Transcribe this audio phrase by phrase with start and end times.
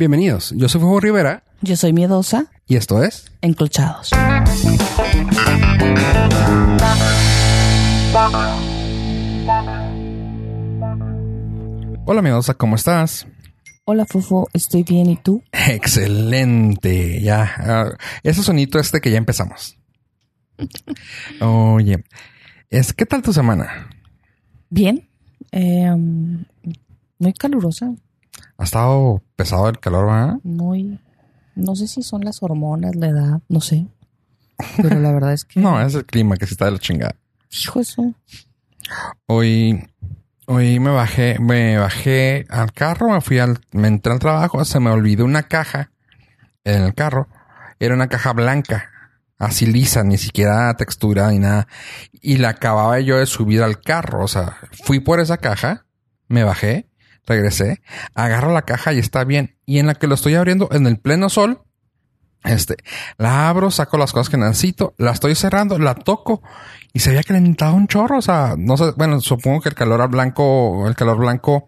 [0.00, 3.30] Bienvenidos, yo soy Fuego Rivera Yo soy miedosa, y esto es...
[3.42, 4.08] enclochados.
[12.06, 13.26] Hola miedosa, ¿cómo estás?
[13.84, 15.42] Hola, Fufo, estoy bien, ¿y tú?
[15.52, 17.52] Excelente, ya.
[17.58, 17.90] ah,
[18.22, 19.76] ese sonito este que ya empezamos.
[21.42, 22.02] Oye,
[22.70, 23.90] es, ¿qué tal tu semana?
[24.70, 25.10] Bien.
[25.52, 26.42] Eh, um,
[27.18, 27.94] muy calurosa,
[28.60, 30.38] Ha estado pesado el calor, ¿verdad?
[30.42, 31.00] muy...
[31.54, 33.86] No sé si son las hormonas, la edad, no sé.
[34.76, 35.60] Pero la verdad es que...
[35.60, 37.16] No, es el clima que se está de la chingada.
[37.50, 38.14] Hijo eso.
[39.24, 39.88] Hoy,
[40.44, 44.78] hoy me bajé, me bajé al carro, me fui al, me entré al trabajo, se
[44.78, 45.90] me olvidó una caja
[46.64, 47.28] en el carro.
[47.78, 48.90] Era una caja blanca,
[49.38, 51.66] así lisa, ni siquiera textura ni nada.
[52.12, 54.22] Y la acababa yo de subir al carro.
[54.22, 55.86] O sea, fui por esa caja,
[56.28, 56.89] me bajé,
[57.26, 57.80] regresé,
[58.14, 59.56] agarro la caja y está bien.
[59.66, 61.62] Y en la que lo estoy abriendo, en el pleno sol,
[62.44, 62.76] este,
[63.18, 66.42] la abro, saco las cosas que necesito, la estoy cerrando, la toco
[66.92, 68.18] y se había calentado un chorro.
[68.18, 71.66] O sea, no sé, bueno, supongo que el calor al blanco, el calor blanco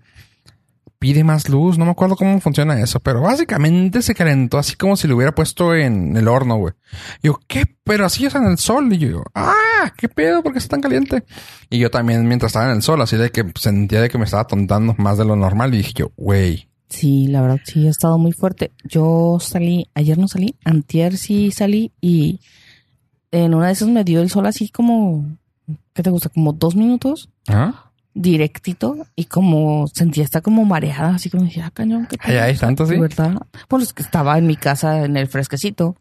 [1.03, 1.78] pide más luz.
[1.78, 5.34] No me acuerdo cómo funciona eso, pero básicamente se calentó así como si lo hubiera
[5.34, 6.75] puesto en el horno, güey.
[7.22, 7.64] Y yo, ¿qué?
[7.83, 8.92] Pero así es en el sol.
[8.92, 10.44] Y yo, ah, ¿qué pedo?
[10.44, 11.25] ¿Por qué está tan caliente?
[11.70, 14.27] Y yo también, mientras estaba en el sol, así de que sentía de que me
[14.27, 15.75] estaba tontando más de lo normal.
[15.75, 18.70] Y dije yo, güey, Sí, la verdad sí ha estado muy fuerte.
[18.84, 22.39] Yo salí, ayer no salí, antier sí salí y
[23.33, 25.25] en una de esas me dio el sol así como,
[25.94, 26.28] ¿qué te gusta?
[26.28, 27.92] Como dos minutos ¿ah?
[28.15, 32.57] Directito y como sentía está como mareada, así como decía, ah, cañón, ¿qué Ay, ay,
[32.57, 32.97] tanto sí.
[32.99, 33.37] ¿Verdad?
[33.69, 35.97] Pues es que estaba en mi casa en el fresquecito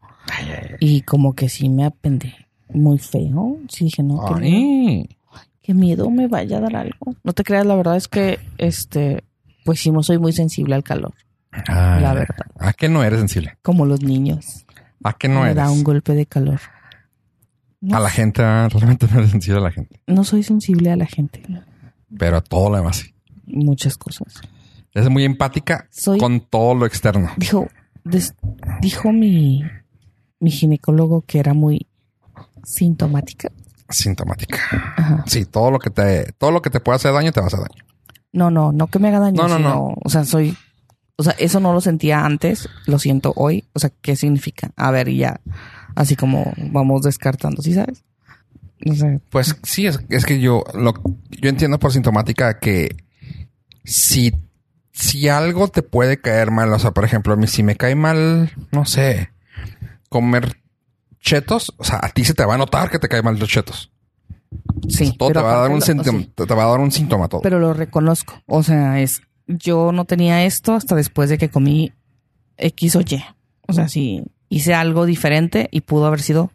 [0.79, 2.33] y como que sí me apendé
[2.73, 3.57] muy feo.
[3.69, 5.41] Sí dije, no, qué miedo, Ay.
[5.61, 7.15] qué miedo me vaya a dar algo.
[7.23, 9.23] No te creas, la verdad es que, este,
[9.65, 11.13] pues sí, no soy muy sensible al calor,
[11.51, 12.35] Ay, La verdad.
[12.59, 13.57] ¿A qué no eres sensible?
[13.61, 14.65] como los niños.
[15.03, 15.55] ¿A qué no me eres?
[15.55, 16.59] da un golpe de calor.
[17.81, 19.99] No, A la gente, ah, realmente no eres sensible a la gente.
[20.07, 21.41] no soy sensible a la gente.
[22.17, 23.05] Pero a todo lo demás.
[23.45, 24.41] Muchas cosas.
[24.93, 27.29] Es muy empática Soy- con todo lo externo.
[27.37, 27.67] Dijo,
[28.03, 28.35] des-
[28.81, 29.63] dijo mi,
[30.39, 31.87] mi ginecólogo que era muy
[32.63, 33.49] sintomática.
[33.89, 34.57] Sintomática.
[34.97, 35.23] Ajá.
[35.27, 37.47] Sí, todo lo que te, todo lo que te pueda hacer daño te va a
[37.47, 37.83] hacer daño.
[38.33, 39.41] No, no, no que me haga daño.
[39.41, 39.95] No, no, sino, no.
[40.03, 40.55] O sea, soy.
[41.17, 43.65] O sea, eso no lo sentía antes, lo siento hoy.
[43.73, 44.71] O sea, ¿qué significa?
[44.75, 45.41] A ver, ya.
[45.95, 48.03] Así como vamos descartando, ¿sí sabes?
[48.83, 49.19] No sé.
[49.29, 50.93] Pues sí, es, es que yo lo
[51.29, 52.95] yo entiendo por sintomática que
[53.83, 54.33] si,
[54.91, 57.95] si algo te puede caer mal, o sea, por ejemplo, a mí si me cae
[57.95, 59.31] mal, no sé,
[60.09, 60.57] comer
[61.19, 63.49] chetos, o sea, a ti se te va a notar que te cae mal los
[63.49, 63.91] chetos.
[64.89, 65.15] Sí.
[65.17, 67.41] Todo te va a dar un síntoma, sí, te va a dar un síntoma todo.
[67.41, 68.41] pero lo reconozco.
[68.47, 69.21] O sea, es.
[69.47, 71.91] Yo no tenía esto hasta después de que comí
[72.57, 73.23] X o Y.
[73.67, 76.51] O sea, sí hice algo diferente y pudo haber sido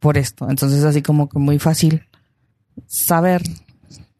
[0.00, 0.48] por esto.
[0.50, 2.02] Entonces, así como que muy fácil
[2.86, 3.42] saber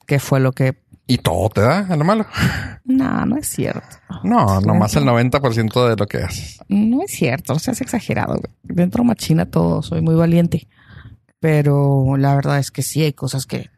[0.07, 0.77] qué fue lo que.
[1.07, 2.27] y todo te da a lo malo.
[2.85, 3.87] No, no es cierto.
[4.25, 6.59] No, nomás el 90% de lo que haces.
[6.69, 8.35] No es cierto, no seas exagerado.
[8.35, 8.53] güey.
[8.63, 10.69] Dentro machina todo, soy muy valiente.
[11.39, 13.71] Pero la verdad es que sí hay cosas que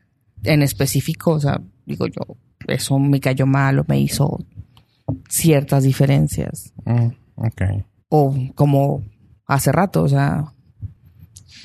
[0.44, 2.36] en específico, o sea, digo yo,
[2.66, 4.38] eso me cayó mal o me hizo
[5.28, 6.72] ciertas diferencias.
[6.84, 7.62] Mm, ok.
[8.08, 9.04] O como
[9.46, 10.52] hace rato, o sea,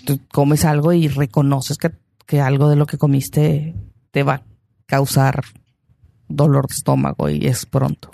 [0.07, 1.91] tú comes algo y reconoces que,
[2.25, 3.75] que algo de lo que comiste
[4.11, 4.43] te va a
[4.85, 5.43] causar
[6.29, 8.09] dolor de estómago y es pronto.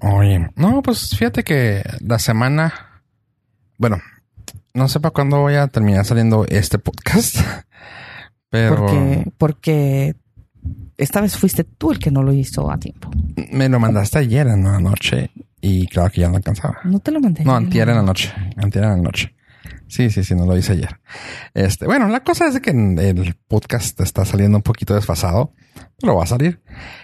[0.00, 3.00] Oye, no, pues fíjate que la semana,
[3.78, 3.98] bueno,
[4.74, 7.36] no sé para cuándo voy a terminar saliendo este podcast,
[8.50, 10.16] pero Porque, porque
[10.98, 13.08] esta vez fuiste tú el que no lo hizo a tiempo.
[13.52, 16.78] me lo mandaste ayer en la noche y claro que ya no alcanzaba.
[16.82, 17.44] No te lo mandé.
[17.44, 19.32] No, antier en la noche, antier en la noche.
[19.88, 21.00] Sí, sí, sí, no lo hice ayer.
[21.54, 25.52] Este, bueno, la cosa es que el podcast está saliendo un poquito desfasado,
[26.00, 26.62] pero va a salir.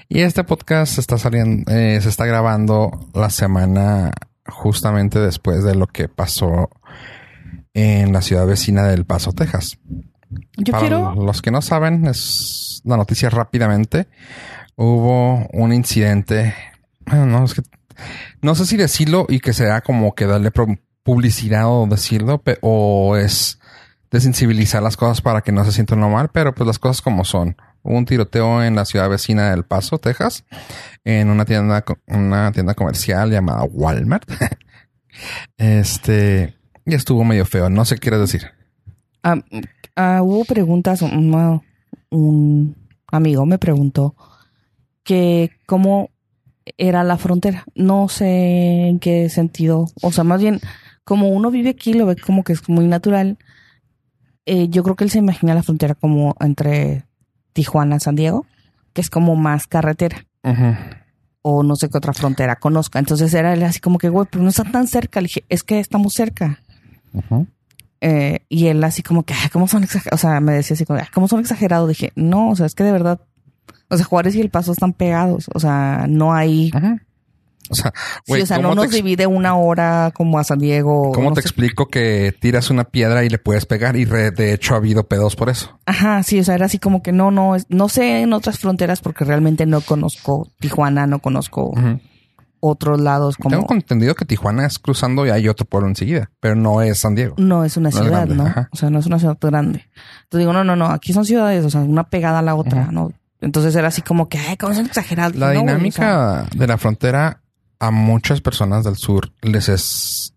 [0.08, 4.10] Y este podcast está saliendo, eh, se está grabando la semana
[4.46, 6.70] justamente después de lo que pasó
[7.74, 9.78] en la ciudad vecina del Paso, Texas.
[10.56, 11.14] Yo Para quiero.
[11.14, 14.08] los que no saben, es la noticia rápidamente.
[14.76, 16.54] Hubo un incidente.
[17.06, 17.62] Bueno, no, es que
[18.42, 23.16] no sé si decirlo y que sea como que darle pro- publicidad o decirlo, o
[23.16, 23.58] es
[24.10, 27.56] desensibilizar las cosas para que no se sientan normal, pero pues las cosas como son.
[27.82, 30.44] Hubo un tiroteo en la ciudad vecina del Paso, Texas,
[31.04, 34.30] en una tienda, una tienda comercial llamada Walmart.
[35.56, 37.70] este, y estuvo medio feo.
[37.70, 38.50] No sé qué quieres decir.
[39.22, 41.00] Ah, hubo preguntas.
[41.00, 41.62] Un,
[42.10, 42.76] un
[43.06, 44.14] amigo me preguntó
[45.04, 46.10] que cómo
[46.76, 47.64] era la frontera.
[47.74, 49.86] No sé en qué sentido.
[50.02, 50.60] O sea, más bien,
[51.08, 53.38] como uno vive aquí, lo ve como que es muy natural.
[54.44, 57.06] Eh, yo creo que él se imagina la frontera como entre
[57.54, 58.44] Tijuana y San Diego,
[58.92, 60.26] que es como más carretera.
[61.40, 62.98] O no sé qué otra frontera conozca.
[62.98, 65.22] Entonces era él así como que, güey, pero no está tan cerca.
[65.22, 66.62] Le dije, es que estamos cerca.
[68.02, 70.20] Eh, y él así como que, ¿cómo son exagerados?
[70.20, 71.88] O sea, me decía así como, ¿cómo son exagerados?
[71.88, 73.22] Dije, no, o sea, es que de verdad,
[73.88, 75.46] o sea, Juárez y El Paso están pegados.
[75.54, 76.70] O sea, no hay...
[77.70, 77.92] O sea,
[78.24, 81.12] sí, o sea no nos divide una hora como a San Diego.
[81.12, 83.96] ¿Cómo te explico que tiras una piedra y le puedes pegar?
[83.96, 85.78] Y de hecho ha habido pedos por eso.
[85.86, 89.00] Ajá, sí, o sea, era así como que no, no, no sé en otras fronteras
[89.00, 91.72] porque realmente no conozco Tijuana, no conozco
[92.60, 93.56] otros lados como...
[93.56, 97.14] Tengo entendido que Tijuana es cruzando y hay otro pueblo enseguida, pero no es San
[97.14, 97.34] Diego.
[97.38, 98.52] No es una ciudad, ¿no?
[98.70, 99.88] O sea, no es una ciudad grande.
[100.24, 102.90] Entonces digo, no, no, no, aquí son ciudades, o sea, una pegada a la otra,
[102.90, 103.12] ¿no?
[103.40, 105.36] Entonces era así como que, ay, ¿cómo son exagerados?
[105.36, 107.42] La dinámica de la frontera
[107.78, 110.34] a muchas personas del sur les es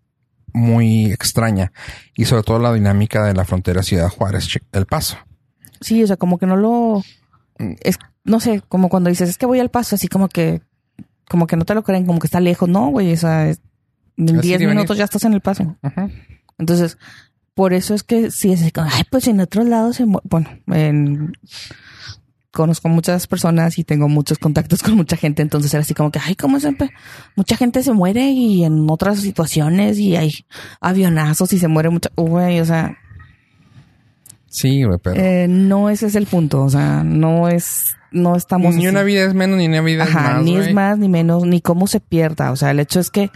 [0.52, 1.72] muy extraña
[2.14, 5.16] y sobre todo la dinámica de la frontera Ciudad Juárez, El Paso.
[5.80, 7.02] Sí, o sea, como que no lo...
[7.80, 10.62] Es, no sé, como cuando dices, es que voy al paso, así como que
[11.32, 12.68] como que no te lo creen, como que está lejos.
[12.68, 15.76] No, güey, o sea, en 10 minutos ya estás en el paso.
[16.58, 16.98] Entonces,
[17.54, 21.32] por eso es que si es como, ay, pues en otros lados, se bueno, en,
[22.52, 26.20] conozco muchas personas y tengo muchos contactos con mucha gente, entonces era así como que,
[26.24, 26.90] ay, ¿cómo siempre?
[27.34, 30.32] Mucha gente se muere y en otras situaciones y hay
[30.80, 32.96] avionazos y se muere mucha, güey, o sea.
[34.46, 35.20] Sí, güey, pero.
[35.20, 38.74] Eh, no ese es el punto, o sea, no es no estamos...
[38.74, 40.42] Ni una vida es menos, ni una vida es más.
[40.42, 42.52] Ni es más, ni menos, ni cómo se pierda.
[42.52, 43.30] O sea, el hecho es que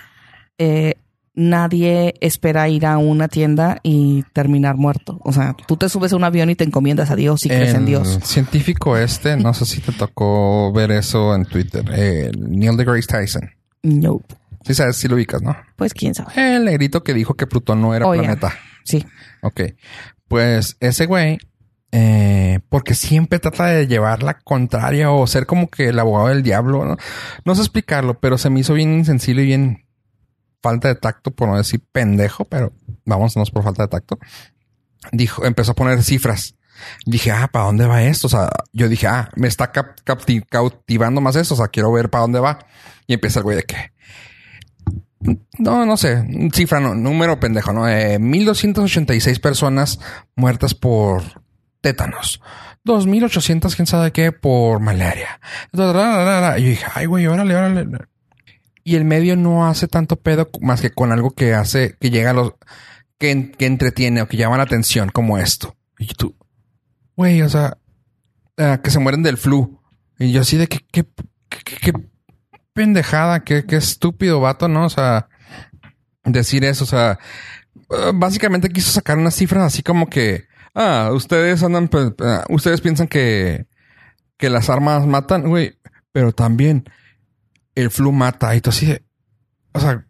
[0.59, 0.95] eh,
[1.37, 5.21] nadie espera ir a una tienda y terminar muerto.
[5.23, 7.75] O sea, tú te subes a un avión y te encomiendas a Dios y crees
[7.75, 8.19] en Dios.
[8.25, 11.85] científico este, no sé si te tocó ver eso en Twitter,
[12.37, 13.51] Neil deGrasse Tyson.
[13.83, 14.21] No.
[14.65, 15.57] Sí sabes, si lo ubicas, ¿no?
[15.77, 16.33] Pues quién sabe.
[16.35, 18.53] El negrito que dijo que Plutón no era planeta.
[18.83, 19.05] Sí.
[19.43, 19.61] Ok.
[20.27, 21.39] Pues ese güey
[21.93, 26.43] eh, porque siempre trata de llevar la contraria o ser como que el abogado del
[26.43, 26.85] diablo.
[26.85, 26.97] ¿no?
[27.45, 29.86] no sé explicarlo, pero se me hizo bien insensible y bien
[30.67, 32.73] falta de tacto, por no decir pendejo, pero
[33.05, 34.19] vámonos por falta de tacto.
[35.13, 36.57] Dijo, empezó a poner cifras.
[37.07, 38.27] Dije, ah, ¿para dónde va esto?
[38.27, 39.71] O sea, yo dije, ah, me está
[40.51, 41.55] cautivando más eso.
[41.55, 42.59] O sea, quiero ver para dónde va.
[43.07, 43.93] Y empieza el güey de que,
[45.59, 47.89] no, no sé, cifra, no, número pendejo, ¿no?
[47.89, 50.01] Eh, 1286 personas
[50.35, 51.23] muertas por
[51.81, 52.43] tétanos.
[52.83, 55.41] 2800, quién sabe qué, por malaria.
[55.73, 57.87] Yo dije, ay, güey, órale, órale.
[58.87, 62.31] Y el medio no hace tanto pedo más que con algo que hace, que llega
[62.31, 62.53] a los,
[63.19, 65.75] que, que entretiene o que llama la atención, como esto.
[65.99, 66.37] Y tú,
[67.17, 67.79] güey, o sea,
[68.57, 69.83] eh, que se mueren del flu.
[70.21, 71.05] Y yo así de que, qué,
[71.49, 71.93] qué,
[72.75, 74.85] pendejada, qué, qué estúpido vato, ¿no?
[74.87, 75.31] O sea,
[76.23, 77.19] decir eso, o sea,
[77.91, 80.45] eh, básicamente quiso sacar unas cifras así como que,
[80.77, 81.91] ah, ustedes andan,
[82.21, 83.67] ah, ustedes piensan que,
[84.37, 85.77] que las armas matan, güey,
[86.13, 86.85] pero también
[87.77, 88.99] el flu mata y todo así
[89.73, 90.05] o sea.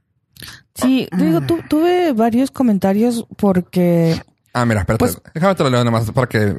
[0.75, 4.21] Sí, digo, tuve varios comentarios porque...
[4.53, 6.55] Ah, mira, espérate, pues, déjame te lo leo nomás para que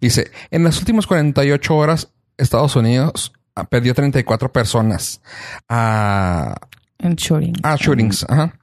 [0.00, 3.32] dice, en las últimas 48 horas Estados Unidos
[3.68, 5.20] perdió 34 personas
[5.68, 6.54] a...
[6.98, 7.58] En shootings.
[7.62, 8.58] A shootings, ajá.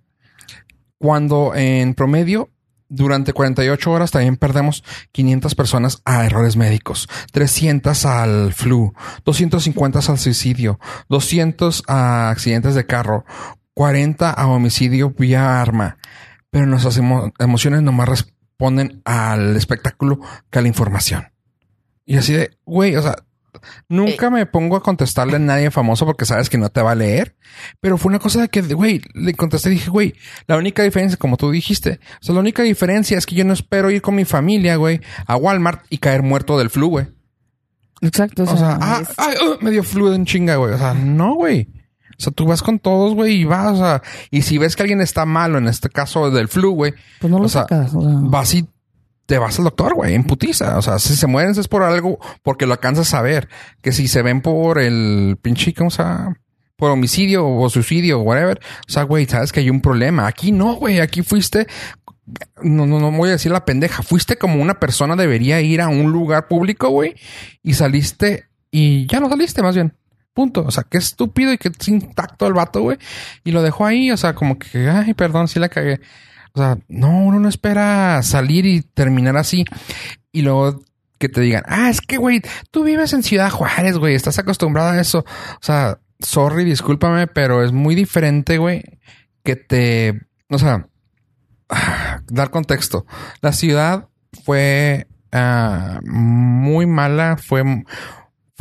[0.97, 2.49] Cuando en promedio
[2.89, 8.93] durante 48 horas también perdemos 500 personas a errores médicos, 300 al flu,
[9.25, 13.25] 250 al suicidio, 200 a accidentes de carro,
[13.75, 15.97] 40 a homicidio vía arma.
[16.49, 20.19] Pero nuestras emociones nomás responden al espectáculo
[20.49, 21.31] que a la información.
[22.05, 23.17] Y así de, güey, o sea,
[23.87, 24.31] Nunca eh.
[24.31, 27.35] me pongo a contestarle a nadie famoso porque sabes que no te va a leer.
[27.79, 30.13] Pero fue una cosa de que, güey, le contesté y dije, güey,
[30.47, 33.53] la única diferencia, como tú dijiste, o sea, la única diferencia es que yo no
[33.53, 37.07] espero ir con mi familia, güey, a Walmart y caer muerto del flu, güey.
[38.01, 38.43] Exacto.
[38.43, 40.73] O, sea, ah, ay, uh, me dio flu en chinga, güey.
[40.73, 41.67] O sea, no, güey.
[42.19, 44.83] O sea, tú vas con todos, güey, y vas, o sea, y si ves que
[44.83, 48.11] alguien está malo, en este caso del flu, güey, pues no lo sacas, o sea,
[48.23, 48.67] vas y
[49.29, 50.79] te vas al doctor, güey, en putiza.
[50.79, 53.47] O sea, si se mueren es por algo, porque lo alcanzas a ver.
[53.83, 56.01] Que si se ven por el pinche, ¿cómo se?
[56.75, 58.59] Por homicidio o suicidio o whatever.
[58.87, 60.25] O sea, güey, sabes que hay un problema.
[60.25, 60.99] Aquí no, güey.
[60.99, 61.67] Aquí fuiste.
[62.63, 64.01] No, no, no voy a decir la pendeja.
[64.01, 67.13] Fuiste como una persona debería ir a un lugar público, güey.
[67.61, 69.93] Y saliste y ya no saliste, más bien.
[70.33, 70.63] Punto.
[70.65, 72.97] O sea, qué estúpido y qué intacto el vato, güey.
[73.43, 74.09] Y lo dejó ahí.
[74.09, 76.01] O sea, como que, ay, perdón, sí la cagué.
[76.53, 79.65] O sea, no, uno no espera salir y terminar así.
[80.31, 80.81] Y luego
[81.17, 82.41] que te digan, ah, es que, güey,
[82.71, 85.19] tú vives en Ciudad Juárez, güey, estás acostumbrado a eso.
[85.19, 88.83] O sea, sorry, discúlpame, pero es muy diferente, güey,
[89.43, 90.87] que te, o sea,
[92.27, 93.05] dar contexto.
[93.41, 94.07] La ciudad
[94.43, 97.63] fue ah, muy mala, fue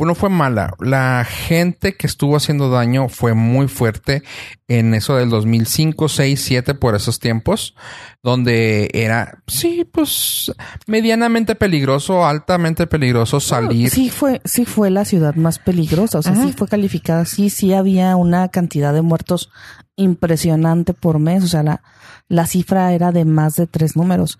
[0.07, 0.73] no fue mala.
[0.79, 4.23] La gente que estuvo haciendo daño fue muy fuerte
[4.67, 7.75] en eso del 2005, 6, 7 por esos tiempos,
[8.23, 10.51] donde era, sí, pues
[10.87, 13.89] medianamente peligroso, altamente peligroso salir.
[13.89, 17.73] Sí fue, sí fue la ciudad más peligrosa, o sea, sí fue calificada, sí, sí
[17.73, 19.49] había una cantidad de muertos
[19.95, 21.81] impresionante por mes, o sea, la,
[22.27, 24.37] la cifra era de más de tres números.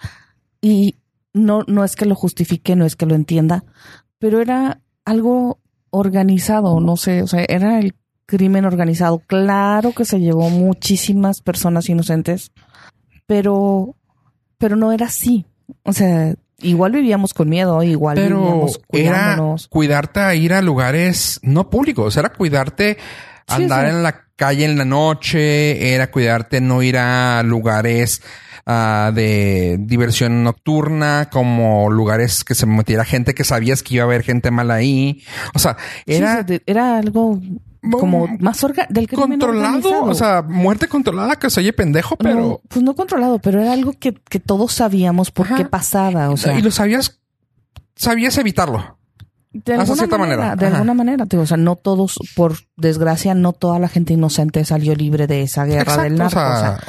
[0.61, 0.95] Y
[1.33, 3.63] no, no es que lo justifique, no es que lo entienda,
[4.19, 9.19] pero era algo organizado, no sé, o sea, era el crimen organizado.
[9.25, 12.51] Claro que se llevó muchísimas personas inocentes,
[13.25, 13.95] pero,
[14.59, 15.47] pero no era así.
[15.83, 19.63] O sea, igual vivíamos con miedo, igual vivíamos cuidándonos.
[19.63, 22.97] Era cuidarte a ir a lugares no públicos, era cuidarte
[23.49, 28.21] andar en la calle en la noche, era cuidarte no ir a lugares
[28.71, 34.05] Ah, de diversión nocturna, como lugares que se metiera gente que sabías que iba a
[34.05, 35.23] haber gente mala ahí.
[35.55, 35.75] O sea,
[36.05, 37.41] era, era algo
[37.89, 42.83] como más orga del controlado, o sea, muerte controlada que se oye pendejo, pero pues
[42.83, 46.61] no controlado, pero era algo que, que todos sabíamos por qué pasaba, o sea, y
[46.61, 47.19] lo sabías,
[47.95, 48.98] sabías evitarlo.
[49.51, 53.79] De alguna cierta manera, De alguna manera, o sea, no todos, por desgracia, no toda
[53.79, 56.39] la gente inocente salió libre de esa guerra del narco.
[56.39, 56.79] O sea,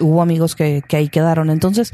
[0.00, 1.50] hubo amigos que, que ahí quedaron.
[1.50, 1.92] Entonces,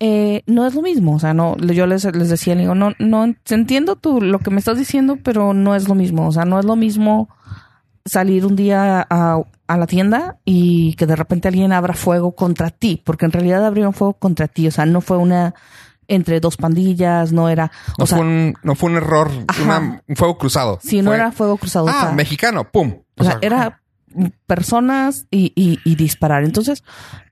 [0.00, 1.14] eh, no es lo mismo.
[1.14, 4.58] O sea, no, yo les, les decía, digo, no, no entiendo tú lo que me
[4.58, 6.28] estás diciendo, pero no es lo mismo.
[6.28, 7.30] O sea, no es lo mismo
[8.04, 12.70] salir un día a, a la tienda y que de repente alguien abra fuego contra
[12.70, 14.68] ti, porque en realidad abrieron fuego contra ti.
[14.68, 15.54] O sea, no fue una
[16.08, 17.70] entre dos pandillas, no era.
[17.98, 19.30] No, fue, un, no fue un error,
[20.06, 20.78] un fuego cruzado.
[20.82, 21.86] Sí, no era fuego cruzado.
[21.88, 22.98] Ah, mexicano, pum.
[23.16, 23.82] O, sea, era
[24.46, 26.44] personas y, y, disparar.
[26.44, 26.84] Entonces,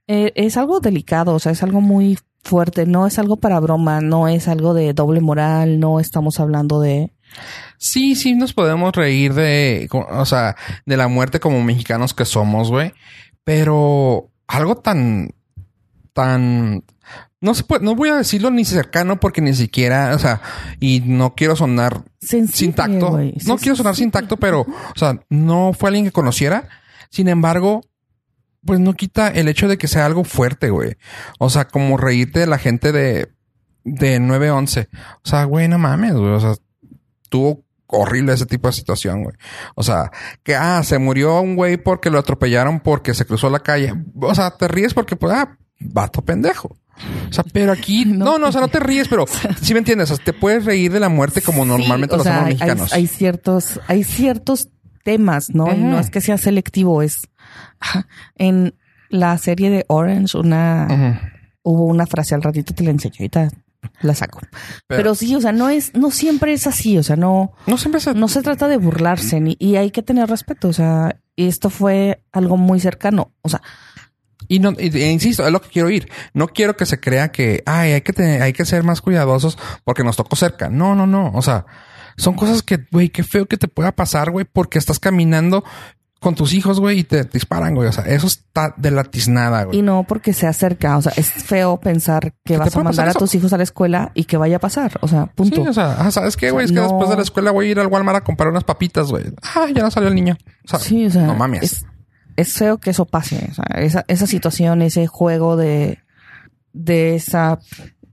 [0.07, 4.01] eh, es algo delicado, o sea, es algo muy fuerte, no es algo para broma,
[4.01, 7.11] no es algo de doble moral, no estamos hablando de...
[7.77, 10.55] Sí, sí nos podemos reír de, o sea,
[10.85, 12.93] de la muerte como mexicanos que somos, güey,
[13.43, 15.31] pero algo tan,
[16.13, 16.83] tan,
[17.45, 20.41] no se puede, no voy a decirlo ni cercano porque ni siquiera, o sea,
[20.79, 23.19] y no quiero sonar sin tacto.
[23.45, 26.67] No quiero sonar sin tacto, pero, o sea, no fue alguien que conociera.
[27.11, 27.81] Sin embargo,
[28.65, 30.97] pues no quita el hecho de que sea algo fuerte, güey.
[31.37, 33.31] O sea, como reírte de la gente de,
[33.83, 34.87] de 9-11.
[35.23, 36.31] O sea, güey, no mames, güey.
[36.31, 36.55] O sea,
[37.29, 39.35] tuvo horrible ese tipo de situación, güey.
[39.75, 40.11] O sea,
[40.41, 43.93] que, ah, se murió un güey porque lo atropellaron porque se cruzó la calle.
[44.19, 46.75] O sea, te ríes porque, pues, ah, vato pendejo.
[47.29, 49.25] O sea, pero aquí, no, no, o sea, no te ríes, pero
[49.61, 52.45] si me entiendes, o sea, te puedes reír de la muerte como normalmente lo hacemos
[52.45, 52.93] mexicanos.
[52.93, 54.69] Hay, ciertos, hay ciertos
[55.03, 55.73] temas, ¿no?
[55.73, 57.27] Y no es que sea selectivo, es
[58.35, 58.75] en
[59.09, 61.31] la serie de Orange, una
[61.65, 63.49] hubo una frase al ratito te la enseño, ahorita
[64.01, 64.39] la saco.
[64.87, 68.01] Pero, sí, o sea, no es, no siempre es así, o sea, no, no siempre
[68.01, 71.69] se, no se trata de burlarse ni, y hay que tener respeto, o sea, esto
[71.69, 73.61] fue algo muy cercano, o sea,
[74.47, 76.09] y no, e insisto, es lo que quiero ir.
[76.33, 79.57] No quiero que se crea que, ay, hay que tener, hay que ser más cuidadosos
[79.83, 80.69] porque nos tocó cerca.
[80.69, 81.31] No, no, no.
[81.33, 81.65] O sea,
[82.17, 85.63] son cosas que, güey, qué feo que te pueda pasar, güey, porque estás caminando
[86.19, 87.87] con tus hijos, güey, y te disparan, güey.
[87.87, 89.77] O sea, eso está de la tiznada, güey.
[89.77, 90.97] Y no porque se acerca.
[90.97, 94.11] O sea, es feo pensar que vas a mandar a tus hijos a la escuela
[94.15, 94.97] y que vaya a pasar.
[95.01, 95.57] O sea, punto.
[95.57, 96.65] Sí, o sea, ah, ¿sabes qué, güey?
[96.65, 99.09] es que después de la escuela voy a ir al Walmart a comprar unas papitas,
[99.09, 99.25] güey.
[99.43, 100.35] Ah, ya no salió el niño.
[100.63, 101.85] O sea, sí, o sea, no mames es
[102.43, 103.49] feo que eso pase.
[103.75, 105.99] esa, esa situación, ese juego de,
[106.73, 107.59] de esa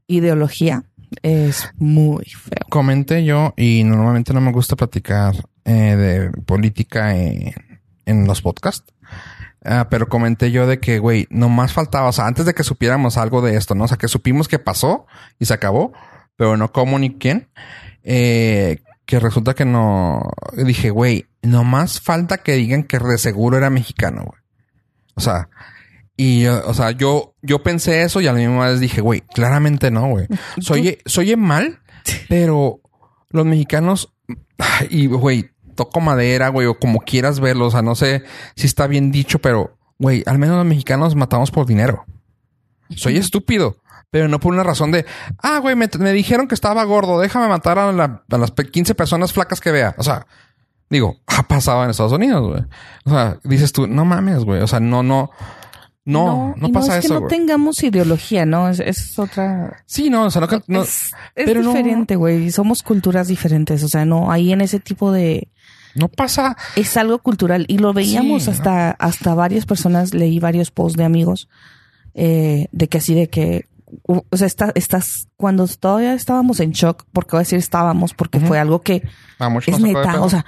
[0.07, 0.85] ideología
[1.23, 2.67] es muy feo.
[2.71, 7.52] Comenté yo, y normalmente no me gusta platicar eh, de política en,
[8.07, 8.93] en los podcasts.
[9.64, 13.17] Ah, pero comenté yo de que, güey, más faltaba, o sea, antes de que supiéramos
[13.17, 13.85] algo de esto, ¿no?
[13.85, 15.07] O sea, que supimos que pasó
[15.38, 15.93] y se acabó,
[16.37, 17.49] pero no cómo ni quién.
[18.02, 20.23] Eh, que resulta que no.
[20.57, 24.40] Dije, güey, nomás falta que digan que de seguro era mexicano, güey.
[25.16, 25.50] O sea,
[26.16, 29.90] y, o sea, yo, yo pensé eso y a la misma vez dije, güey, claramente
[29.90, 30.28] no, güey.
[30.62, 31.81] Soy, soy mal,
[32.31, 32.81] pero
[33.28, 34.14] los mexicanos,
[34.88, 38.25] y güey, toco madera, güey, o como quieras verlo, o sea, no sé
[38.57, 42.07] si está bien dicho, pero, güey, al menos los mexicanos matamos por dinero.
[42.97, 43.76] Soy estúpido
[44.12, 45.07] pero no por una razón de,
[45.38, 47.92] ah, güey, me, dijeron que estaba gordo, déjame matar a,
[48.28, 49.95] las 15 personas flacas que vea.
[49.97, 50.26] O sea,
[50.90, 52.62] digo, ha pasado en Estados Unidos, güey.
[53.07, 54.61] O sea, dices tú, no mames, güey.
[54.61, 55.31] O sea, no, no.
[56.04, 57.14] No, no, pasa eso.
[57.14, 58.69] Es que no tengamos ideología, ¿no?
[58.69, 59.83] Es, otra.
[59.87, 60.62] Sí, no, o sea, no.
[60.66, 62.50] no es, diferente, güey.
[62.50, 63.83] Somos culturas diferentes.
[63.83, 65.49] O sea, no, ahí en ese tipo de,
[65.95, 66.59] No pasa.
[66.76, 68.52] Es algo cultural y lo veíamos Sí, ¿no?
[68.57, 71.49] hasta, hasta varias personas, leí varios posts de amigos,
[72.12, 73.72] eh, de que así de que,
[74.07, 78.41] o sea, está- estás, cuando todavía estábamos en shock, porque voy a decir estábamos, porque
[78.41, 79.03] fue algo que
[79.39, 80.45] Ah, es neta, o sea,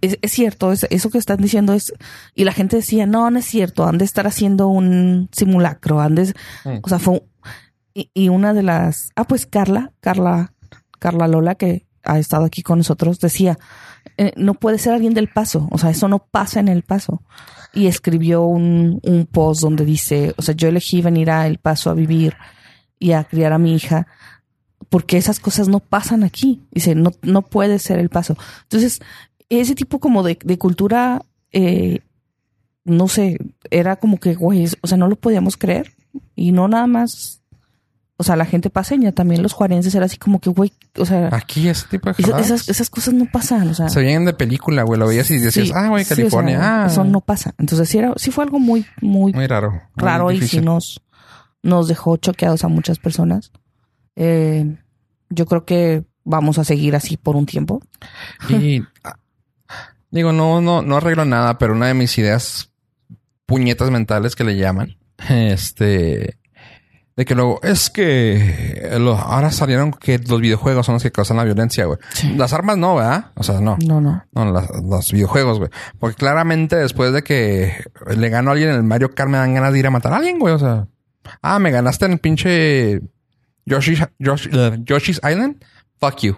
[0.00, 1.92] es, es cierto, es- eso que están diciendo es,
[2.34, 6.14] y la gente decía, no, no es cierto, han de estar haciendo un simulacro, han
[6.14, 6.78] de, Mm.
[6.82, 7.22] o sea, fue,
[7.94, 10.52] y una de las, ah, pues Carla, Carla,
[10.98, 13.58] Carla Lola, que ha estado aquí con nosotros, decía,
[14.16, 17.22] eh, no puede ser alguien del paso, o sea, eso no pasa en el paso.
[17.74, 21.90] Y escribió un, un post donde dice, o sea, yo elegí venir a El Paso
[21.90, 22.34] a vivir
[22.98, 24.06] y a criar a mi hija
[24.88, 26.62] porque esas cosas no pasan aquí.
[26.70, 28.36] Dice, no, no puede ser el paso.
[28.62, 29.00] Entonces,
[29.48, 32.00] ese tipo como de, de cultura, eh,
[32.84, 33.38] no sé,
[33.70, 35.92] era como que, güey, o sea, no lo podíamos creer.
[36.34, 37.42] Y no nada más,
[38.16, 41.28] o sea, la gente paseña, también los juarenses era así como que, güey, o sea,
[41.32, 43.88] Aquí ese tipo de esas, esas cosas no pasan, o sea.
[43.88, 44.98] se veían de película, güey.
[44.98, 46.58] Lo veías y decías, sí, ah, güey, sí, o California.
[46.58, 47.54] sea, ah, Eso no pasa.
[47.58, 49.70] Entonces, sí, era, sí fue algo muy, muy muy raro.
[49.70, 51.02] muy raro y sí nos,
[51.68, 53.52] nos dejó choqueados a muchas personas.
[54.16, 54.76] Eh,
[55.30, 57.80] yo creo que vamos a seguir así por un tiempo.
[58.48, 59.16] Y ah,
[60.10, 62.72] digo, no, no, no arreglo nada, pero una de mis ideas
[63.46, 64.96] puñetas mentales que le llaman,
[65.28, 66.38] este,
[67.16, 71.44] de que luego es que ahora salieron que los videojuegos son los que causan la
[71.44, 71.98] violencia, güey.
[72.36, 73.32] Las armas no, ¿verdad?
[73.34, 73.76] O sea, no.
[73.84, 74.24] No, no.
[74.32, 75.70] No, las- los videojuegos, güey.
[75.98, 77.72] Porque claramente después de que
[78.16, 80.12] le ganó a alguien en el Mario Kart me dan ganas de ir a matar
[80.12, 80.54] a alguien, güey.
[80.54, 80.86] O sea,
[81.42, 83.00] ah, me ganaste en el pinche
[83.66, 85.64] Yoshi's, Yoshi- eh, Yoshi's Island.
[86.00, 86.36] Fuck you.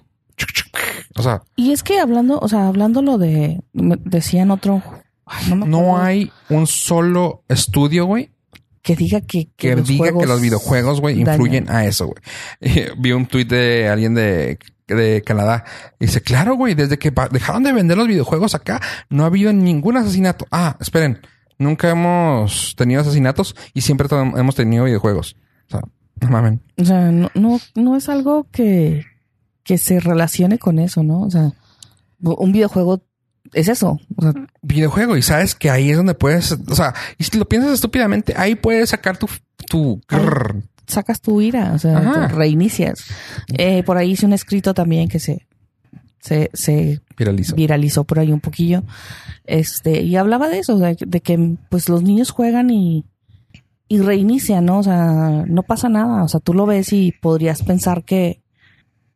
[1.17, 4.83] O sea, Y es que hablando, o sea, hablando lo de, decían otro,
[5.27, 8.31] ay, no, me no acuerdo, hay un solo estudio, güey,
[8.83, 11.35] que diga que, que los diga que los videojuegos, güey, dañan.
[11.35, 12.87] influyen a eso, güey.
[12.99, 15.65] Vi un tuit de alguien de, de Canadá.
[15.99, 18.81] Dice, claro, güey, desde que dejaron de vender los videojuegos acá,
[19.11, 20.47] no ha habido ningún asesinato.
[20.51, 21.21] Ah, esperen,
[21.61, 25.37] nunca hemos tenido asesinatos y siempre hemos tenido videojuegos.
[25.69, 25.83] O sea,
[26.21, 26.61] no mamen.
[26.77, 29.05] O sea, no, no, no es algo que,
[29.63, 31.21] que se relacione con eso, ¿no?
[31.21, 31.53] O sea,
[32.21, 33.03] un videojuego
[33.53, 34.01] es eso.
[34.17, 37.47] O sea, Videojuego, y sabes que ahí es donde puedes, o sea, y si lo
[37.47, 39.29] piensas estúpidamente, ahí puedes sacar tu,
[39.69, 40.63] tu, grrr.
[40.87, 43.05] sacas tu ira, o sea, te reinicias.
[43.49, 45.47] Eh, por ahí hice un escrito también que se,
[46.21, 47.55] se, se viralizo.
[47.55, 48.83] viralizó por ahí un poquillo.
[49.45, 53.05] Este, y hablaba de eso, de, que pues los niños juegan y,
[53.89, 54.79] y reinician, ¿no?
[54.79, 56.25] O sea, no pasa nada.
[56.25, 58.43] O sea, tú lo ves y podrías pensar que,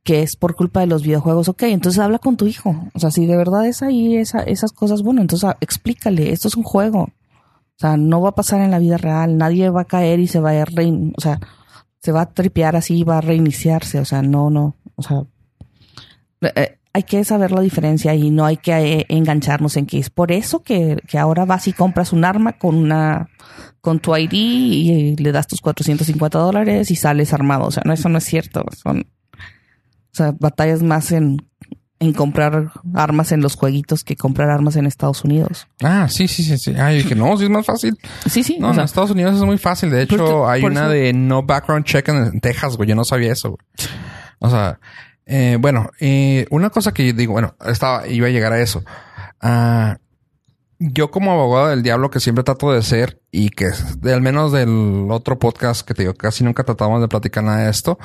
[0.03, 1.49] que es por culpa de los videojuegos.
[1.49, 2.89] Ok, entonces habla con tu hijo.
[2.95, 6.49] O sea, si de verdad es ahí esa, esas cosas, bueno, entonces ah, explícale, esto
[6.49, 7.09] es un juego.
[7.77, 9.37] O sea, no va a pasar en la vida real.
[9.37, 11.41] Nadie va a caer y se va a rein, o sea,
[11.99, 13.99] se va a tripear así, va a reiniciarse.
[13.99, 14.77] O sea, no, no.
[14.97, 15.25] O sea,
[16.55, 20.11] eh, hay que saber la diferencia y no hay que eh, engancharnos en que es
[20.11, 23.29] por eso que, que ahora vas y compras un arma con una
[23.81, 27.65] con tu ID y le das tus 450 dólares y sales armado.
[27.67, 28.65] O sea, no, eso no es cierto.
[28.81, 31.45] Son, o sea, batallas más en,
[31.99, 35.67] en comprar armas en los jueguitos que comprar armas en Estados Unidos.
[35.83, 36.73] Ah, sí, sí, sí, sí.
[36.79, 37.99] Ay, dije, no, sí es más fácil.
[38.27, 38.57] Sí, sí.
[38.61, 39.91] No, o sea, en Estados Unidos es muy fácil.
[39.91, 42.89] De hecho, hay una eso- de no background check en, en Texas, güey.
[42.89, 43.67] Yo no sabía eso, güey.
[44.39, 44.79] O sea,
[45.27, 48.85] eh, bueno, eh, una cosa que yo digo, bueno, estaba, iba a llegar a eso.
[49.41, 49.99] Ah,
[50.79, 54.53] yo como abogado del diablo que siempre trato de ser y que de, al menos
[54.53, 57.99] del otro podcast que te digo, casi nunca tratamos de platicar nada de esto,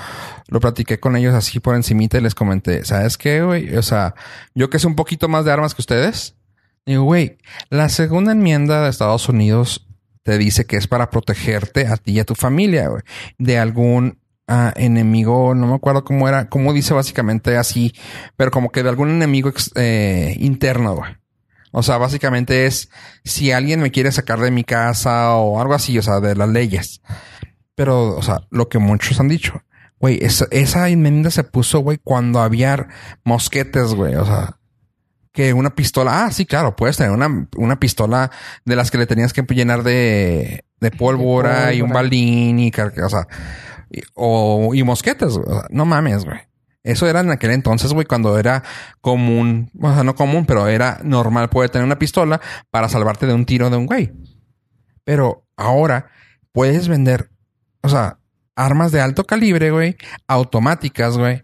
[0.48, 3.76] lo platiqué con ellos así por encimita y les comenté, ¿sabes qué, güey?
[3.76, 4.16] O sea,
[4.54, 6.36] yo que sé un poquito más de armas que ustedes,
[6.86, 7.38] digo, güey,
[7.70, 9.88] la segunda enmienda de Estados Unidos
[10.24, 13.02] te dice que es para protegerte a ti y a tu familia, güey,
[13.38, 14.20] de algún
[14.50, 17.94] ah, enemigo, no me acuerdo cómo era, cómo dice básicamente así,
[18.36, 21.16] pero como que de algún enemigo ex- eh, interno, güey.
[21.72, 22.90] O sea, básicamente es
[23.24, 26.50] si alguien me quiere sacar de mi casa o algo así, o sea, de las
[26.50, 27.02] leyes.
[27.76, 29.62] Pero, o sea, lo que muchos han dicho,
[30.00, 32.88] güey, esa, esa enmienda se puso, güey, cuando había
[33.24, 34.58] mosquetes, güey, o sea,
[35.32, 38.32] que una pistola, ah, sí, claro, puedes tener una, una pistola
[38.66, 42.02] de las que le tenías que llenar de, de pólvora y un pólvora.
[42.04, 42.72] balín y,
[43.04, 43.28] o sea,
[43.90, 45.18] y, o, y sea,
[45.70, 46.40] no mames, güey.
[46.84, 48.64] Eso era en aquel entonces, güey, cuando era
[49.02, 52.40] común, o sea, no común, pero era normal poder tener una pistola
[52.72, 54.14] para salvarte de un tiro de un güey.
[55.04, 56.10] Pero ahora
[56.54, 57.32] puedes vender,
[57.82, 58.20] o sea,
[58.56, 59.98] armas de alto calibre, güey,
[60.28, 61.44] automáticas, güey.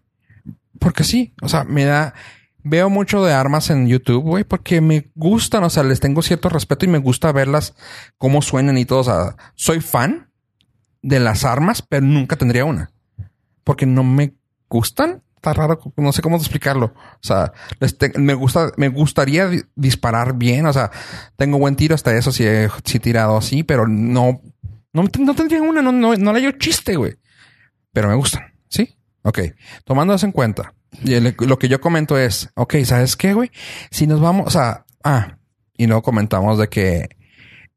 [0.80, 2.14] Porque sí, o sea, me da,
[2.64, 6.48] veo mucho de armas en YouTube, güey, porque me gustan, o sea, les tengo cierto
[6.48, 7.76] respeto y me gusta verlas,
[8.18, 9.00] cómo suenan y todo.
[9.00, 10.32] O sea, soy fan
[11.06, 12.92] de las armas, pero nunca tendría una.
[13.64, 14.34] Porque no me
[14.68, 16.88] gustan está raro, no sé cómo explicarlo.
[16.96, 17.54] O sea,
[18.18, 20.90] me gusta, me gustaría disparar bien, o sea,
[21.36, 24.42] tengo buen tiro hasta eso si he, si tirado así, pero no,
[24.92, 27.14] no, no tendría una, no, no, no le dio chiste, güey.
[27.94, 28.98] Pero me gustan, ¿sí?
[29.22, 29.40] Ok,
[29.84, 30.74] tomando eso en cuenta.
[31.04, 33.52] Lo que yo comento es, ok, ¿sabes qué, güey?
[33.92, 35.38] Si nos vamos a, ah,
[35.78, 37.10] y luego comentamos de que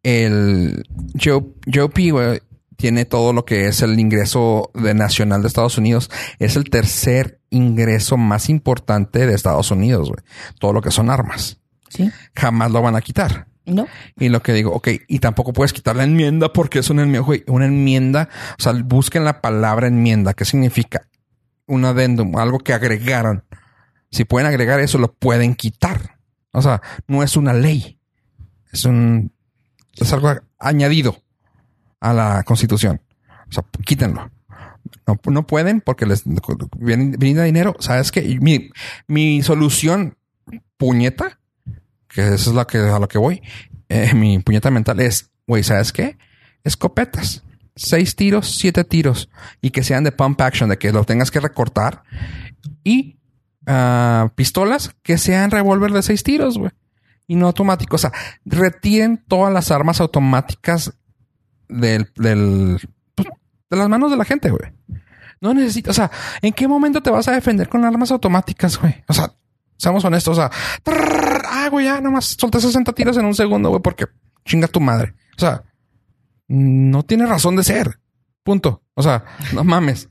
[0.02, 0.84] el
[1.22, 2.40] Joe, Joe P, güey,
[2.78, 6.10] tiene todo lo que es el ingreso de nacional de Estados Unidos.
[6.38, 10.22] Es el tercer ingreso más importante de Estados Unidos, güey.
[10.60, 11.58] Todo lo que son armas.
[11.88, 12.08] Sí.
[12.36, 13.48] Jamás lo van a quitar.
[13.66, 13.88] No.
[14.16, 17.26] Y lo que digo, ok, y tampoco puedes quitar la enmienda porque es una enmienda,
[17.26, 18.28] güey, una enmienda.
[18.60, 20.32] O sea, busquen la palabra enmienda.
[20.34, 21.08] ¿Qué significa?
[21.66, 23.42] Un adendum, algo que agregaron.
[24.12, 26.20] Si pueden agregar eso, lo pueden quitar.
[26.52, 27.98] O sea, no es una ley.
[28.72, 29.32] Es un,
[29.96, 31.20] es algo añadido
[32.00, 33.00] a la constitución.
[33.48, 34.30] O sea, quítenlo.
[35.06, 36.22] No, no pueden porque les
[36.76, 37.76] viene, dinero.
[37.78, 38.38] ¿Sabes qué?
[38.40, 38.70] Mi,
[39.06, 40.16] mi solución
[40.76, 41.40] puñeta,
[42.08, 43.42] que eso es la que, a lo que voy,
[43.88, 46.18] eh, mi puñeta mental es, güey, ¿sabes qué?
[46.64, 47.42] Escopetas.
[47.76, 49.30] Seis tiros, siete tiros.
[49.60, 52.02] Y que sean de pump action, de que lo tengas que recortar.
[52.82, 53.18] Y
[53.66, 56.72] uh, pistolas que sean revólver de seis tiros, güey.
[57.26, 58.04] Y no automáticos.
[58.04, 60.97] O sea, retiren todas las armas automáticas
[61.68, 62.78] del, del,
[63.14, 63.28] pues,
[63.70, 64.72] de las manos de la gente, güey.
[65.40, 66.10] No necesitas, o sea,
[66.42, 69.04] ¿en qué momento te vas a defender con armas automáticas, güey?
[69.06, 69.32] O sea,
[69.76, 70.50] seamos honestos, o sea,
[71.46, 74.06] ah, güey, ya nomás solté 60 tiros en un segundo, güey, porque
[74.44, 75.14] chinga tu madre.
[75.36, 75.62] O sea,
[76.48, 78.00] no tiene razón de ser.
[78.42, 78.82] Punto.
[78.94, 80.08] O sea, no mames.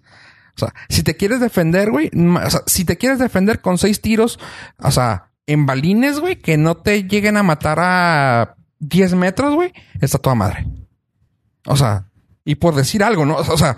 [0.55, 4.01] O sea, si te quieres defender, güey, o sea, si te quieres defender con seis
[4.01, 4.39] tiros,
[4.79, 9.73] o sea, en balines, güey, que no te lleguen a matar a 10 metros, güey,
[9.99, 10.67] está toda madre.
[11.67, 12.07] O sea,
[12.43, 13.35] y por decir algo, ¿no?
[13.35, 13.77] O sea,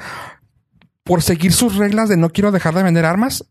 [1.03, 3.45] por seguir sus reglas de no quiero dejar de vender armas,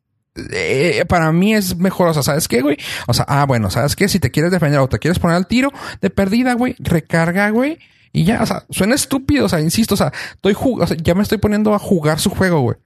[0.51, 2.09] eh, para mí es mejor.
[2.09, 2.79] O sea, ¿sabes qué, güey?
[3.07, 4.09] O sea, ah, bueno, ¿sabes qué?
[4.09, 7.79] Si te quieres defender o te quieres poner al tiro de perdida, güey, recarga, güey.
[8.13, 11.15] Y ya, o sea, suena estúpido, o sea, insisto, o sea, estoy o sea, ya
[11.15, 12.77] me estoy poniendo a jugar su juego, güey.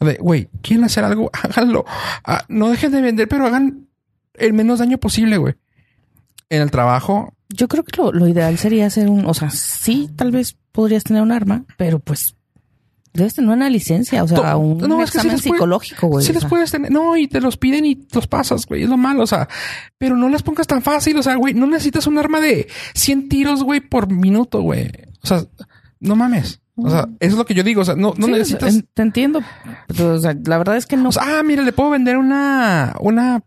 [0.00, 1.30] De, güey, ¿quieren hacer algo?
[1.42, 1.84] Háganlo.
[2.24, 3.88] Ah, no dejen de vender, pero hagan
[4.34, 5.54] el menos daño posible, güey.
[6.48, 7.34] En el trabajo.
[7.50, 11.04] Yo creo que lo, lo ideal sería hacer un, o sea, sí, tal vez podrías
[11.04, 12.36] tener un arma, pero pues
[13.12, 16.24] debes tener una licencia, o sea, un no, examen psicológico, güey.
[16.24, 18.96] Sí les puedes tener, no, y te los piden y los pasas, güey, es lo
[18.96, 19.48] malo, o sea,
[19.98, 23.28] pero no las pongas tan fácil, o sea, güey, no necesitas un arma de 100
[23.28, 24.90] tiros, güey, por minuto, güey.
[25.22, 25.44] O sea,
[25.98, 26.60] no mames.
[26.82, 27.82] O sea, eso es lo que yo digo.
[27.82, 28.82] O sea, no, no necesitas.
[28.94, 29.40] te entiendo.
[29.86, 31.10] Pero, o sea, la verdad es que no.
[31.20, 33.42] ah, mira, le puedo vender una, una,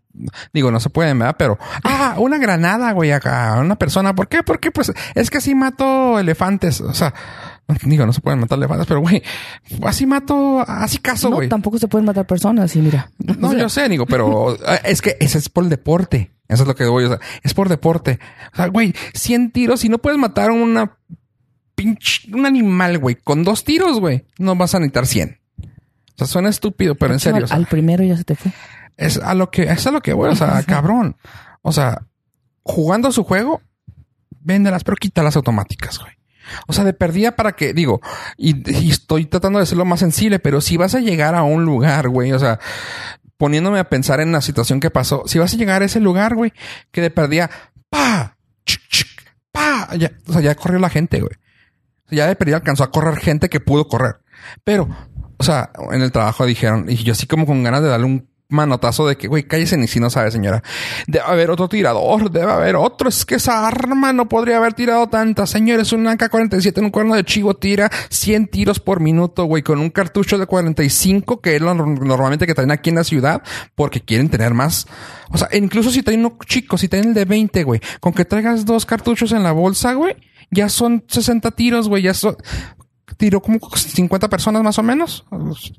[0.52, 1.36] digo, no se puede, ¿verdad?
[1.38, 4.14] Pero, ah, una granada, güey, acá, a una persona.
[4.14, 4.42] ¿Por qué?
[4.42, 6.80] Porque, pues, es que así mato elefantes.
[6.80, 7.14] O sea,
[7.84, 9.22] digo, no se pueden matar elefantes, pero, güey,
[9.82, 11.48] así mato, así caso, güey.
[11.48, 13.10] No, tampoco se pueden matar personas, y mira.
[13.18, 16.30] No, yo sé, digo, pero eh, es que ese es por el deporte.
[16.46, 18.18] Eso es lo que voy, o sea, es por deporte.
[18.52, 20.98] O sea, güey, 100 tiros y no puedes matar a una
[21.74, 25.40] pinche, un animal, güey, con dos tiros, güey, no vas a necesitar 100.
[26.14, 27.46] O sea, suena estúpido, pero en serio.
[27.50, 28.52] Al, primero ya se te fue.
[28.96, 31.16] Es a lo que, es a lo que voy, o sea, cabrón.
[31.62, 32.06] O sea,
[32.62, 33.60] jugando su juego,
[34.40, 36.12] véndelas, pero quítalas automáticas, güey.
[36.66, 38.00] O sea, de perdida para que, digo,
[38.36, 41.64] y, y, estoy tratando de hacerlo más sensible, pero si vas a llegar a un
[41.64, 42.60] lugar, güey, o sea,
[43.38, 46.34] poniéndome a pensar en la situación que pasó, si vas a llegar a ese lugar,
[46.34, 46.52] güey,
[46.92, 47.50] que de perdida,
[47.88, 48.36] pa,
[49.50, 51.34] pa, ya, o sea, ya corrió la gente, güey
[52.10, 54.16] ya de perdida alcanzó a correr gente que pudo correr.
[54.64, 54.88] Pero,
[55.36, 58.28] o sea, en el trabajo dijeron, y yo así como con ganas de darle un
[58.48, 60.62] manotazo de que, güey, cállese ni si no sabe, señora.
[61.06, 63.08] Debe haber otro tirador, debe haber otro.
[63.08, 65.50] Es que esa arma no podría haber tirado tantas.
[65.50, 69.80] Señores, un AK-47 en un cuerno de chivo tira 100 tiros por minuto, güey, con
[69.80, 73.42] un cartucho de 45, que es lo normalmente que traen aquí en la ciudad,
[73.74, 74.86] porque quieren tener más.
[75.30, 78.24] O sea, incluso si traen uno chico, si traen el de 20, güey, con que
[78.24, 80.16] traigas dos cartuchos en la bolsa, güey,
[80.54, 82.36] ya son 60 tiros, güey, ya son,
[83.16, 85.24] tiró como 50 personas más o menos.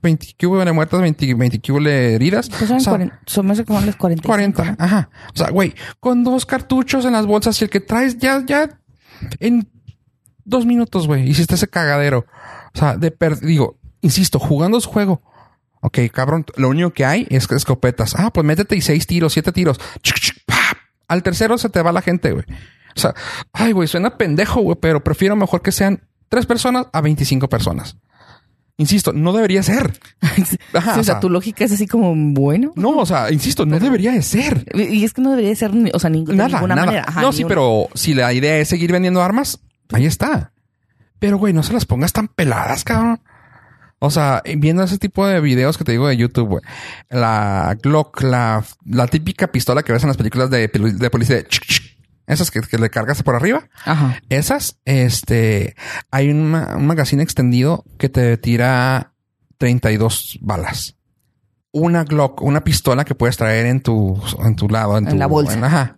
[0.01, 2.49] 20 que hubo muertas, 20, 20 que hubo heridas.
[2.49, 4.27] Pues son, o sea, 40, son más como 40.
[4.27, 5.09] 40, ajá.
[5.33, 8.79] O sea, güey, con dos cartuchos en las bolsas y el que traes ya, ya
[9.39, 9.67] en
[10.43, 12.25] dos minutos, güey, hiciste ese cagadero.
[12.73, 15.21] O sea, de per digo, insisto, jugando su juego.
[15.81, 18.15] Ok, cabrón, lo único que hay es escopetas.
[18.17, 19.79] Ah, pues métete y seis tiros, siete tiros.
[21.07, 22.45] Al tercero se te va la gente, güey.
[22.95, 23.13] O sea,
[23.53, 27.97] ay, güey, suena pendejo, güey, pero prefiero mejor que sean tres personas a 25 personas.
[28.77, 29.97] Insisto, no debería ser.
[30.97, 32.73] o, sea, tu lógica es así como bueno.
[32.75, 34.65] No, o sea, insisto, no debería de ser.
[34.73, 37.05] Y es que no debería de ser, o sea, ninguna manera.
[37.21, 39.59] no, sí, pero si la idea es seguir vendiendo armas,
[39.93, 40.51] ahí está.
[41.19, 43.21] Pero, güey, no se las pongas tan peladas, cabrón.
[43.99, 46.63] O sea, viendo ese tipo de videos que te digo de YouTube, güey.
[47.09, 51.37] La Glock, la, la típica pistola que ves en las películas de, de policía.
[51.37, 51.47] de
[52.27, 53.67] esas que, que le cargas por arriba.
[53.85, 54.19] Ajá.
[54.29, 55.75] Esas, este,
[56.11, 59.13] hay un, ma- un magazine extendido que te tira
[59.57, 60.95] 32 balas.
[61.71, 65.17] Una Glock, una pistola que puedes traer en tu, en tu lado, en, En tu,
[65.17, 65.53] la bolsa.
[65.53, 65.97] en- ajá.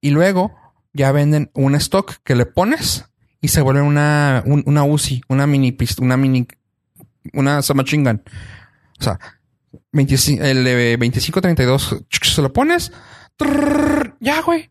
[0.00, 0.54] Y luego
[0.92, 3.04] ya venden un stock que le pones
[3.40, 6.46] y se vuelve una, un- una Uzi, una mini pist- una mini,
[7.32, 8.22] una submachine gun.
[9.00, 9.18] O sea,
[9.92, 12.92] 25, el de 25-32 se lo pones.
[13.36, 14.70] trrr, ya, güey.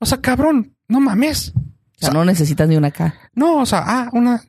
[0.00, 1.52] O sea, cabrón, no mames.
[1.56, 1.60] O
[2.00, 3.14] sea, no necesitas ni una K.
[3.34, 4.42] No, o sea, ah, una,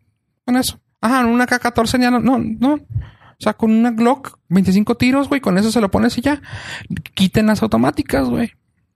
[0.45, 0.79] con eso.
[1.01, 2.73] Ajá, una K-14 ya no, no, no.
[2.75, 6.41] O sea, con una Glock, 25 tiros, güey, con eso se lo pones y ya.
[7.15, 8.51] Quiten las automáticas, güey.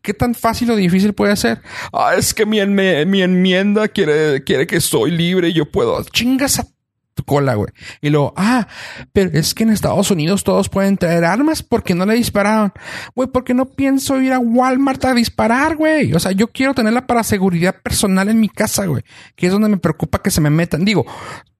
[0.00, 1.60] ¿Qué tan fácil o difícil puede ser?
[1.92, 6.02] Ah, es que mi, enme- mi enmienda quiere, quiere que soy libre y yo puedo.
[6.04, 6.66] Chingas a
[7.30, 7.70] cola, güey.
[8.00, 8.66] Y luego, ah,
[9.12, 12.72] pero es que en Estados Unidos todos pueden traer armas porque no le dispararon.
[13.14, 16.12] Güey, porque no pienso ir a Walmart a disparar, güey.
[16.12, 19.04] O sea, yo quiero tenerla para seguridad personal en mi casa, güey.
[19.36, 20.84] Que es donde me preocupa que se me metan.
[20.84, 21.06] Digo,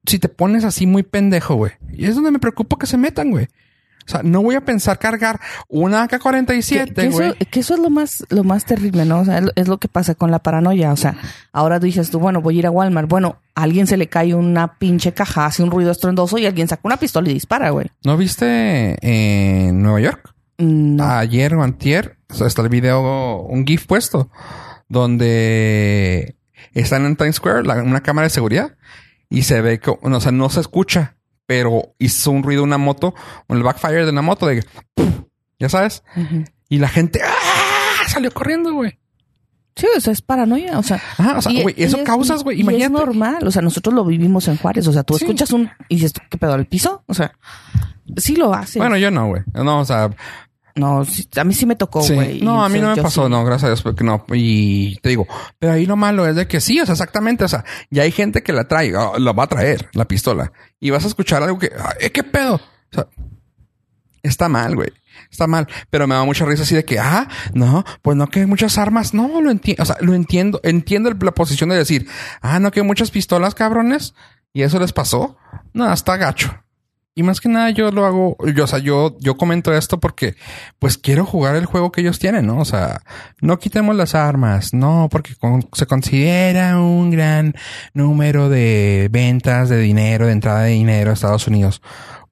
[0.05, 1.71] si te pones así muy pendejo, güey.
[1.93, 3.47] Y es donde me preocupa que se metan, güey.
[4.11, 7.29] O sea, no voy a pensar cargar una Que, AK-47, que güey.
[7.29, 9.21] eso, que eso es lo más, lo más terrible, ¿no?
[9.21, 10.91] O sea, es, lo que pasa con la paranoia.
[10.91, 11.15] O sea,
[11.53, 13.07] ahora dices tú, bueno, voy a ir a Walmart.
[13.09, 16.67] Bueno, a alguien se le cae una pinche caja, hace un ruido estruendoso y alguien
[16.67, 17.87] saca una pistola y dispara, güey.
[18.03, 20.33] ¿No viste en Nueva York?
[20.57, 21.03] No.
[21.05, 24.29] Ayer o antier, está el video, un GIF puesto,
[24.89, 26.35] donde
[26.73, 28.75] están en Times Square, la- una cámara de seguridad,
[29.29, 33.13] y se ve que, o sea, no se escucha, pero hizo un ruido una moto,
[33.47, 34.67] o el backfire de una moto, de que,
[35.59, 36.03] ya sabes,
[36.69, 38.07] y la gente ¡ah!
[38.07, 38.97] salió corriendo, güey.
[39.75, 40.77] Sí, eso es paranoia.
[40.79, 42.85] O sea, Ajá, o sea, y- güey, y eso es- causas, güey, y- y imagínate.
[42.85, 43.47] Es normal.
[43.47, 44.85] O sea, nosotros lo vivimos en Juárez.
[44.87, 45.23] O sea, tú Sí.
[45.25, 47.03] escuchas un y dices, ¿qué pedo al piso?
[47.07, 47.31] O sea,
[48.17, 48.79] sí lo hace.
[48.79, 49.43] Bueno, yo no, güey.
[49.53, 50.09] No, o sea,
[50.75, 52.13] no, sí, a mí sí me tocó, Sí.
[52.13, 52.41] güey.
[52.41, 53.29] No, a mí no me pasó, sí.
[53.31, 54.25] no, gracias a Dios, porque no.
[54.33, 55.27] Y te digo,
[55.59, 58.11] pero ahí lo malo es de que sí, o sea, exactamente, o sea, ya hay
[58.11, 61.43] gente que la trae, ah, la va a traer, la pistola, y vas a escuchar
[61.43, 62.55] algo que, ah, ¿eh, ¿qué pedo?
[62.55, 62.61] O
[62.93, 63.07] sea,
[64.23, 64.89] está mal, güey.
[65.29, 68.41] Está mal, pero me da mucha risa así de que, ah, no, pues no que
[68.41, 69.13] hay muchas armas.
[69.13, 72.07] No, lo entiendo, o sea, lo entiendo, entiendo la posición de decir,
[72.41, 74.13] ah, no que hay muchas pistolas, cabrones,
[74.53, 75.37] y eso les pasó.
[75.73, 76.53] No, está gacho.
[77.13, 80.35] Y más que nada yo lo hago, yo, o sea, yo, yo comento esto porque
[80.79, 82.59] pues quiero jugar el juego que ellos tienen, ¿no?
[82.59, 83.01] O sea,
[83.41, 85.33] no quitemos las armas, no, porque
[85.73, 87.53] se considera un gran
[87.93, 91.81] número de ventas de dinero, de entrada de dinero a Estados Unidos.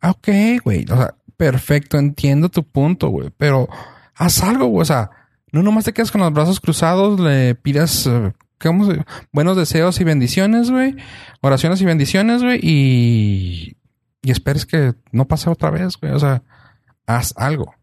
[0.02, 0.30] Ah, Ok,
[0.64, 3.68] güey, o sea, perfecto, entiendo tu punto, güey, pero
[4.16, 5.10] haz algo, güey, o sea,
[5.52, 10.00] no nomás te quedas con los brazos cruzados, le pidas, eh, ¿cómo se- buenos deseos
[10.00, 10.96] y bendiciones, güey,
[11.42, 13.76] oraciones y bendiciones, güey, y,
[14.22, 16.44] y esperes que no pase otra vez, güey, o sea,
[17.06, 17.74] haz algo.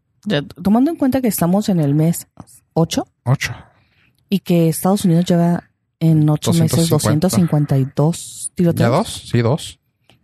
[0.61, 2.27] Tomando en cuenta que estamos en el mes
[2.73, 3.55] 8 Ocho.
[4.29, 5.69] y que Estados Unidos lleva
[5.99, 7.27] en 8 meses 250.
[7.27, 8.79] 252 tiroteos.
[8.89, 9.29] ¿Ya dos?
[9.31, 9.79] Sí, dos.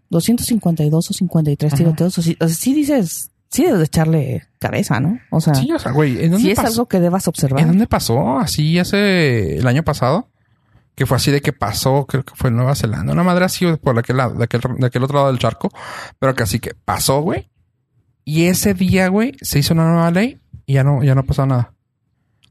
[0.10, 1.78] 252 o 53 Ajá.
[1.78, 2.18] tiroteos.
[2.18, 5.20] O sea, sí dices, sí debes de echarle cabeza, ¿no?
[5.32, 7.62] O sea, Sí, o sea, güey, ¿en dónde sí es algo que debas observar.
[7.62, 8.38] ¿En dónde pasó?
[8.40, 10.30] Así hace el año pasado.
[10.96, 13.14] Que fue así de que pasó, creo que fue en Nueva Zelanda.
[13.14, 15.70] Una madre así por aquel lado, de aquel, de aquel otro lado del charco.
[16.20, 17.50] Pero que así que pasó, güey.
[18.26, 21.46] Y ese día, güey, se hizo una nueva ley y ya no, ya no pasó
[21.46, 21.74] nada.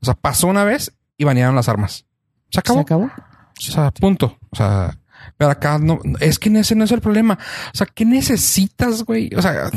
[0.01, 2.05] O sea, pasó una vez y banearon las armas.
[2.51, 2.81] Se ¿Se acabó.
[2.81, 3.05] acabó?
[3.05, 4.39] O sea, punto.
[4.51, 4.99] O sea,
[5.37, 7.39] pero acá no, es que ese no es el problema.
[7.73, 9.31] O sea, ¿qué necesitas, güey?
[9.37, 9.71] O sea,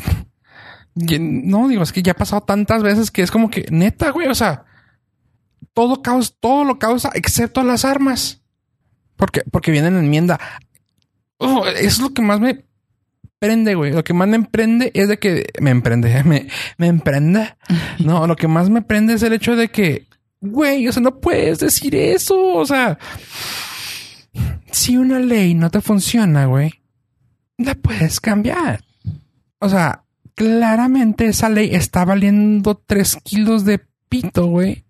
[0.95, 4.27] no digo, es que ya ha pasado tantas veces que es como que neta, güey.
[4.27, 4.65] O sea,
[5.73, 8.41] todo causa, todo lo causa excepto las armas.
[9.15, 10.39] Porque, porque viene en enmienda.
[11.37, 12.65] Oh, es lo que más me
[13.39, 13.91] prende, güey.
[13.91, 16.47] Lo que más me emprende es de que me emprende, me,
[16.77, 17.55] me emprende.
[17.99, 20.07] No, lo que más me prende es el hecho de que,
[20.41, 22.55] güey, o sea, no puedes decir eso.
[22.55, 22.97] O sea,
[24.71, 26.71] si una ley no te funciona, güey,
[27.57, 28.83] la puedes cambiar.
[29.59, 30.03] O sea,
[30.35, 34.85] claramente esa ley está valiendo tres kilos de pito, güey.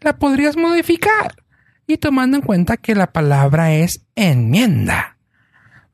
[0.00, 1.34] La podrías modificar.
[1.86, 5.18] Y tomando en cuenta que la palabra es enmienda.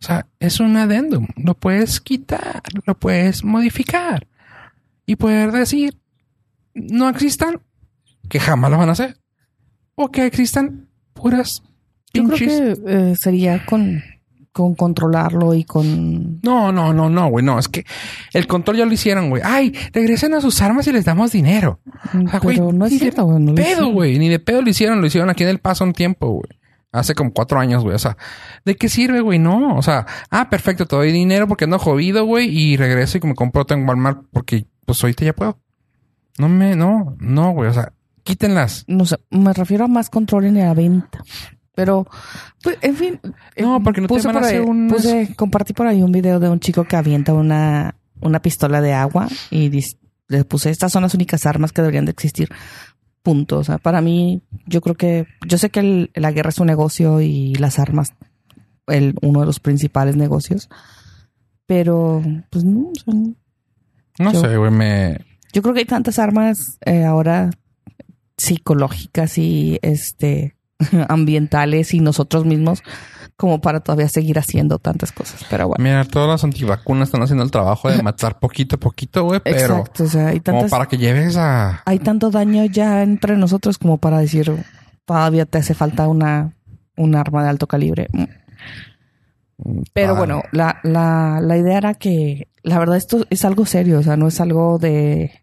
[0.00, 1.26] O sea, es un adendum.
[1.36, 4.26] Lo puedes quitar, lo puedes modificar.
[5.04, 5.98] Y poder decir,
[6.74, 7.60] no existan,
[8.28, 9.18] que jamás lo van a hacer.
[9.94, 11.62] O que existan puras
[12.14, 14.02] Yo creo pinches que eh, sería con,
[14.60, 16.40] con controlarlo y con...
[16.42, 17.44] No, no, no, no, güey.
[17.44, 17.84] No, es que
[18.32, 19.42] el control ya lo hicieron, güey.
[19.44, 21.80] Ay, regresen a sus armas y les damos dinero.
[22.30, 23.40] sea, güey, Pero no es cierto, güey.
[23.40, 24.18] no Pedo, güey.
[24.18, 25.00] Ni de pedo lo hicieron.
[25.00, 26.60] Lo hicieron aquí en El Paso un tiempo, güey.
[26.92, 27.94] Hace como cuatro años, güey.
[27.94, 28.16] O sea,
[28.64, 29.38] ¿de qué sirve, güey?
[29.38, 29.76] No.
[29.76, 33.34] O sea, ah, perfecto, te doy dinero porque ando jodido, güey, y regreso y me
[33.34, 35.60] compro en Walmart porque pues ahorita ya puedo.
[36.38, 37.70] No me, no, no, güey.
[37.70, 37.92] O sea,
[38.24, 38.84] quítenlas.
[38.88, 41.22] No sé, me refiero a más control en la venta.
[41.80, 42.06] Pero,
[42.62, 43.20] pues, en fin.
[43.58, 46.38] No, eh, porque no te puse a por ahí- puse- compartí por ahí un video
[46.40, 49.96] de un chico que avienta una, una pistola de agua y dis-
[50.28, 52.48] le puse, estas son las únicas armas que deberían de existir.
[53.22, 53.58] Punto.
[53.58, 56.66] O sea, para mí, yo creo que, yo sé que el- la guerra es un
[56.68, 58.12] negocio y las armas,
[58.86, 60.68] el, uno de los principales negocios.
[61.66, 63.14] Pero, pues no, sea,
[64.18, 65.18] No Yo- sé, güey, me...
[65.52, 67.50] yo creo que hay tantas armas eh, ahora
[68.36, 70.56] psicológicas y este
[71.08, 72.82] ambientales y nosotros mismos
[73.36, 75.44] como para todavía seguir haciendo tantas cosas.
[75.48, 75.82] Pero bueno.
[75.82, 79.78] Mira, todas las antivacunas están haciendo el trabajo de matar poquito a poquito, güey, pero
[79.78, 80.04] Exacto.
[80.04, 81.82] O sea, hay como para que lleves a...
[81.86, 84.52] hay tanto daño ya entre nosotros como para decir
[85.06, 86.52] todavía te hace falta una
[86.96, 88.08] un arma de alto calibre.
[88.12, 88.24] Mm.
[89.92, 90.18] Pero Ah.
[90.18, 94.16] bueno, la, la, la idea era que la verdad esto es algo serio, o sea,
[94.16, 95.39] no es algo de,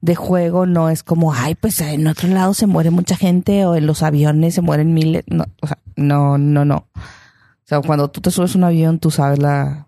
[0.00, 3.74] de juego, no es como, ay, pues en otro lado se muere mucha gente o
[3.74, 5.24] en los aviones se mueren miles.
[5.26, 6.88] No, o sea, no, no, no.
[6.94, 9.86] O sea, cuando tú te subes a un avión, tú sabes la...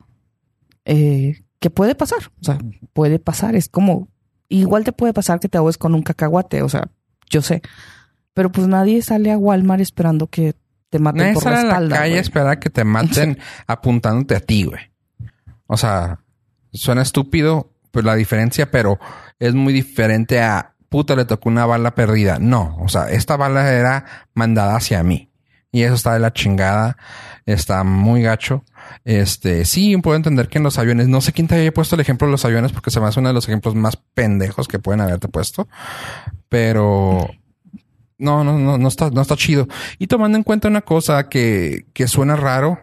[0.84, 2.58] Eh, que puede pasar, o sea,
[2.94, 4.08] puede pasar, es como,
[4.48, 6.90] igual te puede pasar que te ahogues con un cacahuate, o sea,
[7.28, 7.62] yo sé.
[8.32, 10.54] Pero pues nadie sale a Walmart esperando que
[10.88, 11.96] te maten Nadie por sale la a la espalda.
[11.96, 12.20] calle güey.
[12.20, 14.80] esperar a que te maten apuntándote a ti, güey.
[15.66, 16.20] O sea,
[16.72, 18.98] suena estúpido pues la diferencia, pero
[19.38, 22.38] es muy diferente a puta le tocó una bala perdida.
[22.38, 25.30] No, o sea, esta bala era mandada hacia mí.
[25.72, 26.96] Y eso está de la chingada.
[27.46, 28.64] Está muy gacho.
[29.04, 32.00] Este, sí, puedo entender que en los aviones, no sé quién te había puesto el
[32.00, 34.80] ejemplo de los aviones porque se me hace uno de los ejemplos más pendejos que
[34.80, 35.68] pueden haberte puesto.
[36.48, 37.30] Pero
[38.18, 39.68] no, no, no, no está, no está chido.
[39.98, 42.80] Y tomando en cuenta una cosa que, que suena raro,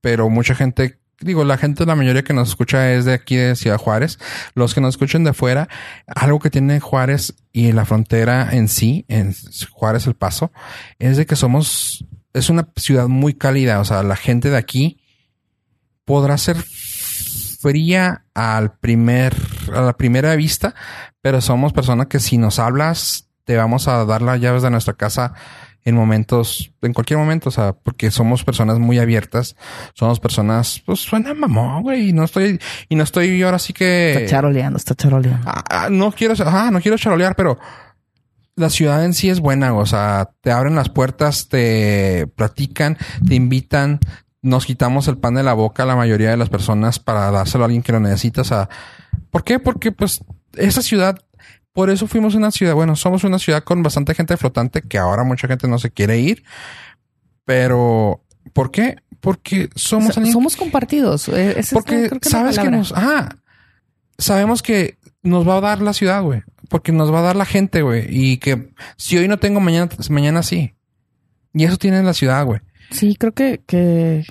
[0.00, 3.56] pero mucha gente, digo, la gente, la mayoría que nos escucha es de aquí de
[3.56, 4.18] Ciudad Juárez.
[4.54, 5.68] Los que nos escuchan de fuera,
[6.06, 9.34] algo que tiene Juárez y la frontera en sí, en
[9.70, 10.52] Juárez El Paso,
[10.98, 13.80] es de que somos, es una ciudad muy cálida.
[13.80, 15.00] O sea, la gente de aquí
[16.04, 19.36] podrá ser fría al primer,
[19.74, 20.74] a la primera vista,
[21.20, 24.94] pero somos personas que si nos hablas, te vamos a dar las llaves de nuestra
[24.94, 25.34] casa
[25.84, 29.56] en momentos, en cualquier momento, o sea, porque somos personas muy abiertas,
[29.94, 34.12] somos personas, pues suena mamón, güey, y no estoy, y no estoy ahora sí que...
[34.12, 35.42] Está charoleando, está charoleando.
[35.46, 37.58] Ah, ah, no quiero, ah, no quiero charolear, pero
[38.56, 43.34] la ciudad en sí es buena, o sea, te abren las puertas, te platican, te
[43.34, 44.00] invitan,
[44.42, 47.64] nos quitamos el pan de la boca a la mayoría de las personas para dárselo
[47.64, 48.68] a alguien que lo necesita, o sea,
[49.30, 49.58] ¿por qué?
[49.58, 50.22] Porque pues
[50.56, 51.18] esa ciudad,
[51.72, 55.22] por eso fuimos una ciudad, bueno, somos una ciudad con bastante gente flotante que ahora
[55.24, 56.42] mucha gente no se quiere ir,
[57.44, 58.96] pero ¿por qué?
[59.20, 61.28] Porque somos somos compartidos.
[61.28, 63.36] la- porque creo que sabes que nos, ah,
[64.18, 67.44] sabemos que nos va a dar la ciudad, güey, porque nos va a dar la
[67.44, 70.74] gente, güey, y que si hoy no tengo mañana, mañana sí.
[71.52, 72.60] Y eso tiene la ciudad, güey.
[72.92, 74.24] Sí, creo que, que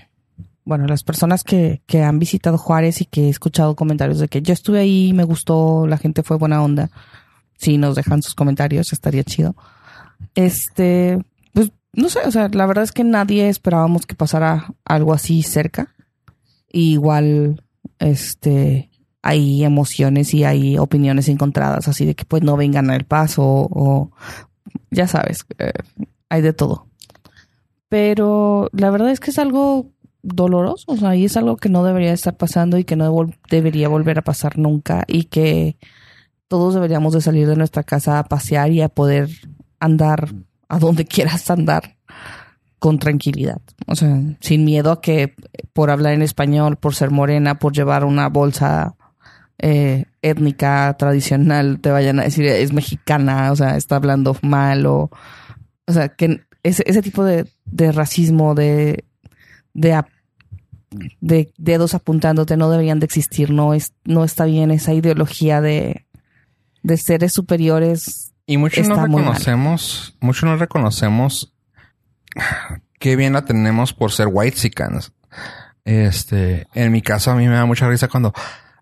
[0.64, 4.42] bueno, las personas que, que han visitado Juárez y que he escuchado comentarios de que
[4.42, 6.90] yo estuve ahí, me gustó, la gente fue buena onda.
[7.60, 9.54] Si nos dejan sus comentarios, estaría chido.
[10.34, 11.20] Este,
[11.54, 15.44] pues, no sé, o sea, la verdad es que nadie esperábamos que pasara algo así
[15.44, 15.94] cerca.
[16.72, 17.62] Igual,
[18.00, 18.90] este,
[19.22, 24.12] hay emociones y hay opiniones encontradas, así de que pues no vengan al paso o,
[24.90, 25.74] ya sabes, eh,
[26.30, 26.88] hay de todo.
[27.90, 29.92] Pero la verdad es que es algo
[30.22, 33.90] doloroso, o sea, y es algo que no debería estar pasando y que no debería
[33.90, 35.78] volver a pasar nunca y que
[36.50, 39.30] todos deberíamos de salir de nuestra casa a pasear y a poder
[39.80, 40.34] andar
[40.68, 41.96] a donde quieras andar
[42.80, 43.62] con tranquilidad.
[43.88, 45.36] O sea, sin miedo a que
[45.74, 48.96] por hablar en español, por ser morena, por llevar una bolsa
[49.60, 55.12] eh, étnica tradicional, te vayan a decir es mexicana, o sea, está hablando mal o...
[55.88, 59.06] O sea, que ese, ese tipo de, de racismo, de,
[59.74, 60.04] de,
[61.20, 63.50] de dedos apuntándote no deberían de existir.
[63.50, 66.06] No, es, no está bien esa ideología de,
[66.84, 68.34] de seres superiores.
[68.46, 71.54] Y muchos no reconocemos, muchos no reconocemos
[73.00, 74.58] qué bien la tenemos por ser white
[75.86, 78.34] Este, en mi caso a mí me da mucha risa cuando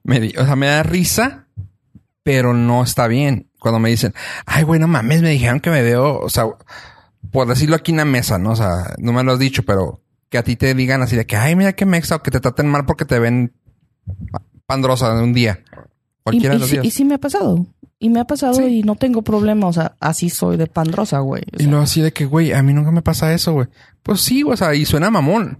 [0.03, 1.47] me, o sea, me da risa,
[2.23, 3.49] pero no está bien.
[3.59, 4.13] Cuando me dicen,
[4.45, 6.45] ay, güey, no mames, me dijeron que me veo, o sea,
[7.31, 8.51] por decirlo aquí en la mesa, ¿no?
[8.51, 11.25] O sea, no me lo has dicho, pero que a ti te digan así de
[11.25, 13.53] que, ay, mira qué mexa, o que te traten mal porque te ven
[14.65, 15.63] pandrosa de un día.
[16.23, 16.85] Cualquiera y de los días.
[16.85, 17.65] y sí me ha pasado.
[17.99, 19.67] Y me ha pasado y no tengo problema.
[19.67, 21.43] O sea, así soy de pandrosa, güey.
[21.57, 23.67] O Y luego así de que, güey, a mí nunca me pasa eso, güey.
[24.03, 25.57] Pues sí, o sea, y suena mamón.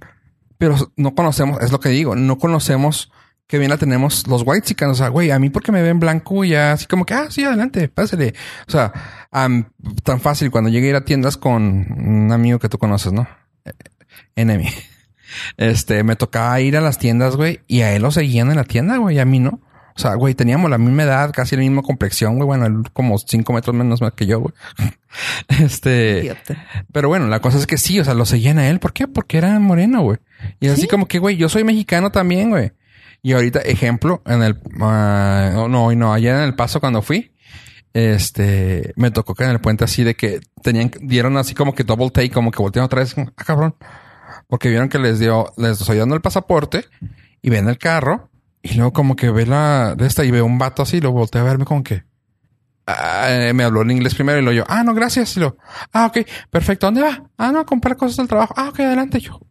[0.59, 3.11] Pero no conocemos, es lo que digo, no conocemos
[3.47, 4.97] que bien la tenemos los white chicanos.
[4.97, 7.27] O sea, güey, a mí porque me ven blanco y ya así como que, ah,
[7.29, 8.33] sí, adelante, pásale.
[8.67, 8.91] O sea,
[9.31, 9.69] am-
[10.03, 13.27] tan fácil cuando llegué a ir a tiendas con un amigo que tú conoces, ¿no?
[13.65, 13.71] Eh,
[14.35, 14.67] Enemy.
[15.57, 18.63] Este, me tocaba ir a las tiendas, güey, y a él lo seguían en la
[18.63, 19.59] tienda, güey, y a mí no.
[19.97, 22.45] O sea, güey, teníamos la misma edad, casi la misma complexión, güey.
[22.45, 24.53] Bueno, él como cinco metros menos más que yo, güey.
[25.47, 26.65] Este, idiota.
[26.91, 28.79] pero bueno, la cosa es que sí, o sea, lo seguían a él.
[28.79, 29.07] ¿Por qué?
[29.07, 30.19] Porque era moreno, güey.
[30.59, 30.87] Y así Sí.
[30.87, 32.73] como que, güey, yo soy mexicano también, güey.
[33.23, 34.59] Y ahorita, ejemplo, en el...
[34.81, 37.31] ah, no, no, ayer en el paso cuando fui,
[37.93, 41.83] este, me tocó que en el puente así de que tenían, dieron así como que
[41.83, 43.75] double take, como que voltearon otra vez, como, ah, cabrón.
[44.47, 46.85] Porque vieron que les dio, les estoy dando el pasaporte
[47.41, 48.29] y ven el carro
[48.69, 51.41] y luego como que ve la de esta y ve un vato así lo voltea
[51.41, 52.03] a verme como que,
[52.89, 55.35] Ah, me habló en inglés primero y lo yo, ah, no, gracias.
[55.35, 55.57] Y lo,
[55.91, 56.87] ah, ok, perfecto.
[56.87, 57.21] ¿Dónde va?
[57.37, 58.53] Ah, no, a comprar cosas del trabajo.
[58.55, 59.19] Ah, ok, adelante.
[59.19, 59.41] Yo,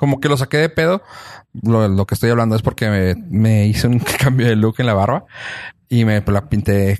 [0.00, 1.02] como que lo saqué de pedo.
[1.62, 4.86] Lo, lo que estoy hablando es porque me, me hice un cambio de look en
[4.86, 5.26] la barba
[5.90, 6.98] y me la pinté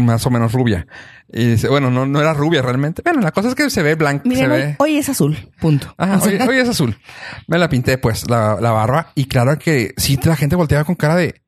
[0.00, 0.88] más o menos rubia.
[1.32, 3.00] Y dice, bueno, no, no era rubia realmente.
[3.04, 4.76] Bueno, la cosa es que se ve blanca, se Miren, ve.
[4.80, 5.36] hoy, es azul.
[5.60, 5.94] Punto.
[5.96, 6.98] Ajá, hoy, hoy es azul.
[7.46, 9.12] Me la pinté, pues, la, la barba.
[9.14, 11.42] Y claro que sí, la gente volteaba con cara de...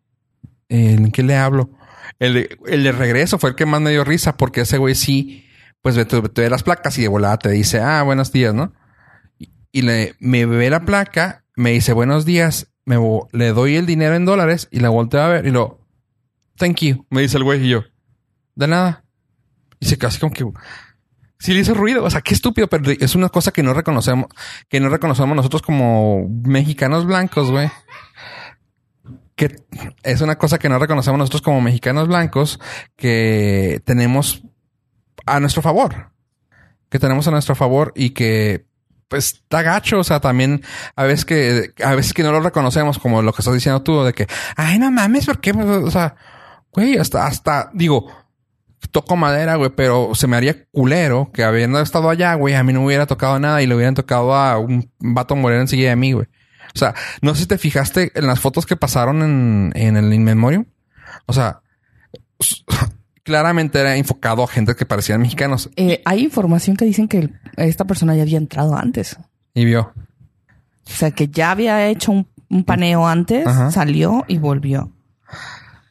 [0.69, 1.71] eh, ¿En qué le hablo?
[2.21, 4.95] El de, el de regreso fue el que más me dio risa porque ese güey
[4.95, 5.45] sí,
[5.83, 8.55] pues ve, te, te ve las placas y de volada te dice, ah, buenos días,
[8.55, 8.73] ¿no?
[9.75, 12.97] Y, le, me ve la placa, me dice buenos días, me
[13.33, 15.81] le doy el dinero en dólares y la volteo a ver y lo,
[16.57, 17.83] thank you, me dice el güey y yo,
[18.55, 19.05] de nada.
[19.81, 20.45] Y se casi como que,
[21.41, 24.29] Sí le hizo ruido, o sea, qué estúpido, pero es una cosa que no reconocemos,
[24.69, 27.69] que no reconocemos nosotros como mexicanos blancos, güey.
[29.35, 29.57] Que
[30.05, 32.61] es una cosa que no reconocemos nosotros como mexicanos blancos
[32.95, 34.45] que tenemos
[35.27, 36.13] a nuestro favor.
[36.89, 38.67] Que tenemos a nuestro favor y que
[39.15, 40.63] está gacho, o sea, también
[40.97, 44.03] a veces que a veces que no lo reconocemos como lo que estás diciendo tú
[44.05, 45.53] de que, ay, no mames, ¿por qué?
[45.53, 46.17] O sea,
[46.73, 48.11] güey, hasta hasta digo,
[48.91, 52.73] toco madera, güey, pero se me haría culero que habiendo estado allá, güey, a mí
[52.73, 56.13] no hubiera tocado nada y le hubieran tocado a un vato moreno enseguida de mí,
[56.13, 56.27] güey.
[56.75, 60.13] O sea, no sé si te fijaste en las fotos que pasaron en, en el
[60.13, 60.67] In Memoriam.
[61.27, 61.63] O sea,
[63.25, 67.85] claramente era enfocado a gente que parecían mexicanos eh, hay información que dicen que esta
[67.85, 69.17] persona ya había entrado antes.
[69.55, 69.93] y vio.
[70.87, 73.71] O sea, que ya había hecho un, un paneo antes, Ajá.
[73.73, 74.93] salió y volvió.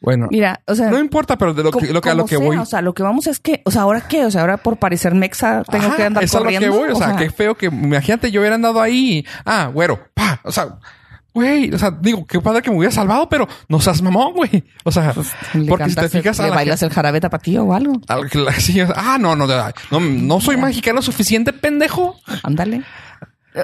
[0.00, 2.36] Bueno, Mira, o sea, no importa, pero de lo que, lo que a lo que
[2.36, 2.56] sea, voy.
[2.58, 4.26] O sea, lo que vamos es que, o sea, ¿ahora qué?
[4.26, 6.70] O sea, ahora por parecer mexa tengo Ajá, que andar es a lo corriendo.
[6.70, 6.90] que voy.
[6.90, 9.20] O sea, qué feo que imagínate yo hubiera andado ahí.
[9.20, 10.40] y, Ah, güero, pa.
[10.44, 10.78] O sea,
[11.34, 14.64] güey, o sea, digo, qué padre que me hubiera salvado, pero no seas mamón, güey.
[14.84, 15.32] O sea, Pues,
[15.68, 18.00] porque si te fijas a le la bailas el jarabe tapatío o algo.
[18.08, 22.16] a la que la- sí, o ah, no, no, no, no, soy mexicano suficiente, pendejo.
[22.44, 22.82] Ándale.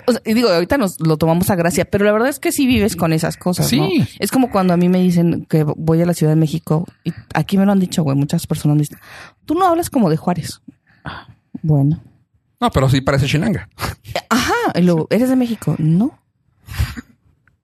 [0.07, 2.53] O sea, y digo, ahorita nos lo tomamos a gracia, pero la verdad es que
[2.53, 3.79] sí vives con esas cosas, Sí.
[3.81, 3.89] ¿no?
[4.21, 7.13] Es como cuando a mí me dicen que voy a la Ciudad de México, y
[7.35, 8.99] aquí me lo han dicho, güey, muchas personas me dicen,
[9.47, 10.61] tú no hablas como de Juárez.
[11.63, 12.01] Bueno.
[12.61, 13.69] No, pero sí parece chinanga.
[14.29, 15.75] Ajá, y luego, ¿eres de México?
[15.79, 16.17] No.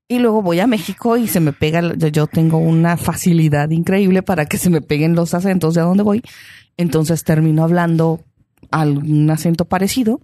[0.09, 4.23] Y luego voy a México y se me pega, yo, yo tengo una facilidad increíble
[4.23, 6.23] para que se me peguen los acentos de a dónde voy.
[6.77, 8.21] Entonces termino hablando
[8.71, 10.21] algún acento parecido.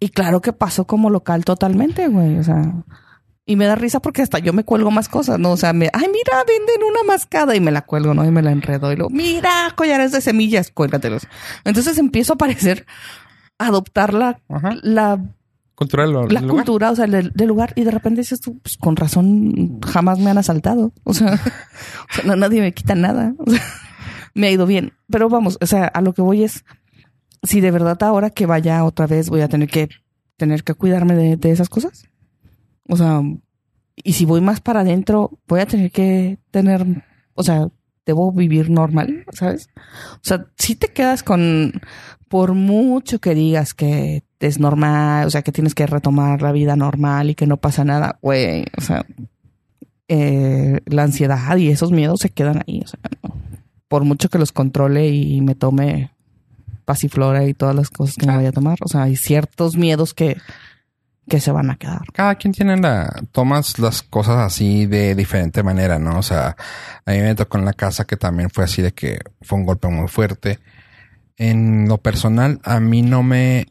[0.00, 2.38] Y claro que pasó como local totalmente, güey.
[2.38, 2.62] O sea,
[3.46, 5.52] y me da risa porque hasta yo me cuelgo más cosas, ¿no?
[5.52, 8.26] O sea, me, ay, mira, venden una mascada y me la cuelgo, ¿no?
[8.26, 11.26] Y me la enredo y luego, mira, collares de semillas, cuélgatelos.
[11.64, 12.84] Entonces empiezo a parecer
[13.58, 14.76] adoptar la, Ajá.
[14.82, 15.18] la
[15.78, 16.12] Cultural.
[16.12, 16.44] la lugar.
[16.48, 20.18] cultura, o sea, del, del lugar, y de repente dices tú, pues con razón jamás
[20.18, 20.92] me han asaltado.
[21.04, 21.34] O sea,
[22.10, 23.36] o sea, no, nadie me quita nada.
[23.38, 23.62] O sea,
[24.34, 24.94] me ha ido bien.
[25.08, 26.64] Pero vamos, o sea, a lo que voy es,
[27.44, 29.88] si de verdad ahora que vaya otra vez voy a tener que
[30.36, 32.08] tener que cuidarme de, de esas cosas.
[32.88, 33.22] O sea,
[33.94, 37.04] y si voy más para adentro, voy a tener que tener,
[37.34, 37.68] o sea,
[38.04, 39.70] debo vivir normal, ¿sabes?
[40.14, 41.80] O sea, si te quedas con,
[42.28, 46.76] por mucho que digas que es normal, o sea, que tienes que retomar la vida
[46.76, 49.04] normal y que no pasa nada, güey, o sea,
[50.08, 53.34] eh, la ansiedad y esos miedos se quedan ahí, o sea, no.
[53.88, 56.12] por mucho que los controle y me tome
[56.84, 60.14] pasiflora y todas las cosas que me vaya a tomar, o sea, hay ciertos miedos
[60.14, 60.38] que,
[61.28, 62.02] que se van a quedar.
[62.12, 66.18] Cada quien tiene la, tomas las cosas así de diferente manera, ¿no?
[66.18, 66.56] O sea,
[67.04, 69.66] a mí me tocó en la casa que también fue así de que fue un
[69.66, 70.58] golpe muy fuerte.
[71.38, 73.66] En lo personal, a mí no me,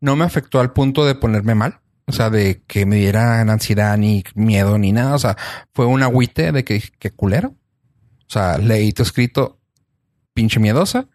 [0.00, 1.80] no me afectó al punto de ponerme mal.
[2.06, 5.14] O sea, de que me diera ansiedad ni miedo ni nada.
[5.14, 5.36] O sea,
[5.74, 7.48] fue un agüite de que, que culero.
[7.50, 9.60] O sea, leí tu escrito,
[10.34, 11.08] pinche miedosa.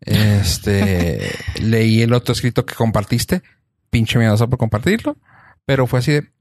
[0.00, 3.42] Este, leí el otro escrito que compartiste,
[3.90, 5.16] pinche miedosa por compartirlo,
[5.64, 6.32] pero fue así de,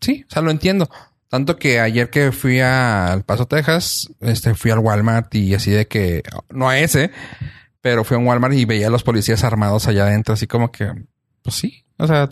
[0.00, 0.90] sí, o sea, lo entiendo.
[1.28, 5.86] Tanto que ayer que fui al Paso, Texas, este, fui al Walmart y así de
[5.86, 7.12] que, no a ese,
[7.80, 10.70] pero fui a un Walmart y veía a los policías armados allá adentro, así como
[10.70, 10.90] que,
[11.42, 12.28] pues sí, o sea,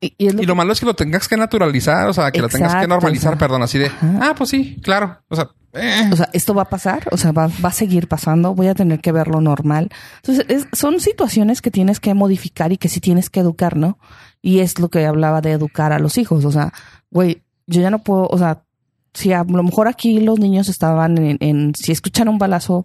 [0.00, 2.48] Y, lo y lo malo es que lo tengas que naturalizar, o sea, que lo
[2.48, 4.18] tengas que normalizar, o sea, perdón, así de, ajá.
[4.20, 6.08] ah, pues sí, claro, o sea, eh.
[6.12, 8.74] O sea, esto va a pasar, o sea, va, va a seguir pasando, voy a
[8.74, 9.88] tener que verlo normal.
[10.16, 13.98] Entonces, es- son situaciones que tienes que modificar y que sí tienes que educar, ¿no?
[14.40, 16.44] Y es lo que hablaba de educar a los hijos.
[16.44, 16.72] O sea,
[17.10, 18.62] güey, yo ya no puedo, o sea,
[19.14, 22.84] si a lo mejor aquí los niños estaban en, en- si escuchan un balazo,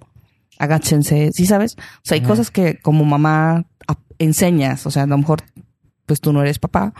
[0.59, 1.75] agáchense, ¿sí sabes?
[1.79, 3.65] O sea, hay cosas que como mamá
[4.19, 5.39] enseñas, o sea, a lo mejor,
[6.05, 6.93] pues tú no eres papá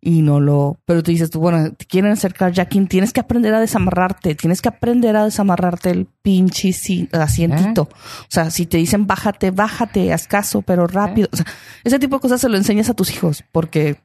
[0.00, 3.54] y no lo, pero tú dices tú, bueno, te quieren acercar jacking, tienes que aprender
[3.54, 7.82] a desamarrarte, tienes que aprender a desamarrarte el pinche si- asientito.
[7.82, 11.28] O sea, si te dicen bájate, bájate, haz caso, pero rápido.
[11.32, 11.46] O sea,
[11.84, 13.98] ese tipo de cosas se lo enseñas a tus hijos porque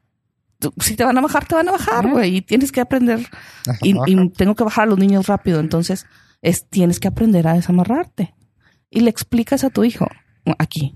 [0.60, 3.26] tú- si te van a bajar, te van a bajar, güey, y tienes que aprender.
[3.82, 6.06] Y, y tengo que bajar a los niños rápido, entonces
[6.42, 8.34] es, tienes que aprender a desamarrarte.
[8.90, 10.06] Y le explicas a tu hijo
[10.58, 10.94] aquí.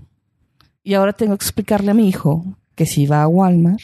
[0.83, 2.43] Y ahora tengo que explicarle a mi hijo
[2.75, 3.81] que si va a Walmart,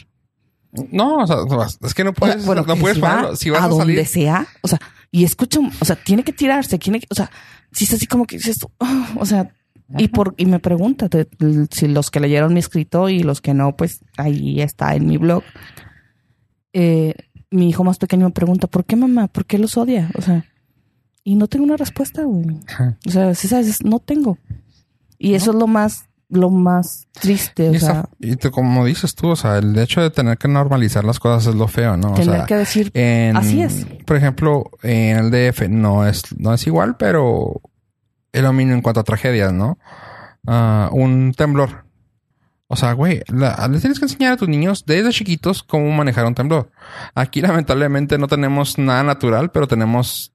[0.92, 1.36] No, o sea,
[1.82, 3.36] es que no o sea, puedes, bueno, no puedes si va.
[3.36, 4.78] Si vas a, a, donde sea, o sea,
[5.10, 7.30] y escucha, o sea, tiene que tirarse, tiene que, o sea,
[7.72, 9.52] si es así como que dices tú, "Ah", o sea,
[9.98, 13.40] y por y me pregunta de- de- si los que leyeron mi escrito y los
[13.40, 15.42] que no, pues ahí está en mi blog.
[16.72, 17.14] Eh,
[17.50, 19.26] mi hijo más pequeño me pregunta, ¿por qué mamá?
[19.28, 20.10] ¿Por qué los odia?
[20.16, 20.44] O sea,
[21.24, 22.60] y no tengo una respuesta, güey.
[23.06, 24.38] O sea, si sabes, no tengo.
[25.18, 28.84] Y eso es lo más, lo más triste, o Y, esa- sea, y te- como
[28.86, 31.96] dices tú, o sea, el hecho de tener que normalizar las cosas es lo feo,
[31.96, 32.12] ¿no?
[32.12, 33.84] O tener sea, que decir, en, Así es.
[34.06, 37.60] Por ejemplo, en el DF no es, no es igual, pero
[38.32, 39.78] es lo mismo en cuanto a tragedias, ¿no?
[40.46, 41.84] Ah, un temblor.
[42.72, 46.36] O sea, güey, les tienes que enseñar a tus niños desde chiquitos cómo manejar un
[46.36, 46.70] temblor.
[47.16, 50.32] Aquí lamentablemente no tenemos nada natural, pero tenemos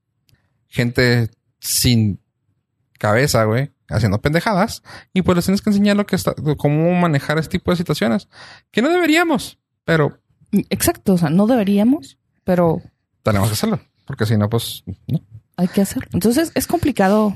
[0.75, 2.19] gente sin
[2.99, 4.83] cabeza, güey, haciendo pendejadas.
[5.13, 8.27] Y pues les tienes que enseñar lo que está, cómo manejar este tipo de situaciones.
[8.71, 10.19] Que no deberíamos, pero
[10.69, 12.81] exacto, o sea, no deberíamos, pero
[13.23, 13.79] tenemos que hacerlo.
[14.05, 15.21] Porque si no, pues no.
[15.57, 16.09] Hay que hacerlo.
[16.13, 17.35] Entonces es complicado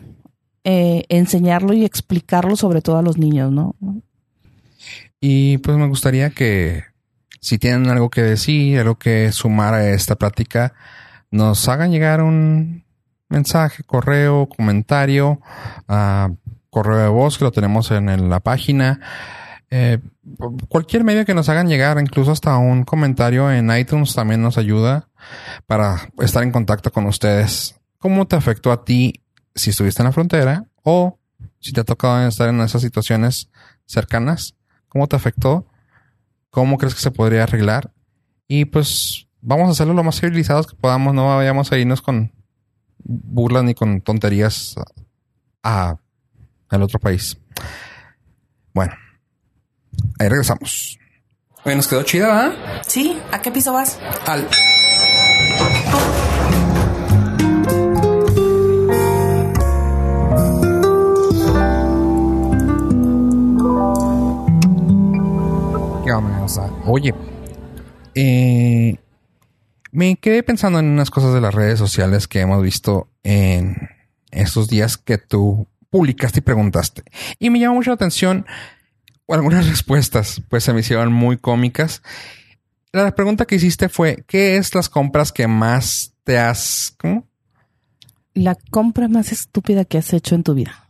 [0.63, 3.75] eh, enseñarlo y explicarlo sobre todo a los niños, ¿no?
[5.21, 6.83] Y pues me gustaría que
[7.39, 10.73] si tienen algo que decir, algo que sumar a esta plática,
[11.31, 12.83] nos hagan llegar un
[13.29, 15.39] mensaje, correo, comentario,
[15.87, 16.29] a
[16.69, 18.99] correo de voz que lo tenemos en, la página.
[19.71, 19.99] Eh,
[20.67, 25.07] cualquier medio que nos hagan llegar, incluso hasta un comentario en iTunes también nos ayuda
[25.67, 27.75] para estar en contacto con ustedes.
[27.99, 29.21] ¿Cómo te afectó a ti
[29.55, 31.19] si estuviste en la frontera o
[31.59, 33.49] si te ha tocado estar en esas situaciones
[33.85, 34.55] cercanas?
[34.87, 35.67] ¿Cómo te afectó?
[36.49, 37.91] ¿Cómo crees que se podría arreglar?
[38.47, 41.13] Y pues vamos a hacerlo lo más civilizados que podamos.
[41.13, 42.31] No vayamos a irnos con
[43.03, 44.75] burlas ni con tonterías
[45.63, 45.97] a,
[46.69, 47.37] al otro país.
[48.73, 48.93] Bueno,
[50.19, 50.97] ahí regresamos.
[51.65, 52.81] Oye, nos quedó chida, ¿verdad?
[52.87, 53.99] Sí, ¿a qué piso vas?
[54.25, 54.47] Al.
[66.05, 66.41] ¿Qué onda?
[66.43, 67.13] O sea, Oye,
[68.15, 68.97] eh,
[69.91, 73.89] me quedé pensando en unas cosas de las redes sociales que hemos visto en
[74.31, 77.03] estos días que tú publicaste y preguntaste.
[77.39, 78.45] Y me llamó mucho la atención
[79.33, 82.01] algunas respuestas, pues se me hicieron muy cómicas.
[82.91, 86.95] La pregunta que hiciste fue, ¿qué es las compras que más te has...
[86.97, 87.27] ¿cómo?
[88.33, 90.89] La compra más estúpida que has hecho en tu vida.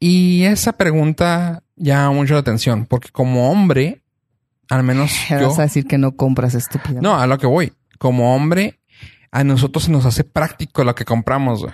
[0.00, 4.02] Y esa pregunta llama mucho la atención, porque como hombre,
[4.70, 5.48] al menos yo...
[5.48, 7.00] Vas a decir que no compras estúpida.
[7.02, 7.72] No, a lo que voy.
[7.98, 8.80] Como hombre,
[9.30, 11.66] a nosotros se nos hace práctico lo que compramos.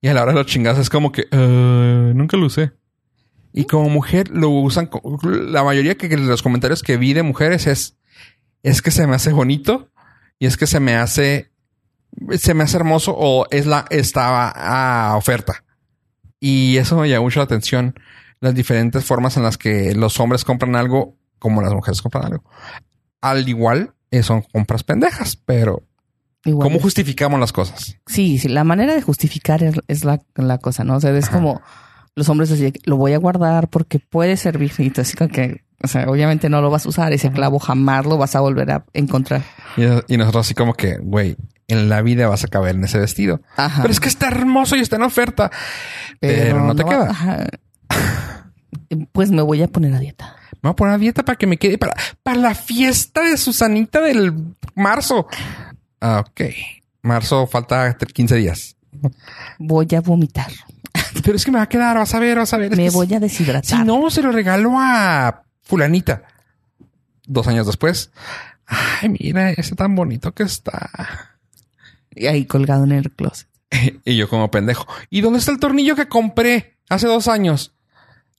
[0.00, 2.72] Y a la hora de los chingados es como que "Eh, nunca lo usé.
[3.52, 4.90] Y como mujer lo usan.
[5.22, 7.96] La mayoría que que los comentarios que vi de mujeres es
[8.62, 9.90] es que se me hace bonito
[10.38, 11.52] y es que se me hace
[12.32, 15.64] se me hace hermoso o es la estaba a oferta.
[16.40, 17.94] Y eso me llama mucho la atención
[18.40, 22.44] las diferentes formas en las que los hombres compran algo como las mujeres compran algo.
[23.20, 25.82] Al igual son compras pendejas, pero
[26.44, 26.68] Igual.
[26.68, 27.96] ¿cómo justificamos las cosas?
[28.06, 30.96] Sí, sí, la manera de justificar es, es la, la cosa, ¿no?
[30.96, 31.36] O sea, es Ajá.
[31.36, 31.62] como
[32.14, 34.72] los hombres así, lo voy a guardar porque puede servir.
[34.78, 37.12] Y así como que, o sea, obviamente no lo vas a usar.
[37.12, 39.42] Ese clavo jamás lo vas a volver a encontrar.
[39.76, 41.36] Y, y nosotros así como que, güey,
[41.68, 43.40] en la vida vas a caber en ese vestido.
[43.56, 43.80] Ajá.
[43.82, 45.50] Pero es que está hermoso y está en oferta.
[46.20, 47.10] Pero, no te queda.
[47.10, 47.46] ajá.
[49.12, 50.36] Pues me voy a poner a dieta.
[50.62, 53.36] Me voy a poner a dieta para que me quede para, para la fiesta de
[53.36, 54.32] Susanita del
[54.74, 55.26] marzo.
[56.00, 56.40] Ah, ok.
[57.02, 58.76] Marzo falta 15 días.
[59.58, 60.52] Voy a vomitar.
[61.24, 62.72] Pero es que me va a quedar, vas a ver, vas a ver.
[62.72, 63.64] Es me que voy a deshidratar.
[63.64, 66.22] Si no, se lo regalo a fulanita.
[67.26, 68.10] Dos años después.
[68.66, 70.90] Ay, mira, ese tan bonito que está.
[72.14, 73.48] Y ahí colgado en el closet.
[74.04, 74.86] Y yo como pendejo.
[75.10, 77.72] ¿Y dónde está el tornillo que compré hace dos años?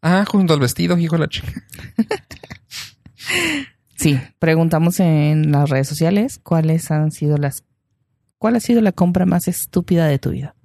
[0.04, 1.52] Ah, junto al vestido, hijo de la chica.
[3.96, 7.64] Sí, preguntamos en las redes sociales cuáles han sido las
[8.38, 10.56] cuál ha sido la compra más estúpida de tu vida.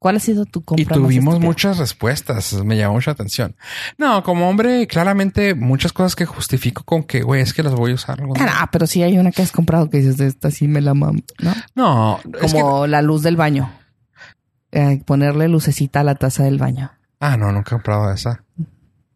[0.00, 2.52] ¿Cuál ha sido tu compra Y tuvimos muchas respuestas.
[2.64, 3.54] Me llamó mucha atención.
[3.96, 7.92] No, como hombre, claramente muchas cosas que justifico con que, güey, es que las voy
[7.92, 8.20] a usar.
[8.40, 11.22] Ah, pero sí hay una que has comprado que dices, esta sí me la mam,
[11.38, 11.54] ¿no?
[11.74, 13.72] No, es que- Como la luz del baño.
[14.72, 16.90] Eh, ponerle lucecita a la taza del baño.
[17.20, 18.44] Ah, no, nunca he comprado esa.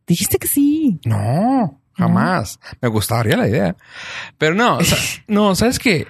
[0.07, 1.01] Dijiste que sí.
[1.05, 2.59] No, jamás.
[2.81, 3.77] Me gustaría la idea.
[4.39, 6.07] Pero no, o sea, no, sabes que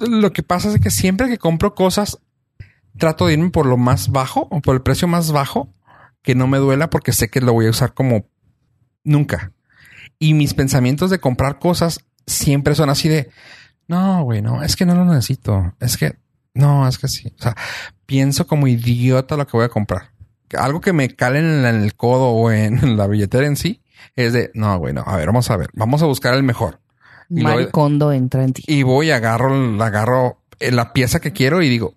[0.00, 2.18] lo que pasa es que siempre que compro cosas,
[2.98, 5.72] trato de irme por lo más bajo o por el precio más bajo
[6.22, 8.26] que no me duela porque sé que lo voy a usar como
[9.04, 9.52] nunca.
[10.18, 13.30] Y mis pensamientos de comprar cosas siempre son así de
[13.88, 15.74] no, güey, no, es que no lo necesito.
[15.78, 16.16] Es que
[16.54, 17.32] no, es que sí.
[17.38, 17.54] O sea,
[18.06, 20.10] pienso como idiota lo que voy a comprar.
[20.56, 23.82] Algo que me cale en el codo o en la billetera en sí
[24.14, 25.02] es de no, güey, no.
[25.06, 25.70] A ver, vamos a ver.
[25.74, 26.80] Vamos a buscar el mejor.
[27.28, 28.62] Y Maricondo entra en ti.
[28.66, 31.94] Y voy, agarro, agarro eh, la pieza que quiero y digo,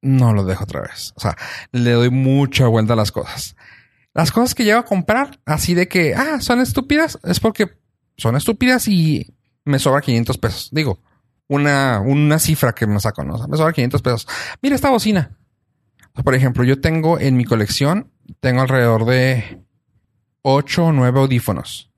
[0.00, 1.12] no lo dejo otra vez.
[1.16, 1.36] O sea,
[1.72, 3.56] le doy mucha vuelta a las cosas.
[4.12, 7.66] Las cosas que llego a comprar, así de que, ah, son estúpidas, es porque
[8.16, 10.68] son estúpidas y me sobra 500 pesos.
[10.70, 11.00] Digo,
[11.48, 13.34] una, una cifra que me saco, ¿no?
[13.34, 14.28] O sea, me sobra 500 pesos.
[14.62, 15.36] Mira esta bocina.
[16.22, 18.10] Por ejemplo, yo tengo en mi colección,
[18.40, 19.60] tengo alrededor de
[20.42, 21.90] 8 o 9 audífonos.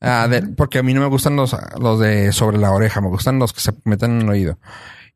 [0.00, 3.08] Ah, de- porque a mí no me gustan los, los de sobre la oreja, me
[3.08, 4.58] gustan los que se meten en el oído.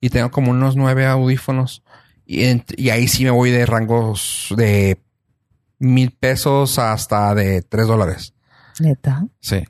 [0.00, 1.82] Y tengo como unos nueve audífonos.
[2.26, 2.44] Y,
[2.90, 5.00] ahí sí me voy de rangos de
[5.78, 8.34] mil pesos hasta de tres dólares.
[8.80, 9.26] Neta.
[9.40, 9.64] Sí.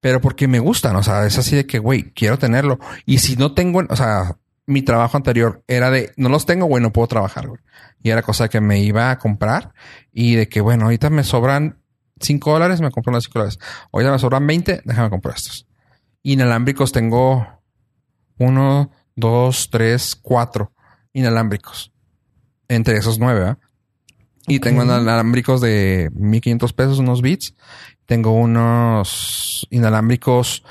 [0.00, 2.80] Pero porque me gustan, o sea, es así de que, güey, quiero tenerlo.
[3.06, 6.82] Y si no tengo, o sea, mi trabajo anterior era de, no los tengo, güey,
[6.82, 7.60] no puedo trabajar, güey.
[8.02, 9.72] Y era cosa que me iba a comprar
[10.12, 11.82] y de que, bueno, ahorita me sobran
[12.20, 13.58] cinco dólares, me compro unos cinco dólares.
[13.92, 15.66] Ahorita me sobran 20, déjame comprar estos.
[16.22, 17.46] Inalámbricos tengo
[18.38, 20.72] uno, dos, tres, cuatro
[21.12, 21.92] inalámbricos.
[22.68, 23.58] Entre esos nueve, ¿verdad?
[24.46, 24.62] Y Ok.
[24.62, 27.54] tengo inalámbricos de 1500 pesos, unos beats.
[28.06, 30.64] Tengo unos inalámbricos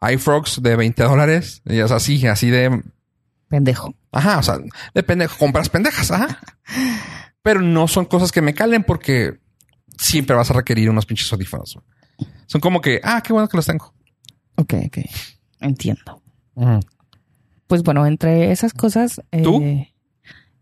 [0.00, 1.62] iFrogs de 20 dólares.
[1.64, 2.82] Y es así, así de
[3.48, 3.94] Pendejo.
[4.12, 4.58] Ajá, o sea,
[4.94, 6.40] depende, compras pendejas, ajá.
[7.42, 9.38] Pero no son cosas que me calen porque
[9.98, 11.78] siempre vas a requerir unos pinches audífonos.
[12.46, 13.94] Son como que, ah, qué bueno que los tengo.
[14.56, 14.98] Ok, ok.
[15.60, 16.22] Entiendo.
[17.66, 19.20] Pues bueno, entre esas cosas.
[19.30, 19.62] eh, ¿Tú?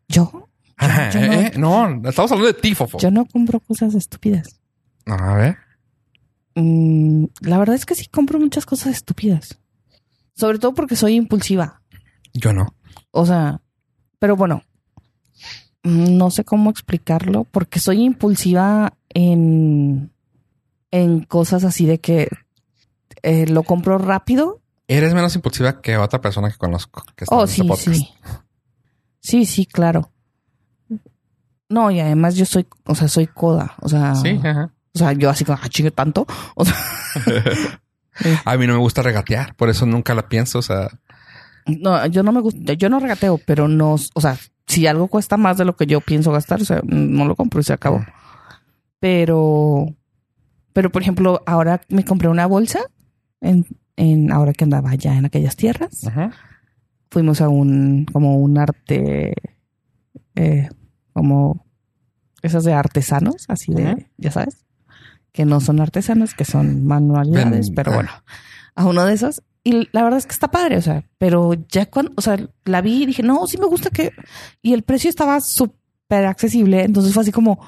[0.08, 0.48] Yo.
[0.76, 2.98] Ajá, yo eh, eh, no, estamos hablando de ti, Fofo.
[2.98, 4.60] Yo no compro cosas estúpidas.
[5.06, 5.56] A ver.
[6.54, 9.58] Mm, la verdad es que sí compro muchas cosas estúpidas.
[10.34, 11.82] Sobre todo porque soy impulsiva.
[12.34, 12.74] Yo no.
[13.12, 13.60] O sea,
[14.18, 14.62] pero bueno,
[15.82, 20.10] no sé cómo explicarlo porque soy impulsiva en,
[20.90, 22.28] en cosas así de que
[23.22, 24.60] eh, lo compro rápido.
[24.88, 28.14] Eres menos impulsiva que otra persona que conozco que está Oh, en este sí, sí.
[29.20, 30.10] Sí, sí, claro.
[31.68, 33.74] No, y además yo soy, o sea, soy coda.
[33.80, 34.70] O sea, Sí, ajá.
[34.94, 36.26] o sea, yo así como, ah, chingue tanto.
[36.54, 36.76] O sea,
[38.44, 40.58] A mí no me gusta regatear, por eso nunca la pienso.
[40.58, 40.88] O sea,
[41.66, 44.36] No, yo no me gusta, yo no regateo, pero no, o sea,
[44.66, 47.60] si algo cuesta más de lo que yo pienso gastar, o sea, no lo compro
[47.60, 48.04] y se acabó.
[49.00, 49.94] Pero,
[50.72, 52.80] pero por ejemplo, ahora me compré una bolsa
[53.40, 56.06] en, en ahora que andaba allá en aquellas tierras.
[56.06, 56.32] ajá.
[57.10, 59.34] Fuimos a un, como un arte,
[60.34, 60.68] eh,
[61.12, 61.64] como
[62.42, 64.64] esas de artesanos, así de, ya sabes,
[65.30, 67.94] que no son artesanos, que son manualidades, pero ah.
[67.94, 68.10] bueno,
[68.74, 69.42] a uno de esos.
[69.66, 72.82] Y la verdad es que está padre, o sea, pero ya cuando, o sea, la
[72.82, 74.12] vi y dije, no, sí me gusta que,
[74.60, 77.58] y el precio estaba súper accesible, entonces fue así como,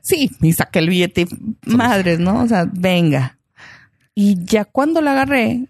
[0.00, 1.26] sí, y saqué el billete,
[1.66, 2.42] madres, ¿no?
[2.42, 3.38] O sea, venga.
[4.14, 5.68] Y ya cuando la agarré,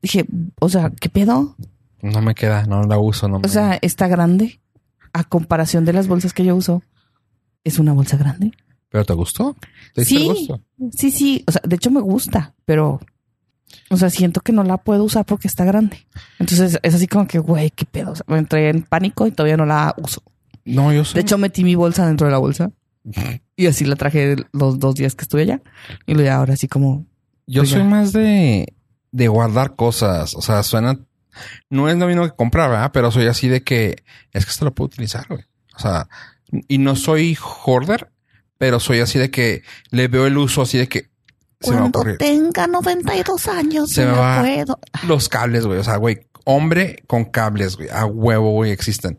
[0.00, 0.24] dije,
[0.60, 1.56] o sea, ¿qué pedo?
[2.00, 3.28] No me queda, no la uso.
[3.28, 3.46] No me...
[3.46, 4.60] O sea, está grande.
[5.12, 6.82] A comparación de las bolsas que yo uso,
[7.64, 8.52] es una bolsa grande.
[8.88, 9.56] ¿Pero te gustó?
[9.94, 10.26] ¿Te Sí.
[10.26, 10.60] gusto?
[10.92, 11.44] Sí, sí.
[11.46, 13.00] O sea, de hecho me gusta, pero
[13.90, 16.06] O sea, siento que no la puedo usar porque está grande.
[16.38, 18.12] Entonces es así como que, güey, qué pedo.
[18.12, 20.22] O sea, me entré en pánico y todavía no la uso.
[20.64, 21.14] No, yo soy...
[21.14, 22.70] De hecho, metí mi bolsa dentro de la bolsa
[23.54, 25.62] y así la traje los dos días que estuve allá.
[26.06, 27.06] Y luego ya ahora así como,
[27.46, 27.76] yo Oiga.
[27.76, 28.74] soy más de,
[29.12, 30.34] de guardar cosas.
[30.34, 30.98] O sea, suena...
[31.68, 32.90] No es lo mismo que comprar, ¿verdad?
[32.92, 34.02] Pero soy así de que...
[34.32, 35.44] Es que esto lo puedo utilizar, güey.
[35.74, 36.08] O sea...
[36.68, 38.10] Y no soy hoarder,
[38.56, 41.10] pero soy así de que le veo el uso así de que...
[41.60, 44.78] Se me tenga 92 años, Se me va- puedo.
[45.06, 45.78] Los cables, güey.
[45.78, 47.88] O sea, güey, hombre con cables, güey.
[47.90, 49.18] A huevo, güey, existen.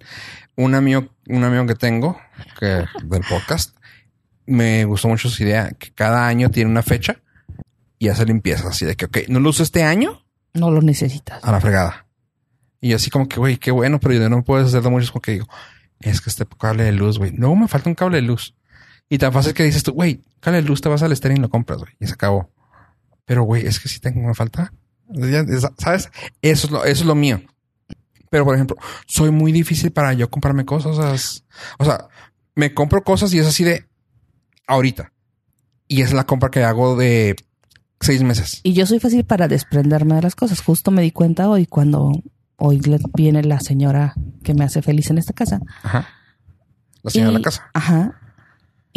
[0.56, 2.20] Un amigo, un amigo que tengo,
[2.60, 3.76] que del podcast,
[4.46, 7.22] me gustó mucho su idea, que cada año tiene una fecha
[8.00, 8.70] y hace limpieza.
[8.70, 10.24] Así de que, ok, no lo uso este año
[10.54, 11.44] No lo necesitas.
[11.44, 12.06] a la fregada.
[12.80, 15.22] Y así como que, güey, qué bueno, pero yo no puedo hacer de muchos como
[15.22, 15.48] que digo,
[16.00, 17.32] es que este cable de luz, güey.
[17.34, 18.56] No, me falta un cable de luz.
[19.10, 21.41] Y tan fácil que dices tú, güey, cable de luz, te vas al estéreo y
[21.41, 21.93] lo compras, güey.
[21.99, 22.51] Y se acabó.
[23.26, 24.74] Pero, güey, es que si tengo, me falta.
[25.78, 26.10] ¿Sabes?
[26.41, 27.41] Eso es lo, eso es lo mío.
[28.30, 31.43] Pero, por ejemplo, soy muy difícil para yo comprarme cosas.
[31.78, 32.08] O sea,
[32.55, 33.88] me compro cosas y es así de
[34.68, 35.14] ahorita.
[35.88, 37.36] Y es la compra que hago de
[38.01, 38.60] seis meses.
[38.64, 40.62] Y yo soy fácil para desprenderme de las cosas.
[40.62, 42.12] Justo me di cuenta hoy cuando
[42.58, 42.82] hoy
[43.16, 45.62] viene la señora que me hace feliz en esta casa.
[45.84, 46.10] Ajá.
[47.03, 47.70] La señora de la casa.
[47.74, 48.26] Ajá.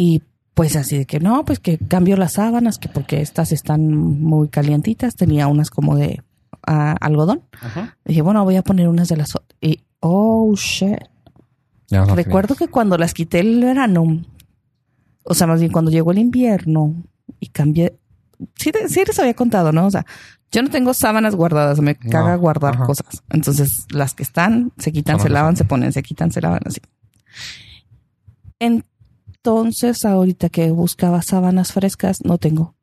[0.03, 0.23] Y
[0.55, 4.49] pues así de que no, pues que cambio las sábanas, que porque estas están muy
[4.49, 5.15] calientitas.
[5.15, 6.23] Tenía unas como de
[6.65, 7.43] ah, algodón.
[7.61, 7.97] Ajá.
[8.03, 9.35] Dije, bueno, voy a poner unas de las...
[9.35, 10.97] o- Y, oh, shit.
[11.91, 14.23] No Recuerdo que cuando las quité el verano,
[15.23, 16.95] o sea, más bien cuando llegó el invierno
[17.39, 17.99] y cambié...
[18.55, 19.85] Sí, sí les había contado, ¿no?
[19.85, 20.05] O sea,
[20.51, 22.85] yo no tengo sábanas guardadas, me No, caga guardar ajá.
[22.85, 23.21] cosas.
[23.29, 26.61] Entonces, las que están, se quitan, Son se lavan, se ponen, se quitan, se lavan,
[26.65, 26.79] así.
[29.43, 32.75] Entonces, ahorita que buscaba sábanas frescas, no tengo.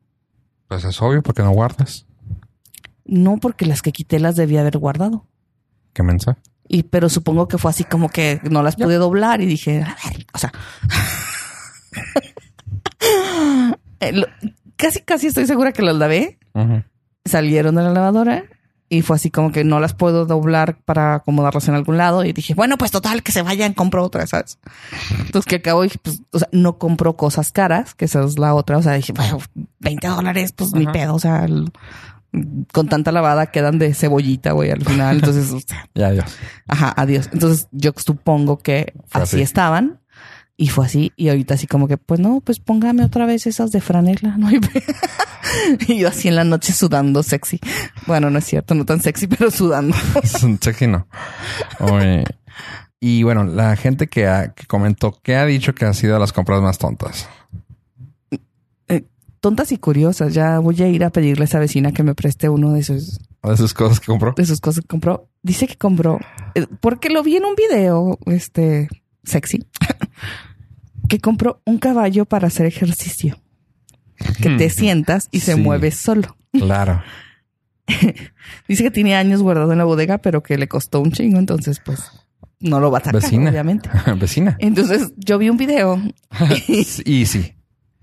[0.66, 2.06] Pues es obvio porque no guardas.
[3.04, 5.26] No porque las que quité las debía haber guardado.
[5.92, 6.40] ¿Qué mensaje?
[6.68, 10.10] Y pero supongo que fue así como que no las pude doblar y dije, a
[10.10, 10.52] ver, o sea,
[14.00, 14.22] Eh,
[14.76, 16.38] casi casi estoy segura que las lavé,
[17.24, 18.44] salieron de la lavadora
[18.90, 22.32] y fue así como que no las puedo doblar para acomodarlas en algún lado y
[22.32, 24.58] dije, bueno, pues total que se vayan, compro otra, ¿sabes?
[25.10, 28.54] Entonces que acabo y pues, o sea, no compro cosas caras, que esa es la
[28.54, 29.38] otra, o sea, dije, bueno,
[29.80, 30.92] 20 dólares, pues ni Ajá.
[30.92, 31.70] pedo, o sea, el-
[32.72, 36.26] con tanta lavada quedan de cebollita, güey, al final, entonces, o sea, Ya, Dios.
[36.66, 37.30] Ajá, adiós.
[37.32, 39.40] Entonces yo supongo que así.
[39.40, 40.00] estaban
[40.58, 41.12] y fue así.
[41.16, 44.48] Y ahorita así como que, pues no, pues póngame otra vez esas de franela, no
[44.48, 44.60] hay
[45.88, 47.58] Y yo así en la noche sudando sexy.
[48.06, 49.96] Bueno, no es cierto, no tan sexy, pero sudando.
[50.60, 51.06] Sexy no.
[51.80, 52.24] Oye,
[53.00, 56.32] Y bueno, la gente que, ha- que comentó que ha dicho que ha sido las
[56.34, 57.28] compras más tontas.
[59.40, 60.34] Tontas y curiosas.
[60.34, 63.20] Ya voy a ir a pedirle a esa vecina que me preste uno de sus,
[63.44, 64.34] De esas cosas que compró.
[64.36, 65.28] de sus cosas que compró.
[65.44, 66.18] Dice que compró,
[66.56, 68.88] eh, porque lo vi en un video, este,
[69.22, 69.64] sexy,
[71.08, 73.38] que compró un caballo para hacer ejercicio.
[74.42, 74.70] Que te Hmm.
[74.70, 75.60] sientas y se Sí.
[75.60, 76.36] mueve solo.
[76.52, 77.02] Claro.
[78.68, 81.80] Dice que tiene años guardado en la bodega, pero que le costó un chingo, entonces
[81.84, 82.10] pues
[82.60, 83.50] no lo va a sacar, Vecina.
[83.50, 83.88] obviamente.
[84.20, 84.56] Vecina.
[84.60, 86.00] Entonces yo vi un video
[86.66, 87.54] y, y sí.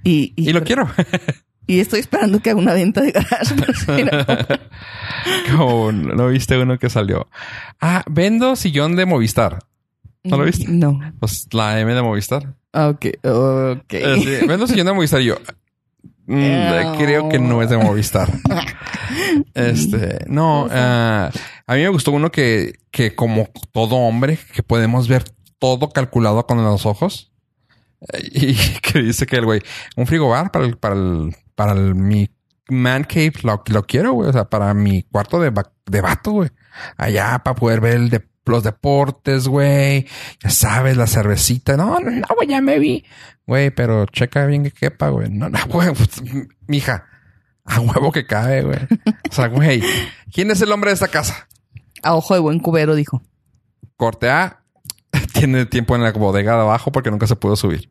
[0.03, 0.87] y, Y lo quiero.
[1.67, 3.55] y estoy esperando que haga una venta de garage.
[5.51, 7.27] Como no viste uno que salió.
[7.81, 9.59] Ah, vendo sillón de Movistar.
[10.23, 10.65] ¿No lo viste?
[10.67, 10.99] No.
[11.19, 12.55] Pues la M de Movistar.
[12.75, 13.93] Ok, ok.
[13.93, 15.37] Eh, sí, vendo sillón de Movistar y yo.
[16.27, 16.97] mm, Ew.
[16.97, 18.29] creo que no es de Movistar.
[19.53, 21.29] Este, no, ah,
[21.67, 25.23] a mí me gustó uno que, que como todo hombre, que podemos ver
[25.59, 27.31] todo calculado con los ojos.
[28.13, 29.61] Eh, Y que dice que el güey,
[29.95, 32.29] un frigobar para el, para el, para el, mi
[32.69, 34.29] man cave, lo, lo quiero, güey.
[34.29, 35.51] O sea, para mi cuarto de,
[35.85, 36.49] de vato, güey.
[36.97, 40.07] Allá para poder ver el de, los deportes, güey.
[40.41, 41.77] Ya sabes, la cervecita.
[41.77, 43.05] No, no, no, güey, ya me vi.
[43.47, 45.29] Güey, pero checa bien que quepa, güey.
[45.29, 46.21] No, no, güey, pues,
[46.67, 47.05] mija.
[47.65, 48.79] A huevo que cae, güey.
[49.29, 49.81] O sea, güey,
[50.31, 51.47] ¿quién es el hombre de esta casa?
[52.03, 53.23] A ojo de buen cubero, dijo.
[53.97, 54.61] Corte A,
[55.33, 57.89] tiene tiempo en la bodega de abajo porque nunca se pudo subir.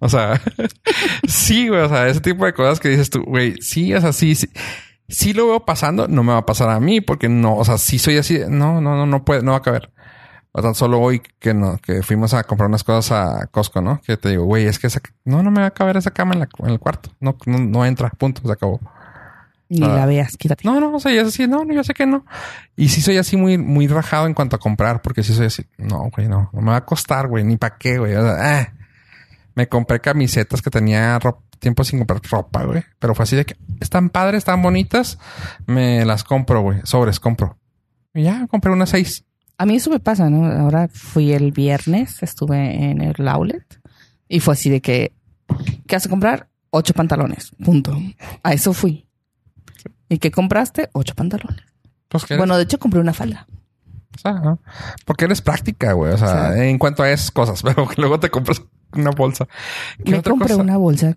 [0.00, 0.40] O sea,
[1.28, 4.12] sí, güey, o sea, ese tipo de cosas que dices tú, güey, sí, o sea,
[4.12, 4.48] sí, sí,
[5.08, 7.78] sí lo veo pasando, no me va a pasar a mí porque no, o sea,
[7.78, 9.90] sí soy así, no, no, no, no puede, no va a caber.
[10.52, 14.00] O tan solo hoy que no, que fuimos a comprar unas cosas a Costco, ¿no?
[14.00, 16.32] Que te digo, güey, es que esa, no, no me va a caber esa cama
[16.32, 17.10] en, la- en el cuarto.
[17.20, 18.80] No, no, no entra, punto, se acabó.
[19.68, 19.88] Ni Ah.
[19.88, 20.62] la veas, quítate.
[20.66, 22.24] No, no, o sea, es así, no, no, yo sé que no.
[22.74, 25.66] Y sí soy así muy, muy rajado en cuanto a comprar, porque sí soy así,
[25.76, 28.14] no, güey, no, no me va a costar, güey, ni para qué, güey.
[28.14, 28.72] O sea, ah.
[29.54, 32.82] me compré camisetas que tenía ro- tiempo sin comprar ropa, güey.
[32.98, 35.18] Pero fue así de que están padres, están bonitas.
[35.66, 36.80] Me las compro, güey.
[36.84, 37.58] Sobres, compro.
[38.14, 39.24] Y ya, compré unas seis.
[39.58, 40.46] A mí eso me pasa, ¿no?
[40.46, 43.80] Ahora fui el viernes, estuve en el outlet
[44.28, 45.12] y fue así de que,
[45.86, 46.48] ¿qué vas a comprar?
[46.70, 47.96] Ocho pantalones, punto.
[48.42, 49.08] A eso fui.
[50.08, 50.90] ¿Y qué compraste?
[50.92, 51.64] Ocho pantalones.
[52.08, 53.46] Pues, ¿qué Bueno, de hecho compré una falda.
[54.14, 54.60] O sea, ¿no?
[55.04, 56.12] Porque eres práctica, güey.
[56.12, 59.46] O sea, en cuanto a esas cosas, pero que luego te compras una bolsa.
[60.04, 60.62] ¿Qué Me otra compré cosa?
[60.62, 61.16] una bolsa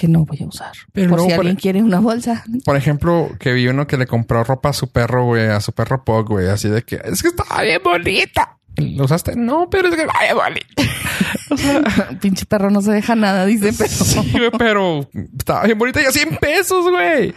[0.00, 0.72] que no voy a usar.
[0.92, 2.42] Pero por si por- alguien quiere una bolsa.
[2.64, 5.72] Por ejemplo, que vi uno que le compró ropa a su perro, güey, a su
[5.72, 8.56] perro Pug, güey, así de que es que está bien bonita.
[8.76, 9.36] ¿Lo usaste?
[9.36, 12.14] No, pero es que bien bonita.
[12.20, 13.90] Pinche perro no se deja nada, dice, pero...
[13.90, 15.06] Sí, güey, pero
[15.38, 17.34] estaba bien bonita y a 100 pesos, güey.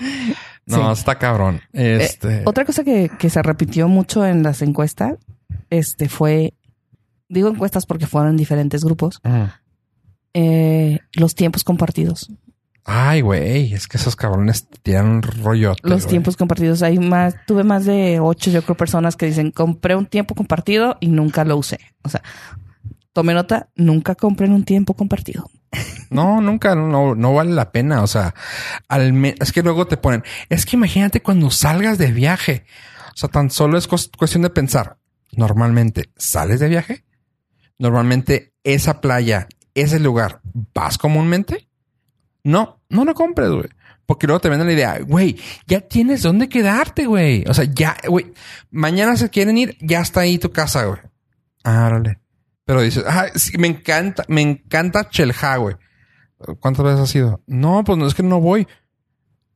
[0.66, 1.00] No, Sí.
[1.02, 1.60] está cabrón.
[1.74, 2.38] Este.
[2.38, 5.16] Eh, otra cosa que, que se repitió mucho en las encuestas,
[5.70, 6.54] este fue,
[7.28, 9.20] digo encuestas porque fueron en diferentes grupos,
[10.34, 12.32] eh, los tiempos compartidos.
[12.86, 15.74] Ay, güey, es que esos cabrones tienen un rollo.
[15.84, 16.82] Los tiempos compartidos.
[16.84, 20.98] Hay más, tuve más de ocho, yo creo, personas que dicen, compré un tiempo compartido
[21.00, 21.80] y nunca lo usé.
[22.04, 22.22] O sea,
[23.14, 25.50] tome nota, nunca compren un tiempo compartido.
[26.10, 28.04] No, nunca, no, no vale la pena.
[28.04, 28.36] O sea,
[28.88, 32.66] al me- es que luego te ponen, es que imagínate cuando salgas de viaje.
[33.08, 34.98] O sea, tan solo es cuestión de pensar.
[35.36, 37.04] Normalmente sales de viaje.
[37.80, 40.42] Normalmente esa playa, ese lugar,
[40.76, 41.68] vas comúnmente.
[42.44, 43.70] No, no lo compres, güey.
[44.06, 47.46] Porque luego te venden la idea, güey, ya tienes dónde quedarte, güey.
[47.48, 48.34] O sea, ya, güey,
[48.70, 51.00] mañana se quieren ir, ya está ahí tu casa, güey.
[51.64, 52.02] Ah.
[52.66, 55.76] Pero dices, ah, sí, me encanta, me encanta Chelha, güey.
[56.60, 57.42] ¿Cuántas veces has ido?
[57.48, 58.68] No, pues no es que no voy.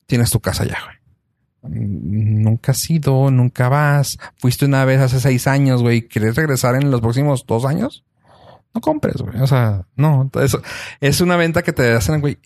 [0.06, 1.74] Tienes tu casa ya, güey.
[1.74, 4.18] Mm, Nunca has ido, nunca vas.
[4.38, 6.08] Fuiste una vez hace seis años, güey.
[6.08, 8.06] ¿Quieres regresar en los próximos dos años?
[8.74, 9.42] No compres, güey.
[9.42, 10.30] O sea, no.
[10.42, 10.62] Eso
[11.02, 12.38] es una venta que te hacen, güey.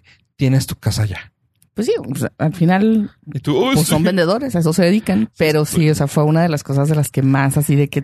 [0.42, 1.32] Tienes tu casa ya.
[1.76, 4.06] Pues sí, o sea, al final Y tú, "Uy, pues son sí".
[4.06, 5.30] vendedores, a eso se dedican.
[5.38, 7.90] Pero sí, o sea, fue una de las cosas de las que más así de
[7.90, 8.04] que,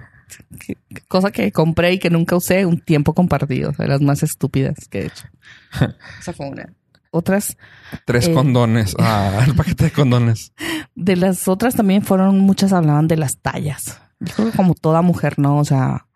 [0.60, 0.78] que-
[1.08, 4.76] cosa que compré y que nunca usé, un tiempo compartido, o sea, las más estúpidas
[4.88, 5.26] que he hecho.
[6.22, 6.72] Esa fue una.
[7.10, 7.58] Otras,
[8.06, 8.34] Tres eh.
[8.34, 8.96] condones.
[9.00, 10.54] Ah, el paquete de condones.
[10.94, 14.00] de las otras también fueron, muchas hablaban de las tallas.
[14.20, 15.58] Yo creo que como toda mujer, ¿no?
[15.58, 16.07] O sea,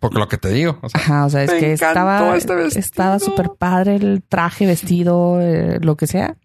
[0.00, 0.78] Porque lo que te digo.
[0.82, 5.40] O sea, ajá, o sea, es que estaba, este estaba súper padre el traje, vestido,
[5.40, 6.36] eh, lo que sea.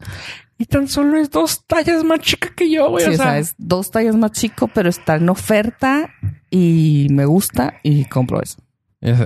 [0.57, 3.05] y tan solo es dos tallas más chica que yo, güey.
[3.05, 6.09] Sí, o sea, es dos tallas más chico, pero está en oferta
[6.49, 8.57] y me gusta y compro eso.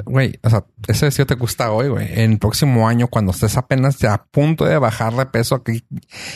[0.05, 2.07] Güey, o sea, ese vestido te gusta hoy, güey.
[2.13, 5.83] En el próximo año, cuando estés apenas a punto de bajar de peso, que,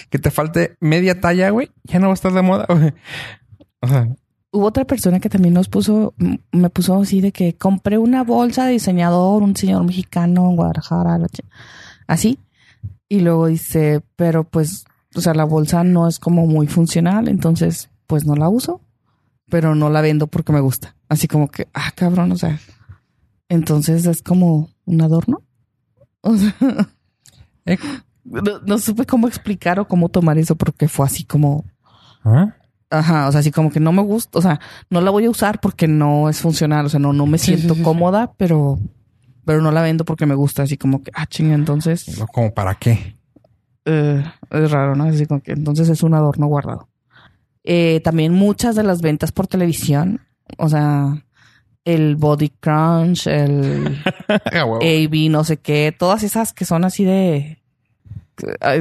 [0.09, 2.93] que te falte media talla, güey, ya no va a estar de moda, güey.
[3.79, 4.09] O sea,
[4.51, 6.15] Hubo otra persona que también nos puso,
[6.51, 11.19] me puso así de que compré una bolsa de diseñador, un señor mexicano en Guadalajara,
[12.07, 12.39] así.
[13.07, 14.85] Y luego dice, pero pues,
[15.15, 18.81] o sea, la bolsa no es como muy funcional, entonces pues no la uso,
[19.49, 20.95] pero no la vendo porque me gusta.
[21.09, 22.59] Así como que, ah, cabrón, o sea,
[23.49, 25.43] entonces es como un adorno.
[26.21, 26.55] O sea,
[27.65, 27.77] eh,
[28.23, 31.65] no, no supe cómo explicar o cómo tomar eso porque fue así como,
[32.23, 32.55] ¿ah?
[32.91, 34.59] Ajá, o sea, así como que no me gusta, o sea,
[34.89, 37.73] no la voy a usar porque no es funcional, o sea, no, no me siento
[37.75, 38.79] sí, sí, cómoda, pero,
[39.45, 42.75] pero no la vendo porque me gusta, así como que, ah, chinga, entonces, ¿Como para
[42.75, 43.15] qué?
[43.85, 45.05] eh, es raro, ¿no?
[45.05, 46.89] Así como que entonces es un adorno guardado.
[47.63, 50.21] Eh, también muchas de las ventas por televisión,
[50.57, 51.23] o sea,
[51.85, 54.01] el Body Crunch, el.
[54.51, 57.58] AB, no sé qué, todas esas que son así de.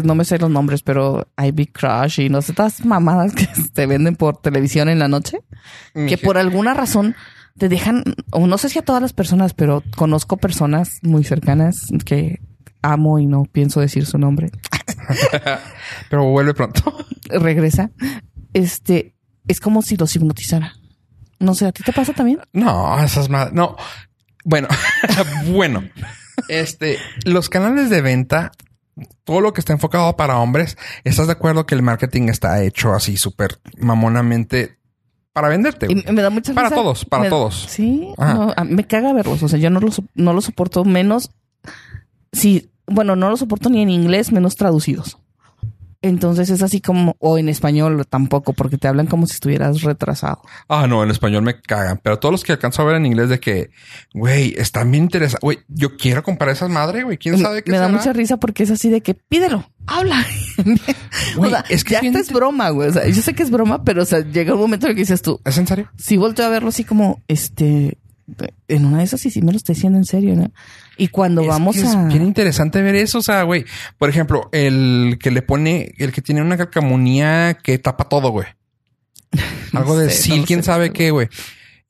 [0.04, 3.86] No me sé los nombres, pero IB Crush y no sé, todas mamadas que te
[3.86, 5.40] venden por televisión en la noche,
[5.94, 7.14] que por alguna razón
[7.59, 11.88] te dejan, o no sé si a todas las personas, pero conozco personas muy cercanas
[12.04, 12.40] que
[12.82, 14.50] amo y no pienso decir su nombre.
[16.11, 17.06] Pero vuelve pronto.
[17.28, 17.90] Regresa.
[18.52, 19.14] Este
[19.46, 20.74] es como si los hipnotizara.
[21.38, 22.40] No sé, ¿a ti te pasa también?
[22.52, 23.52] No, esas madres.
[23.52, 23.76] No.
[24.44, 24.68] Bueno,
[25.46, 25.84] bueno.
[26.48, 28.52] Este, los canales de venta,
[29.24, 32.92] todo lo que está enfocado para hombres, ¿estás de acuerdo que el marketing está hecho
[32.94, 34.78] así súper mamonamente
[35.32, 35.86] para venderte?
[35.90, 36.80] Y me da mucha Para risa.
[36.80, 37.66] todos, para Me- todos.
[37.68, 39.42] Sí, no, me caga verlos.
[39.42, 41.30] O sea, yo no los no lo soporto menos.
[42.32, 45.18] Sí, bueno, no lo soporto ni en inglés, menos traducidos.
[46.01, 50.42] Entonces es así como, o en español tampoco, porque te hablan como si estuvieras retrasado.
[50.68, 51.99] Ah, no, en español me cagan.
[52.03, 53.70] Pero todos los que alcanzo a ver en inglés de que,
[54.14, 55.40] güey, están bien interesados.
[55.42, 57.18] Güey, yo quiero comprar esas madres, güey.
[57.18, 60.24] ¿Quién sabe qué me da mucha risa porque es así de que pídelo, habla.
[61.36, 62.88] O sea, es que ya esta es broma, güey.
[62.88, 64.96] O sea, yo sé que es broma, pero o sea, llega un momento en el
[64.96, 65.90] que dices tú, ¿Es en serio?
[65.96, 67.99] si volteo a verlo así como, este,
[68.68, 70.51] en una de esas sí, sí me lo estoy diciendo en serio, ¿no?
[70.97, 71.85] Y cuando Es vamos que a...
[71.85, 73.18] Es bien interesante ver eso.
[73.18, 73.64] O sea, güey,
[73.97, 78.47] por ejemplo, el que le pone, el que tiene una calcamonía que tapa todo, güey.
[79.72, 81.29] No Algo de sé, sí, no lo quién sé, sabe qué, güey.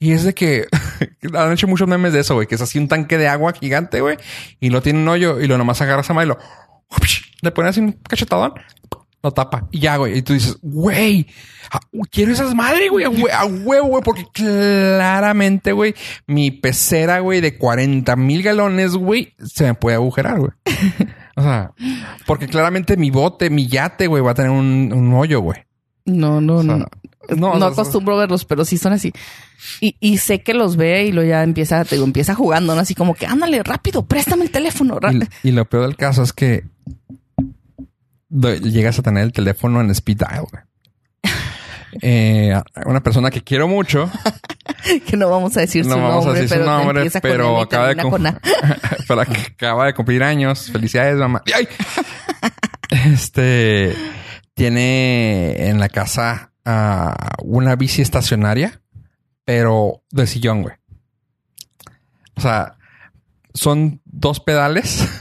[0.01, 0.67] Y es de que
[1.35, 4.01] han hecho muchos memes de eso, güey, que es así un tanque de agua gigante,
[4.01, 4.17] güey,
[4.61, 6.39] y lo tiene un hoyo y lo nomás agarras a mano y lo
[7.43, 8.55] le pones así un cachetadón,
[9.23, 10.19] lo tapa y ya, güey.
[10.19, 11.27] Y tú dices, güey,
[11.71, 15.95] a- quiero esas madres, güey, a hue- a huevo, güey, porque claramente, güey,
[16.27, 20.51] mi pecera, güey, de 40 mil galones, güey, se me puede agujerar, güey.
[21.37, 21.73] O sea,
[22.27, 25.59] porque claramente mi bote, mi yate, güey, va a tener un, un hoyo, güey.
[26.05, 26.87] No, no, O sea, no.
[27.37, 29.13] no, No, acostumbro a verlos, pero sí son así.
[29.81, 32.81] Y, y sé que los ve y lo ya empieza, te digo, empieza jugando, ¿no?
[32.81, 34.99] Así como que, ándale, rápido, préstame el teléfono.
[35.43, 36.65] Y, y lo peor del caso es que
[38.31, 40.47] llegas a tener el teléfono en speed dial.
[42.03, 42.55] Eh,
[42.85, 44.11] una persona que quiero mucho,
[45.07, 47.89] que no vamos a decir no su vamos a nombre, decir su pero nombre, acaba
[47.89, 47.97] de,
[49.09, 50.71] pero acaba de cumplir años.
[50.71, 51.43] Felicidades, mamá.
[51.55, 51.69] ¡Ay!
[52.91, 53.95] Este
[54.55, 56.53] tiene en la casa
[57.43, 58.81] una bici estacionaria,
[59.45, 60.75] pero de sillón, güey.
[62.35, 62.79] O sea,
[63.53, 65.18] son dos pedales,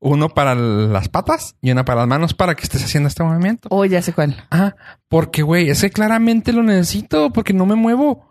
[0.00, 3.68] uno para las patas y una para las manos para que estés haciendo este movimiento.
[3.70, 4.44] Oh, ya sé cuál.
[4.50, 4.74] Ah,
[5.08, 8.28] porque güey, ese claramente lo necesito porque no me muevo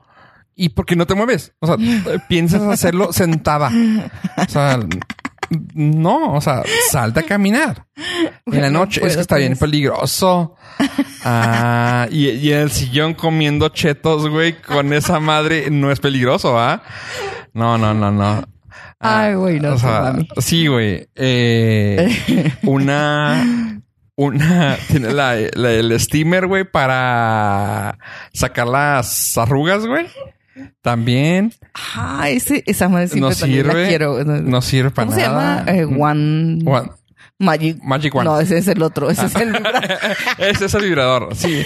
[0.55, 1.53] y porque no te mueves.
[1.59, 1.77] O sea,
[2.29, 3.71] piensas hacerlo sentada.
[4.37, 4.79] O sea,
[5.75, 7.85] no, o sea, salta a caminar.
[8.45, 9.59] En la No noche es puedo que está bien eso.
[9.65, 10.55] peligroso.
[11.23, 16.59] Ah, y, y en el sillón comiendo chetos, güey, con esa madre no es peligroso,
[16.59, 16.81] ¿ah?
[17.53, 18.43] No, no, no, no.
[19.03, 20.27] Ah, Ay, güey, no o sea, mami.
[20.37, 21.07] sí, güey.
[21.15, 23.81] Eh, una,
[24.15, 27.97] una, tiene la, la- el steamer, güey, para
[28.33, 30.07] sacar las arrugas, güey.
[30.81, 31.51] También
[31.95, 33.87] Ah, ese, esa madre siempre no también la sirve.
[33.87, 34.23] quiero.
[34.23, 35.65] No sirve para ¿Cómo se nada.
[35.65, 35.71] llama?
[35.71, 36.91] Eh, One, One-
[37.39, 37.77] Magic.
[37.83, 38.25] Magic One.
[38.25, 39.09] No, ese es el otro.
[39.09, 39.83] Ese es el vibrador.
[40.37, 41.35] Ese es el vibrador.
[41.35, 41.65] Sí.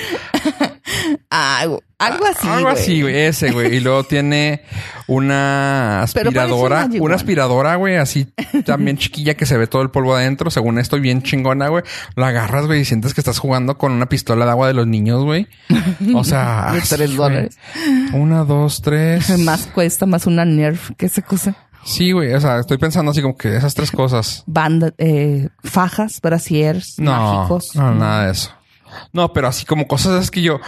[1.29, 1.61] Ah,
[1.99, 2.47] algo así.
[2.47, 3.15] Algo así, güey.
[3.17, 3.75] Ese, güey.
[3.75, 4.61] Y luego tiene
[5.07, 6.87] una aspiradora.
[6.99, 8.27] Una aspiradora, güey, así
[8.65, 10.51] también chiquilla que se ve todo el polvo adentro.
[10.51, 11.83] Según esto, bien chingona, güey.
[12.15, 14.87] La agarras, güey, y sientes que estás jugando con una pistola de agua de los
[14.87, 15.47] niños, güey.
[16.13, 17.57] O sea, De así, tres dólares.
[18.13, 19.37] Una, dos, tres.
[19.43, 21.55] Más cuesta, más una Nerf que esa cosa.
[21.83, 22.33] Sí, güey.
[22.33, 24.43] O sea, estoy pensando así como que esas tres cosas.
[24.45, 27.75] Banda, eh, fajas, brasiers, No, mágicos.
[27.75, 28.51] no, nada de eso.
[29.13, 30.59] No, pero así como cosas es que yo,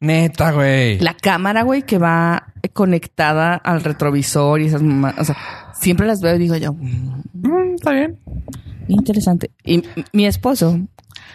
[0.00, 0.98] neta, güey.
[1.00, 5.36] La cámara, güey, que va conectada al retrovisor y esas mamá- O sea,
[5.78, 8.18] siempre las veo y digo yo, "Mm, Mm, está bien.
[8.88, 9.50] interesante.
[9.64, 9.82] Y
[10.12, 10.78] mi esposo,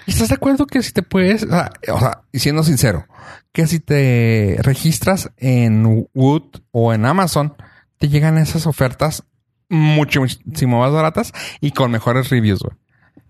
[0.06, 3.06] ¿Y ¿Estás de acuerdo que si te puedes, o sea, o sea, y siendo sincero,
[3.54, 7.54] que si te registras en Wood o en Amazon,
[7.99, 9.24] te llegan esas ofertas
[9.70, 11.32] mucho, muchísimo más baratas
[11.62, 12.76] y con mejores reviews, güey.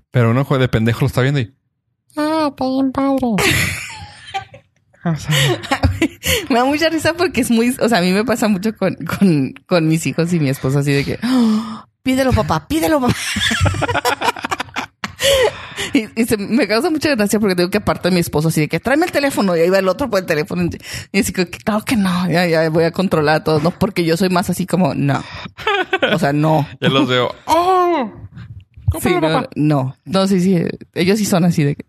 [0.10, 1.54] Pero uno de pendejo lo está viendo y...
[2.44, 3.18] Ah, está bien padre.
[5.06, 5.82] o sea,
[6.50, 8.96] me da mucha risa porque es muy, o sea, a mí me pasa mucho con,
[8.96, 13.16] con, con mis hijos y mi esposo así de que, "Oh, pídelo papá, pídelo papá.
[15.94, 18.62] Y, y se- me causa mucha gracia porque tengo que aparte de mi esposo así
[18.62, 20.68] de que tráeme el teléfono y ahí va el otro por el teléfono
[21.12, 24.04] y así que claro que no, ya, ya voy a controlar a todos, no, porque
[24.04, 25.24] yo soy más así como no,
[26.12, 26.68] o sea, no.
[26.82, 27.34] ya los veo.
[27.46, 28.12] ¡Oh!
[29.02, 29.50] Sí, no, papá.
[29.56, 30.56] no, no, sí, sí,
[30.94, 31.86] ellos sí son así de que...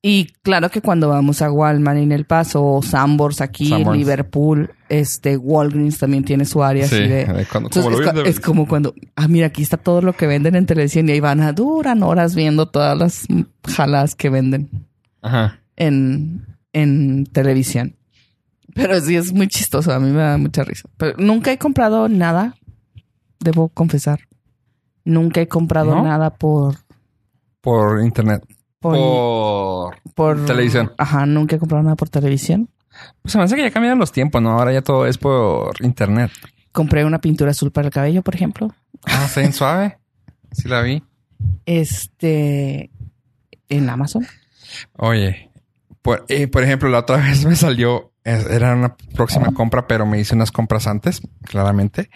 [0.00, 4.70] Y claro que cuando vamos a Walmart en El Paso o Sambors aquí en Liverpool,
[4.88, 7.24] este Walgreens también tiene su área Sí, así de...
[7.26, 10.12] de cuando- Entonces, como lo es, es como cuando, ah, mira, aquí está todo lo
[10.12, 13.26] que venden en televisión y ahí van a duran horas viendo todas las
[13.66, 14.70] jaladas que venden
[15.20, 15.58] Ajá.
[15.74, 17.96] en, en televisión.
[18.74, 20.88] Pero sí es muy chistoso, a mí me da mucha risa.
[20.96, 22.54] Pero nunca he comprado nada,
[23.40, 24.20] debo confesar.
[25.04, 26.04] Nunca he comprado ¿No?
[26.04, 26.76] nada por,
[27.60, 28.44] Por internet.
[28.80, 29.94] Por,
[30.46, 30.92] televisión.
[30.98, 32.68] Ajá, nunca he comprado nada por televisión.
[33.22, 34.52] Pues se me hace que ya cambiaron los tiempos, ¿no?
[34.52, 36.30] Ahora ya todo es por internet.
[36.72, 38.74] Compré una pintura azul para el cabello, por ejemplo.
[39.06, 39.98] Ah, está bien suave.
[40.52, 41.02] Sí la vi.
[41.66, 42.90] Este
[43.68, 44.26] en Amazon.
[44.96, 45.50] Oye,
[46.02, 50.20] por, eh, por ejemplo, la otra vez me salió, era una próxima compra, pero me
[50.20, 52.10] hice unas compras antes, claramente,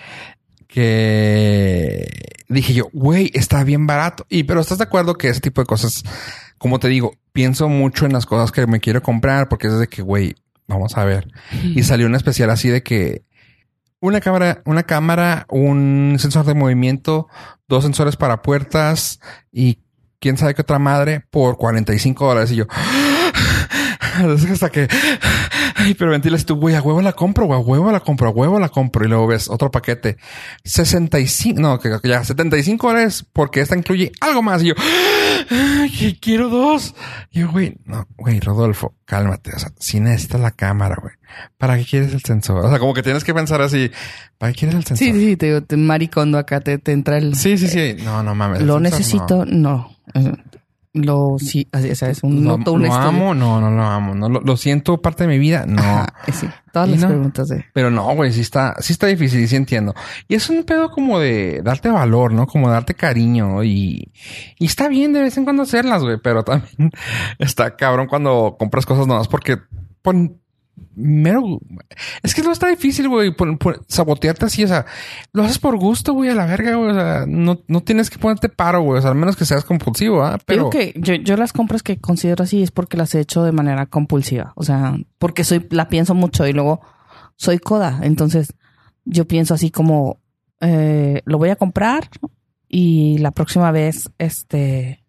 [0.67, 2.09] que
[2.49, 4.27] dije yo, güey, está bien barato.
[4.29, 6.03] Y pero estás de acuerdo que ese tipo de cosas,
[6.63, 9.89] como te digo, pienso mucho en las cosas que me quiero comprar porque es de
[9.89, 10.37] que, güey,
[10.69, 11.27] vamos a ver.
[11.75, 13.25] Y salió una especial así de que
[13.99, 17.27] una cámara, una cámara, un sensor de movimiento,
[17.67, 19.19] dos sensores para puertas
[19.51, 19.81] y
[20.21, 22.53] quién sabe qué otra madre por 45 dólares.
[22.53, 22.67] Y yo,
[24.53, 24.87] hasta que
[25.87, 28.59] hiperventilas y tú, güey, a huevo la compro, güey, a huevo la compro, a huevo
[28.59, 29.05] la compro.
[29.05, 30.17] Y luego ves otro paquete.
[30.65, 34.63] 65, no, que ya 75 dólares porque esta incluye algo más.
[34.63, 34.75] Y yo,
[35.51, 36.95] "Ay, que quiero dos.
[37.31, 39.53] Y yo, güey, no, güey, Rodolfo, cálmate.
[39.55, 41.15] O sea, si necesitas la cámara, güey.
[41.59, 42.65] ¿Para qué quieres el sensor?
[42.65, 43.91] O sea, como que tienes que pensar así,
[44.39, 45.07] ¿para qué quieres el sensor?
[45.07, 47.35] Sí, sí, te digo, te maricondo acá, te, te entra el...
[47.37, 47.69] sí, sí.
[47.69, 47.97] sí.
[48.05, 48.61] No, no mames.
[48.63, 49.97] Lo necesito, no.
[50.95, 53.83] Lo, sí, o sea, es un, No, no, todo un lo amo, no, no lo
[53.83, 54.15] amo.
[54.15, 55.81] No, lo, lo siento parte de mi vida, no.
[55.81, 57.09] Ajá, eh, sí, todas ¿Y las no?
[57.09, 57.65] preguntas de...
[57.73, 59.95] Pero no, güey, sí está, sí está difícil y sí entiendo.
[60.29, 62.47] Y es un pedo como de darte valor, ¿no?
[62.47, 64.13] Como darte cariño y,
[64.59, 66.91] y está bien de vez en cuando hacerlas, güey, pero también
[67.39, 69.57] está cabrón cuando compras cosas nuevas porque
[70.03, 70.42] pon
[70.95, 71.61] mero,
[72.23, 73.35] es que no está difícil, güey,
[73.89, 74.87] sabotearte así, o sea,
[75.33, 78.19] lo haces por gusto, güey, a la verga, güey, o sea, no, no tienes que
[78.19, 80.39] ponerte paro, güey, o sea, al menos que seas compulsivo, ¿ah?
[80.45, 83.43] Pero Digo que yo, yo las compras que considero así es porque las he hecho
[83.43, 84.53] de manera compulsiva.
[84.57, 86.81] O sea, porque soy, la pienso mucho y luego
[87.37, 88.01] soy coda.
[88.03, 88.55] Entonces,
[89.05, 90.21] yo pienso así como
[90.61, 92.09] eh, lo voy a comprar
[92.69, 95.05] y la próxima vez, este,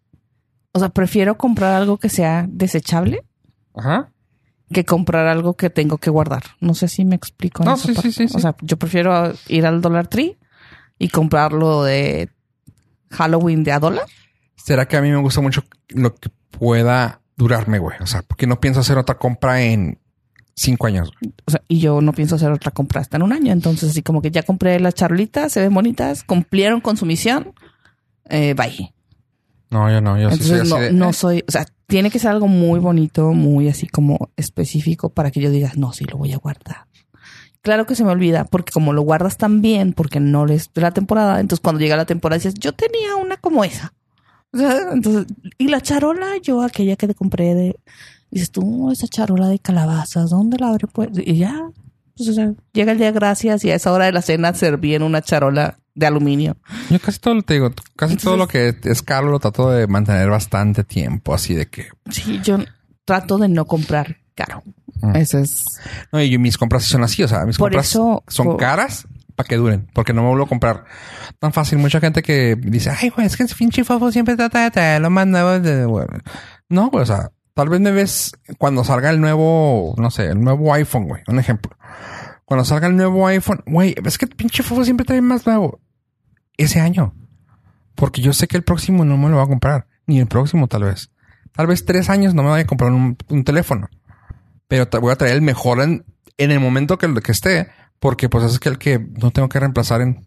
[0.72, 3.24] o sea, prefiero comprar algo que sea desechable
[3.74, 4.10] ajá.
[4.74, 6.42] Que comprar algo que tengo que guardar.
[6.60, 7.62] No sé si me explico.
[7.62, 8.12] en No, esa sí, parte.
[8.12, 8.36] sí, sí, sí.
[8.36, 10.36] O sea, yo prefiero ir al Dollar Tree
[10.98, 12.28] y comprarlo de
[13.10, 14.04] Halloween de a dólar.
[14.56, 18.46] será que a mí me gusta mucho lo que pueda durarme, güey, o sea, porque
[18.46, 19.98] no pienso hacer otra compra en
[20.54, 21.10] cinco años.
[21.46, 23.52] O sea, y yo no pienso hacer otra compra hasta en un año.
[23.52, 27.52] Entonces, así como que ya compré las charolitas, se ven bonitas, cumplieron con su misión.
[28.30, 28.93] Eh, bye.
[29.74, 31.66] No, yo no, yo sí soy Entonces, así no, de, no eh, soy, o sea,
[31.88, 35.92] tiene que ser algo muy bonito, muy así como específico para que yo diga, no,
[35.92, 36.86] sí lo voy a guardar.
[37.60, 40.80] Claro que se me olvida, porque como lo guardas tan bien, porque no les de
[40.80, 43.94] la temporada, entonces cuando llega la temporada dices, yo tenía una como esa.
[44.52, 45.26] O sea, entonces,
[45.58, 47.76] y la charola, yo aquella que te compré de,
[48.30, 51.20] dices tú, esa charola de calabazas, ¿dónde la habré puesto?
[51.20, 51.68] Y ya,
[52.16, 54.94] pues, o sea, llega el día gracias y a esa hora de la cena serví
[54.94, 56.56] en una charola de aluminio.
[56.90, 59.86] Yo casi todo lo te digo, casi todo lo que es caro lo trato de
[59.86, 62.58] mantener bastante tiempo, así de que Sí, yo
[63.04, 64.62] trato de no comprar caro.
[65.00, 65.16] Mm.
[65.16, 65.64] Eso es.
[66.12, 69.06] no, y mis compras son así, o sea, mis Por compras eso- son por- caras
[69.36, 70.84] para que duren, porque no me vuelvo a comprar
[71.40, 71.78] tan fácil.
[71.78, 75.00] Mucha gente que dice, ay, güey, es que ese pinche fofo siempre trata de traer
[75.02, 75.84] lo más nuevo de...
[75.84, 76.06] güey".
[76.68, 80.40] No, güey, o sea, tal vez me ves cuando salga el nuevo, no sé, el
[80.40, 81.76] nuevo iPhone, güey, un ejemplo.
[82.44, 85.80] Cuando salga el nuevo iPhone, güey, es que pinche fofo siempre trae más nuevo.
[86.56, 87.14] Ese año.
[87.94, 89.86] Porque yo sé que el próximo no me lo va a comprar.
[90.06, 91.10] Ni el próximo, tal vez.
[91.52, 93.88] Tal vez tres años no me vaya a comprar un, teléfono.
[94.68, 96.04] Pero voy a traer el mejor en,
[96.36, 97.68] en el momento que, que esté.
[97.98, 100.26] Porque pues es que el que no tengo que reemplazar en...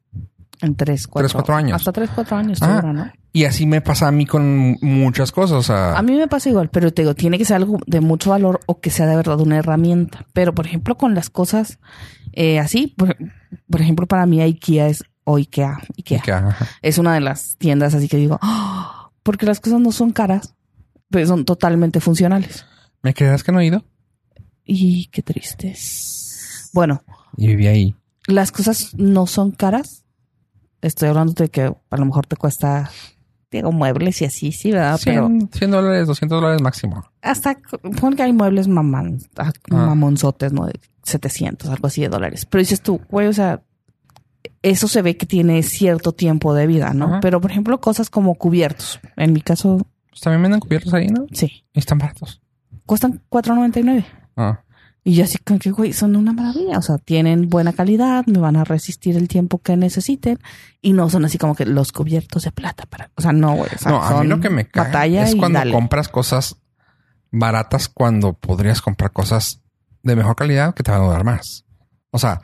[0.62, 1.76] En tres, cuatro, Tres, cuatro años.
[1.76, 2.76] Hasta tres, cuatro años, Ah.
[2.78, 3.12] seguro, ¿no?
[3.34, 5.58] Y así me pasa a mí con muchas cosas.
[5.58, 8.02] O sea, A mí me pasa igual, pero te digo, tiene que ser algo de
[8.02, 10.26] mucho valor o que sea de verdad una herramienta.
[10.34, 11.78] Pero, por ejemplo, con las cosas
[12.34, 13.16] eh, así, por,
[13.70, 16.68] por ejemplo, para mí IKEA es, o IKEA, IKEA, ajá.
[16.82, 20.54] es una de las tiendas así que digo, "Ah", porque las cosas no son caras,
[21.10, 22.66] pero son totalmente funcionales.
[23.04, 23.86] ¿me creerás que no he ido?
[24.66, 26.70] Y qué tristes.
[26.74, 27.04] Bueno,
[27.38, 27.96] Y viví ahí.
[28.28, 30.04] las cosas no son caras.
[30.82, 32.90] Estoy hablando de que a lo mejor te cuesta,
[33.52, 34.98] digo, muebles y así, sí, ¿verdad?
[34.98, 37.04] 100, Pero 100 dólares, 200 dólares máximo.
[37.22, 37.58] hasta,
[38.00, 39.76] pon que hay muebles mamán, ah, Ah.
[39.88, 40.66] mamonzotes, ¿no?
[40.68, 40.74] De
[41.04, 42.46] 700, algo así de dólares.
[42.46, 43.62] Pero dices tú, güey, o sea,
[44.62, 47.06] eso se ve que tiene cierto tiempo de vida, ¿no?
[47.06, 47.20] Ajá.
[47.22, 49.00] Pero, por ejemplo, cosas como cubiertos.
[49.16, 49.86] En mi caso,
[50.22, 51.26] también venden cubiertos ahí, ¿no?
[51.32, 51.64] sí.
[51.74, 52.42] Y están baratos.
[52.86, 54.06] Cuestan $4.99.
[54.36, 54.62] Ah.
[55.08, 56.78] Y yo así como que, güey, son una maravilla.
[56.78, 60.38] O sea, tienen buena calidad, me van a resistir el tiempo que necesiten.
[60.82, 63.10] Y no son así como que los cubiertos de plata para...
[63.16, 63.70] O sea, no, güey.
[63.74, 65.72] O sea, no, a mí lo que me batalla es cuando dale.
[65.72, 66.58] compras cosas
[67.32, 69.62] baratas cuando podrías comprar cosas
[70.04, 71.64] de mejor calidad que te van a durar más.
[72.12, 72.42] O sea,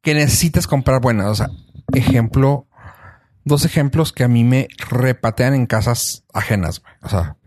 [0.00, 1.26] que necesitas comprar buenas.
[1.26, 1.48] O sea,
[1.94, 2.68] ejemplo,
[3.44, 6.94] dos ejemplos que a mí me repatean en casas ajenas, güey.
[7.02, 7.38] O sea,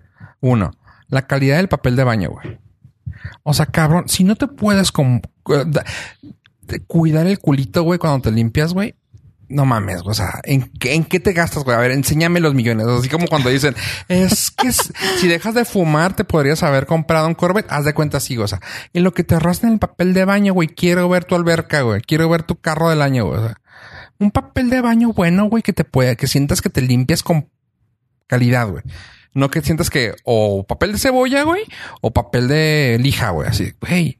[0.42, 0.72] uno,
[1.08, 2.67] la calidad del papel de baño, güey.
[3.44, 4.92] O sea, cabrón, si no te puedes
[6.62, 8.96] de- cuidar el culito, güey, cuando te limpias, güey.
[9.50, 11.78] No mames, o sea, ¿en qué, ¿en qué te gastas, güey?
[11.78, 12.86] A ver, enséñame los millones.
[12.86, 13.76] Así como cuando dicen,
[14.10, 17.72] es que si dejas de fumar, te podrías haber comprado un Corvette.
[17.72, 18.60] Haz de cuenta así, o sea,
[18.92, 20.68] en lo que te arrastran el papel de baño, güey.
[20.68, 22.02] Quiero ver tu alberca, güey.
[22.02, 23.40] Quiero ver tu carro del año, güey.
[23.40, 23.56] o sea,
[24.20, 27.50] un papel de baño bueno, güey, que te pueda, que sientas que te limpias con
[28.28, 28.84] calidad, güey.
[29.38, 31.64] No que sientas que o papel de cebolla, güey,
[32.02, 33.48] o papel de lija, güey.
[33.48, 34.18] Así, güey.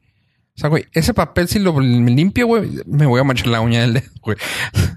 [0.56, 3.80] O sea, güey, ese papel si lo limpio, güey, me voy a manchar la uña
[3.80, 4.36] del dedo, güey.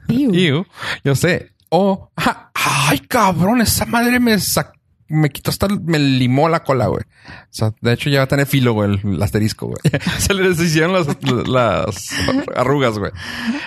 [0.07, 0.65] Iu.
[1.03, 1.51] Yo sé.
[1.69, 2.11] O,
[2.53, 4.73] ay, cabrón, esa madre me, sa-
[5.07, 7.03] me quitó hasta, me limó la cola, güey.
[7.03, 9.79] O sea, de hecho ya va a tener filo, güey, el, el asterisco, güey.
[10.19, 11.07] Se le deshicieron las,
[11.47, 12.09] las
[12.55, 13.11] arrugas, güey.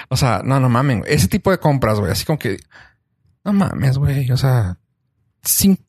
[0.09, 1.13] O sea, no, no mamen, güey.
[1.13, 2.13] Ese tipo de compras, güey.
[2.13, 2.59] Así como que,
[3.45, 4.31] no mames, güey.
[4.31, 4.79] O sea,
[5.43, 5.84] cinco,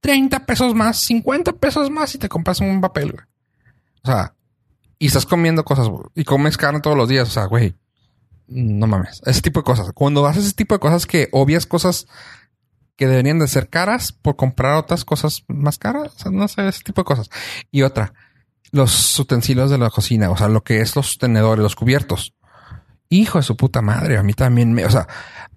[0.00, 3.24] 30 pesos más, 50 pesos más y te compras un papel, güey.
[4.02, 4.34] O sea,
[4.98, 7.28] y estás comiendo cosas, y comes carne todos los días.
[7.28, 7.74] O sea, güey,
[8.46, 9.22] no mames.
[9.24, 9.92] Ese tipo de cosas.
[9.94, 12.06] Cuando haces ese tipo de cosas que obvias cosas
[12.96, 16.12] que deberían de ser caras por comprar otras cosas más caras.
[16.16, 17.30] O sea, no sé, ese tipo de cosas.
[17.70, 18.12] Y otra,
[18.70, 22.34] los utensilios de la cocina, o sea, lo que es los tenedores, los cubiertos.
[23.08, 25.06] Hijo de su puta madre, a mí también me, o sea,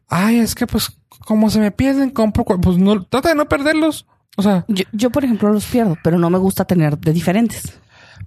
[0.10, 0.92] ay, es que pues
[1.26, 4.06] como se me pierden, compro, pues no, trata de no perderlos.
[4.38, 7.80] O sea, Yo, yo, por ejemplo, los pierdo, pero no me gusta tener de diferentes.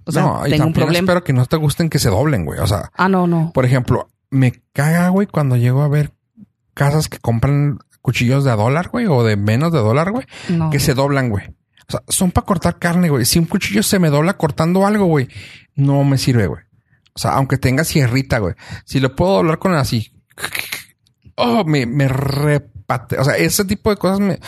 [0.03, 0.99] O sea, no, y tengo un problema.
[1.05, 2.59] espero que no te gusten que se doblen, güey.
[2.59, 3.51] O sea, Ah, no, no.
[3.53, 6.11] por ejemplo, me caga, güey, cuando llego a ver
[6.73, 10.69] casas que compran cuchillos de a dólar, güey, o de menos de dólar, güey, no.
[10.69, 11.45] que se doblan, güey.
[11.87, 13.25] O sea, son para cortar carne, güey.
[13.25, 15.27] Si un cuchillo se me dobla cortando algo, güey,
[15.75, 16.63] no me sirve, güey.
[17.13, 18.55] O sea, aunque tenga sierrita, güey.
[18.85, 20.13] Si lo puedo doblar con así.
[21.41, 23.17] Oh, me, me repate.
[23.19, 24.39] O sea, ese tipo de cosas me.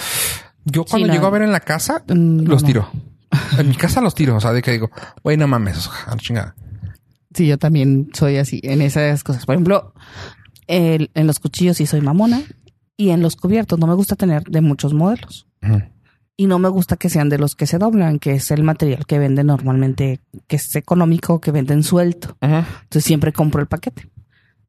[0.65, 1.13] Yo cuando no.
[1.13, 2.67] llego a ver en la casa, Mm, no, los no.
[2.67, 2.89] tiro.
[3.57, 4.35] En mi casa los tiro.
[4.35, 4.89] O sea, de que digo,
[5.23, 5.89] güey, no mames.
[6.17, 6.55] Chingada.
[7.35, 9.45] Sí, yo también soy así en esas cosas.
[9.45, 9.93] Por ejemplo,
[10.67, 12.41] el- en los cuchillos sí soy mamona
[12.95, 15.47] y en los cubiertos no me gusta tener de muchos modelos.
[16.37, 19.05] Y no me gusta que sean de los que se doblan, que es el material
[19.07, 22.37] que venden normalmente, que es económico, que venden suelto.
[22.41, 24.09] Entonces siempre compro el paquete.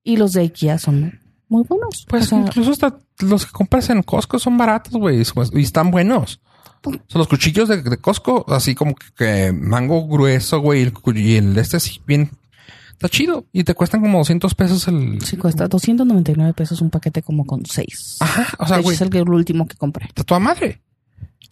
[0.02, 2.06] Y los de IKEA son muy buenos.
[2.08, 5.22] Pues O sea, incluso hasta los que compras en Costco son baratos, güey,
[5.52, 6.40] y están buenos.
[6.84, 11.36] O sea, los cuchillos de, de Costco, así como que, que mango grueso, güey, y
[11.36, 12.30] el, este sí, bien,
[12.92, 13.46] está chido.
[13.52, 15.20] Y te cuestan como 200 pesos el...
[15.22, 18.16] sí cuesta 299 pesos un paquete como con seis.
[18.20, 20.06] Ajá, o sea, güey, es el, el último que compré.
[20.06, 20.82] está toda madre.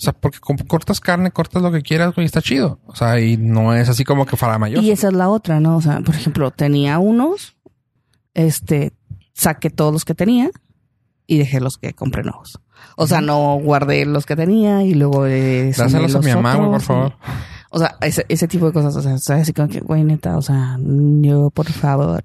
[0.03, 2.81] O sea, porque cortas carne, cortas lo que quieras, güey, está chido.
[2.87, 4.83] O sea, y no es así como que para mayor.
[4.83, 5.77] Y esa es la otra, ¿no?
[5.77, 7.57] O sea, por ejemplo, tenía unos,
[8.35, 8.95] este,
[9.43, 10.51] saqué todos los que tenía
[11.27, 12.61] y dejé los que compré nuevos.
[12.97, 16.71] O sea, no guardé los que tenía y luego eh, Dáselos a mi mamá, güey,
[16.71, 17.17] por y- favor.
[17.71, 19.43] O sea, ese, ese tipo de cosas, o sea, ¿sabes?
[19.45, 22.23] así como que, güey, neta, o sea, yo, por favor.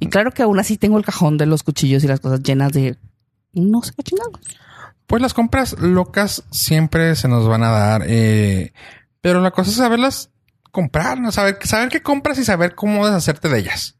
[0.00, 2.72] Y claro que aún así tengo el cajón de los cuchillos y las cosas llenas
[2.72, 2.96] de,
[3.52, 4.32] no sé qué chingados.
[5.06, 8.02] Pues las compras locas siempre se nos van a dar.
[8.06, 8.72] eh,
[9.20, 10.30] pero la cosa es saberlas
[10.72, 11.30] comprar, ¿no?
[11.30, 13.96] Saber, saber qué compras y saber cómo deshacerte de ellas.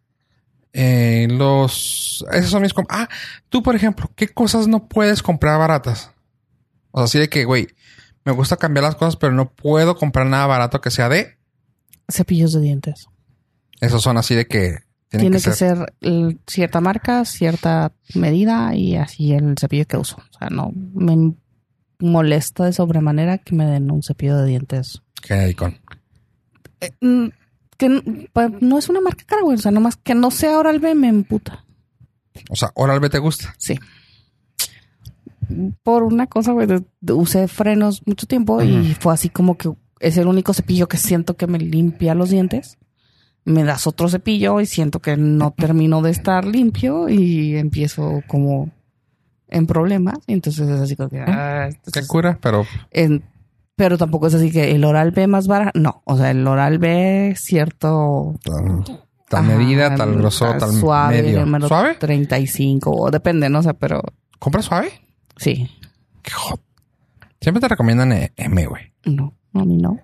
[0.74, 2.24] Eh, los...
[2.32, 2.72] Esos son mis...
[2.88, 3.08] Ah,
[3.48, 6.10] tú, por ejemplo, ¿qué cosas no puedes comprar baratas?
[6.90, 7.68] O sea, así de que, güey,
[8.24, 11.38] me gusta cambiar las cosas, pero no puedo comprar nada barato que sea de...
[12.12, 13.06] Cepillos de dientes.
[13.80, 14.78] Esos son así de que...
[15.08, 15.94] Tiene que, que ser...
[16.02, 20.16] ser cierta marca, cierta medida y así el cepillo que uso.
[20.16, 21.34] O sea, no me
[22.00, 25.02] molesta de sobremanera que me den un cepillo de dientes.
[25.56, 25.78] con...
[26.80, 27.28] Eh, mm,
[27.76, 29.56] que pa- no es una marca cara, güey.
[29.56, 31.64] O sea, nomás que no sea Oral B me emputa.
[32.50, 33.54] O sea, Oral B te gusta.
[33.58, 33.78] Sí.
[35.82, 36.66] Por una cosa, güey,
[37.12, 39.70] usé frenos mucho tiempo y fue así como que
[40.00, 42.78] es el único cepillo que siento que me limpia los dientes.
[43.44, 48.70] Me das otro cepillo y siento que no termino de estar limpio y empiezo como
[49.48, 50.16] en problemas.
[50.26, 51.20] Y entonces es así como que...
[51.20, 52.64] ah, Qué cura, pero...
[52.90, 53.22] en-
[53.76, 55.78] pero tampoco es así que el oral B más barato.
[55.78, 58.34] No, o sea, el oral B cierto...
[58.42, 58.84] Tal,
[59.28, 61.40] tal ajá, medida, tal grosor, tal suave, medio.
[61.40, 61.94] número ¿Suave?
[61.94, 63.60] 35, o depende, ¿no?
[63.60, 64.02] O sea, pero
[64.38, 64.92] ¿Compras suave?
[65.36, 65.68] sí.
[66.22, 66.60] Qué hot.
[67.40, 68.92] Siempre te recomiendan eh, M, güey.
[69.04, 70.00] No, a mí no.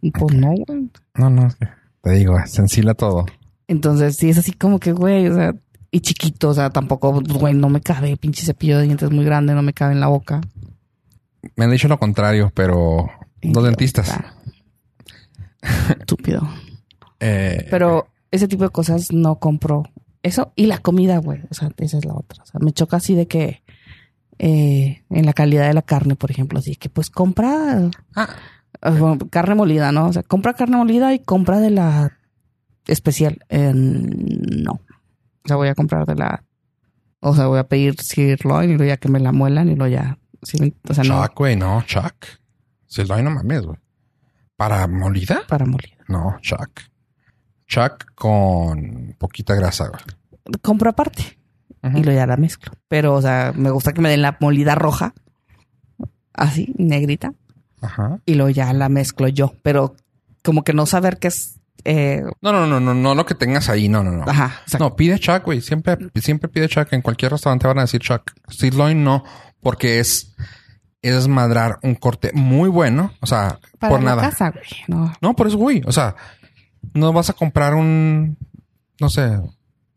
[0.00, 0.90] Pues no, güey.
[1.14, 1.68] No, no, es que
[2.02, 3.26] te digo, se ensila todo.
[3.68, 5.54] Entonces, sí, es así como que, güey, o sea,
[5.90, 9.54] y chiquito, o sea, tampoco, güey, no me cabe, pinche cepillo de dientes muy grande,
[9.54, 10.40] no me cabe en la boca.
[11.56, 13.08] Me han dicho lo contrario, pero
[13.42, 14.12] los dentistas.
[15.98, 16.48] Estúpido.
[17.22, 19.82] Eh, Pero ese tipo de cosas no compro.
[20.22, 21.42] Eso y la comida, güey.
[21.50, 22.42] O sea, esa es la otra.
[22.42, 23.62] O sea, me choca así de que
[24.38, 28.28] eh, en la calidad de la carne, por ejemplo, así que pues compra ah,
[28.80, 30.06] ah, bueno, carne molida, ¿no?
[30.06, 32.16] O sea, compra carne molida y compra de la
[32.86, 33.44] especial.
[33.50, 34.72] Eh, no.
[34.72, 36.44] O sea, voy a comprar de la.
[37.20, 39.92] O sea, voy a pedir sirloin y luego ya que me la muelan y luego
[39.92, 40.18] ya.
[40.42, 42.14] Sí, o sea, no Chuck, güey, no, Chuck.
[42.86, 43.78] Si lo hay, no mames, güey.
[44.56, 45.42] ¿Para molida?
[45.48, 45.96] para molida.
[46.08, 46.80] No, Chuck.
[47.66, 50.02] Chuck con poquita grasa, güey.
[50.62, 51.38] Compro aparte.
[51.82, 52.72] Y luego ya la mezclo.
[52.88, 55.14] Pero, o sea, me gusta que me den la molida roja,
[56.34, 57.32] así, negrita,
[57.80, 58.18] Ajá.
[58.26, 59.54] y luego ya la mezclo yo.
[59.62, 59.94] Pero
[60.44, 61.59] como que no saber qué es.
[61.84, 64.24] Eh, No, no, no, no, no lo que tengas ahí, no, no, no.
[64.28, 65.60] ajá, o sea, No, pide Chuck, güey.
[65.60, 66.92] Siempre, siempre pide Chuck.
[66.92, 68.30] En cualquier restaurante van a decir Chuck.
[68.48, 69.24] Sirloin no,
[69.60, 70.34] porque es
[71.02, 73.12] es desmadrar un corte muy bueno.
[73.20, 74.28] O sea, Para por la nada.
[74.30, 74.64] casa, güey.
[74.88, 75.12] No.
[75.22, 75.82] No, por eso, güey.
[75.86, 76.14] O sea,
[76.92, 78.36] no vas a comprar un,
[79.00, 79.40] no sé.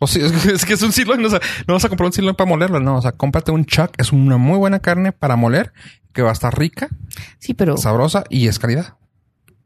[0.05, 1.23] Sí, es que es, que es un sirloin.
[1.26, 2.80] O sea, no vas a comprar un sirloin para molerlo.
[2.80, 3.91] No, o sea, cómprate un chuck.
[3.97, 5.73] Es una muy buena carne para moler
[6.14, 6.89] que va a estar rica,
[7.39, 7.76] Sí, pero...
[7.76, 8.95] sabrosa y es calidad.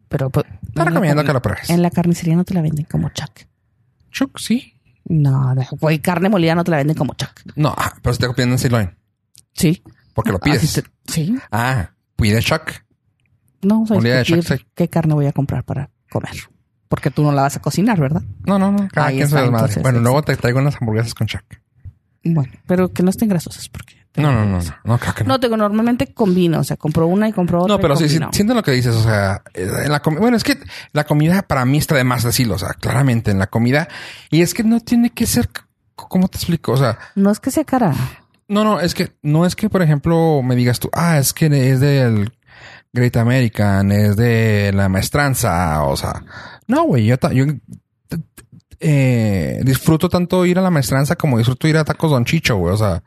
[0.08, 1.70] Pero pues, Te en recomiendo que lo pruebes.
[1.70, 3.48] En la carnicería no te la venden como chuck.
[4.12, 4.74] Chuck, sí.
[5.06, 7.32] No, güey, carne molida no te la venden como chuck.
[7.56, 8.96] No, ah, pero si te pidiendo sirloin.
[9.54, 9.82] Sí.
[10.14, 10.74] Porque lo Así pides.
[10.74, 11.38] te- sí.
[11.52, 12.72] Ah, pide chuck.
[13.62, 14.66] No vamos a Molida de discutir chuck, sí.
[14.76, 16.32] qué carne voy a comprar para comer.
[16.90, 18.22] Porque tú no la vas a cocinar, ¿verdad?
[18.46, 18.88] No, no, no.
[18.90, 19.82] Cada Ahí quien se desmadre.
[19.82, 21.44] Bueno, luego te traigo unas hamburguesas con chuck.
[22.24, 23.97] Bueno, pero que no estén grasosas porque...
[24.18, 25.30] No, no, no, no, no, creo que no.
[25.30, 26.60] No, te digo, normalmente combino.
[26.60, 27.76] O sea, compro una y compro otra.
[27.76, 28.96] No, pero sí, sí, siento lo que dices.
[28.96, 30.58] O sea, eh, en la comida, bueno, es que
[30.92, 32.56] la comida para mí está de más decirlo.
[32.56, 33.88] O sea, claramente en la comida.
[34.32, 35.50] Y es que no tiene que ser,
[35.96, 36.72] ¿cómo te explico?
[36.74, 37.94] O sea, No es que sea cara.
[38.48, 41.46] no, no, es que no es que, por ejemplo, me digas tú, ah, es que
[41.72, 42.32] es del
[42.94, 45.84] Great American, es de la maestranza.
[45.84, 46.24] O sea,
[46.68, 47.46] no, güey, yo, yo
[48.80, 52.74] eh, disfruto tanto ir a la maestranza como disfruto ir a tacos Don Chicho, güey.
[52.74, 53.04] O sea,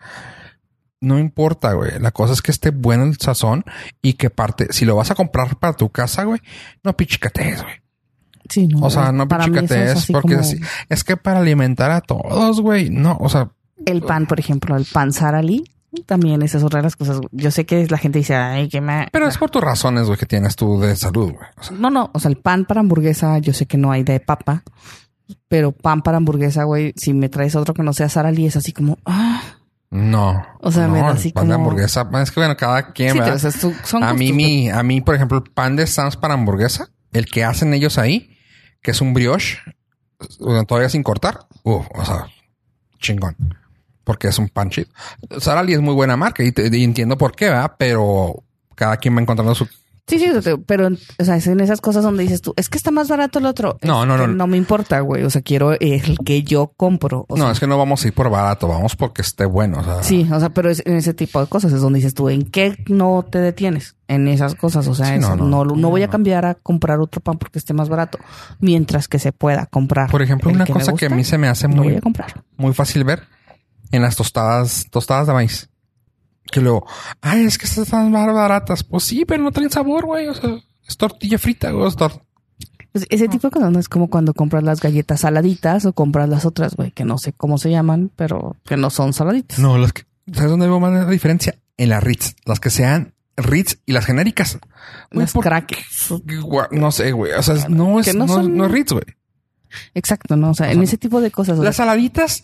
[1.01, 1.99] no importa, güey.
[1.99, 3.65] La cosa es que esté bueno el sazón
[4.03, 6.41] y que parte, si lo vas a comprar para tu casa, güey,
[6.85, 7.75] no pichicatees, güey.
[8.49, 8.87] Sí, no.
[8.87, 10.57] O sea, no es pichicatees así porque como es,
[10.89, 13.51] es que para alimentar a todos, güey, no, o sea,
[13.87, 15.65] El pan, por ejemplo, el pan sarali.
[16.07, 17.21] También esa es otra de las cosas.
[17.33, 19.09] Yo sé que la gente dice, ay, que me...
[19.11, 21.49] pero es por tus razones, güey, que tienes tú de salud, güey.
[21.57, 24.05] O sea, No, no, o sea, el pan para hamburguesa, yo sé que no hay
[24.05, 24.63] de papa,
[25.49, 28.73] pero pan para hamburguesa, güey, si me traes otro que no sea sarali, es así
[28.73, 29.43] como, ah,
[29.91, 30.47] no.
[30.61, 33.19] O sea, no, me da así pan de hamburguesa, es que bueno, cada quien, sí,
[33.19, 33.35] ¿verdad?
[33.37, 36.17] o sea, su- son a mí, mi, a mí, por ejemplo, el pan de Sam's
[36.17, 38.37] para hamburguesa, el que hacen ellos ahí,
[38.83, 39.59] que es un brioche,
[40.67, 42.27] todavía sin cortar, uf, o sea,
[42.99, 43.37] chingón.
[44.05, 44.89] Porque es un pan chido.
[45.39, 47.75] Sara Lee es muy buena marca y, te- y entiendo por qué, ¿verdad?
[47.79, 48.43] Pero
[48.75, 49.69] cada quien va encontrando su...
[50.07, 50.27] Sí, sí,
[50.67, 53.39] pero, o sea, es en esas cosas donde dices tú, es que está más barato
[53.39, 53.79] el otro.
[53.83, 54.27] No, Es no, no.
[54.27, 55.23] No me importa, güey.
[55.25, 57.27] O sea, quiero el que yo compro.
[57.29, 59.79] O no, sea, es que no vamos a ir por barato, vamos porque esté bueno.
[59.81, 62.15] O sea, Sí, o sea, pero es en ese tipo de cosas es donde dices
[62.15, 63.97] tú, ¿en qué no te detienes?
[64.09, 65.77] En esas cosas, o sea, Sí, eso, no, no, no.
[65.77, 68.19] no, voy a cambiar a comprar otro pan porque esté más barato,
[68.59, 70.11] mientras que se pueda comprar.
[70.11, 72.01] Por ejemplo, el una que cosa que a mí se me hace muy, voy a
[72.01, 72.43] comprar.
[72.57, 73.23] muy fácil ver
[73.93, 75.70] en las tostadas, tostadas de maíz.
[76.51, 76.87] Que luego,
[77.21, 78.83] ay, es que estas están más baratas.
[78.85, 80.27] Pues sí, pero no traen sabor, güey.
[80.29, 80.51] O sea,
[80.87, 81.87] es tortilla frita, güey.
[81.89, 82.23] es tor-
[82.93, 86.29] Pues ese tipo de cosas no es como cuando compras las galletas saladitas o compras
[86.29, 89.59] las otras, güey, que no sé cómo se llaman, pero que no son saladitas.
[89.61, 90.03] No, las que,
[90.33, 91.57] ¿sabes dónde veo más la diferencia?
[91.77, 92.35] En las Ritz.
[92.45, 94.59] Las que sean Ritz y las genéricas.
[95.13, 96.13] Güey, Las ¿por crackers.
[96.73, 97.33] No sé, güey.
[97.33, 99.05] O sea, no es, no, no son- no es Ritz, güey.
[99.95, 100.51] Exacto, ¿no?
[100.51, 101.57] O sea, O en ese tipo de cosas.
[101.59, 102.43] Las saladitas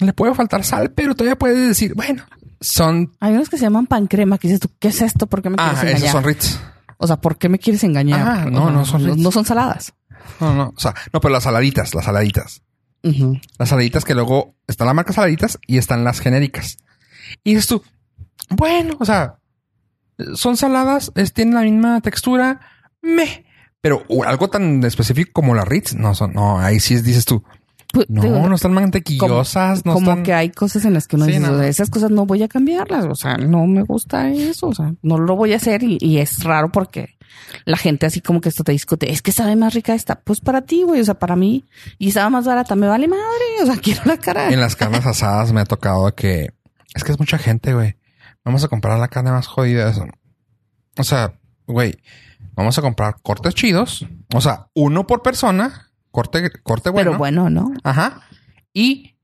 [0.00, 2.22] le puede faltar sal, pero todavía puedes decir, bueno,
[2.60, 3.12] son.
[3.20, 5.26] hay unos que se llaman pan crema, que dices tú, ¿qué es esto?
[5.26, 5.96] ¿Por qué me quieres Ah, engañar?
[5.98, 6.60] esos son Ritz.
[6.98, 8.46] O sea, ¿por qué me quieres engañar?
[8.46, 9.16] O no, no son Ritz.
[9.16, 9.94] no son saladas.
[10.40, 10.72] No, no.
[10.76, 12.62] O sea, no, pero las saladitas, las saladitas.
[13.58, 16.76] Las saladitas que luego está la marca saladitas y están las genéricas.
[17.42, 17.82] Y dices tú,
[18.50, 19.38] bueno, o sea,
[20.34, 22.60] son saladas, es- tienen la misma textura,
[23.00, 23.46] me.
[23.80, 27.42] Pero algo tan específico como las Ritz, no son, no, ahí sí dices tú,
[27.92, 30.22] Pues, no, digo, no están mantequillosas, no como están.
[30.24, 31.52] que hay cosas en las que uno Sí, dice, no.
[31.52, 34.74] "O sea, esas cosas no voy a cambiarlas, o sea, no me gusta eso, o
[34.74, 37.16] sea, no lo voy a hacer y, y es raro porque
[37.64, 40.40] la gente así como que esto te discute, es que sabe más rica esta, pues
[40.40, 41.64] para ti, güey, o sea, para mí,
[41.98, 43.24] y sabe más barata, me vale madre,
[43.62, 44.52] o sea, quiero la cara.
[44.52, 46.50] En las carnes asadas me ha tocado que
[46.94, 47.96] es que es mucha gente, güey.
[48.44, 49.90] Vamos a comprar la carne más jodida.
[49.90, 50.06] Eso.
[50.96, 51.34] O sea,
[51.66, 51.94] güey,
[52.54, 54.06] vamos a comprar cortes chidos.
[54.34, 57.10] O sea, uno por persona, corte, corte bueno.
[57.10, 57.72] Pero bueno, ¿no?
[57.84, 58.22] Ajá.
[58.72, 59.16] Y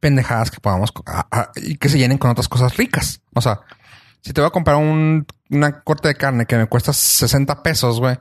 [0.00, 3.20] pendejadas que podamos co- a- a- y que se llenen con otras cosas ricas.
[3.34, 3.60] O sea,
[4.20, 8.00] si te voy a comprar un, una corte de carne que me cuesta 60 pesos,
[8.00, 8.16] güey.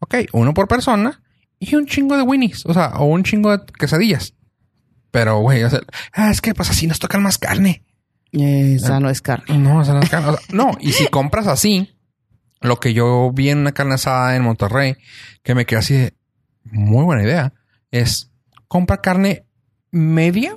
[0.00, 1.22] Ok, uno por persona
[1.58, 2.64] y un chingo de winnies.
[2.66, 4.34] O sea, o un chingo de quesadillas.
[5.10, 5.80] Pero, güey, o sea,
[6.14, 7.84] ah, es que pues así nos tocan más carne.
[8.32, 9.58] Esa no es carne.
[9.58, 10.28] No, o sea, no es carne.
[10.30, 11.96] O sea, no, y si compras así,
[12.60, 14.96] lo que yo vi en una carne asada en Monterrey,
[15.42, 16.14] que me quedé así de
[16.70, 17.52] muy buena idea,
[17.90, 18.30] es
[18.68, 19.46] compra carne
[19.90, 20.56] media.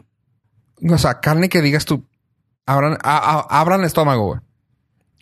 [0.89, 2.07] O sea, carne que digas tú,
[2.65, 4.39] abran, a- a- abran el estómago, güey.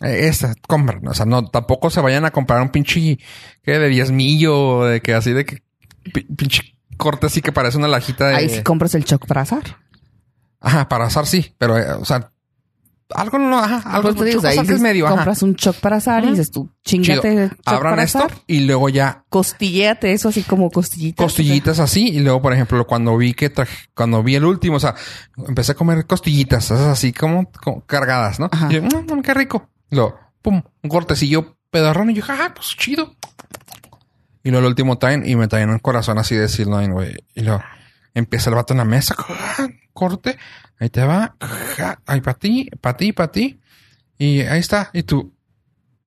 [0.01, 1.07] Eh, Esta, compran.
[1.07, 3.19] O sea, no, tampoco se vayan a comprar un pinche
[3.63, 5.63] que de diezmillo, de que así de que
[6.13, 8.35] pi- pinche corte así que parece una lajita de.
[8.35, 9.77] Ahí sí compras el choc para asar.
[10.59, 12.31] Ajá, para asar sí, pero, eh, o sea,
[13.15, 15.15] algo no, ajá, algo Pues te digo, ahí dices, medio, ajá.
[15.15, 18.89] compras un choc para asar y dices tú, chingate choc Abran para esto y luego
[18.89, 21.23] ya Costillate eso así como costillitas.
[21.23, 24.79] costillitas así y luego, por ejemplo, cuando vi que traje, cuando vi el último, o
[24.79, 24.95] sea,
[25.47, 28.49] empecé a comer costillitas, esas así como, como cargadas, ¿no?
[28.51, 28.67] Ajá.
[28.71, 29.69] Y yo, "Mm, mm, qué rico.
[29.89, 32.09] Lo, pum, un cortecillo pedorrón.
[32.09, 33.15] Y yo, ah, pues chido.
[34.43, 37.15] Y luego el último traen y me traen un corazón así de sirloin, güey.
[37.35, 37.61] Y luego
[38.13, 39.15] empieza el vato en la mesa,
[39.93, 40.37] corte,
[40.81, 43.59] ahí te va, ah, ahí para ti, para ti, para ti.
[44.17, 44.89] Y ahí está.
[44.93, 45.33] Y tú,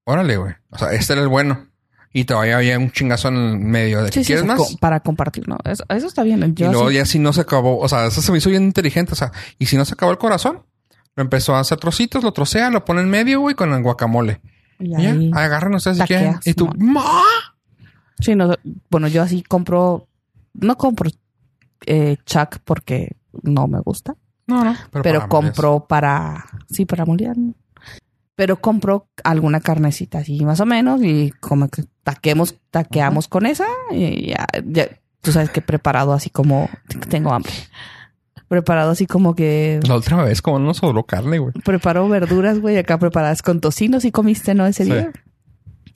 [0.04, 0.52] órale, güey.
[0.70, 1.68] O sea, este era el bueno.
[2.12, 4.58] Y todavía había un chingazo en el medio de Sí, sí, ¿Quieres sea, más?
[4.70, 5.58] co- para compartir, ¿no?
[5.64, 6.54] Eso, eso está bien.
[6.54, 8.50] Yo y luego así- ya si no se acabó, o sea, eso se me hizo
[8.50, 10.62] bien inteligente, o sea, y si no se acabó el corazón,
[11.16, 14.40] lo empezó a hacer trocitos, lo trocea, lo pone en medio, güey, con el guacamole.
[14.78, 16.38] y ya, agarran ustedes si quieren.
[16.44, 16.74] Y tú, ¿no?
[16.78, 17.22] ¡ma!
[18.20, 18.54] Sí, no,
[18.90, 20.06] bueno, yo así compro,
[20.52, 21.10] no compro
[21.86, 24.14] eh, Chuck porque no me gusta,
[24.46, 24.74] No, no.
[24.90, 27.36] pero, para compro para, sí, para molear.
[28.36, 33.64] Pero compro alguna carnecita así más o menos y como que taquemos, taqueamos con esa
[33.92, 34.88] y ya, ya,
[35.20, 36.68] tú sabes que preparado así como,
[37.08, 37.52] tengo hambre.
[38.48, 41.52] Preparado así como que La última vez como no nos sobró carne, güey.
[41.64, 44.66] preparo verduras, güey, acá preparadas con tocino, si comiste, ¿no?
[44.66, 44.90] Ese Sí.
[44.92, 45.12] día.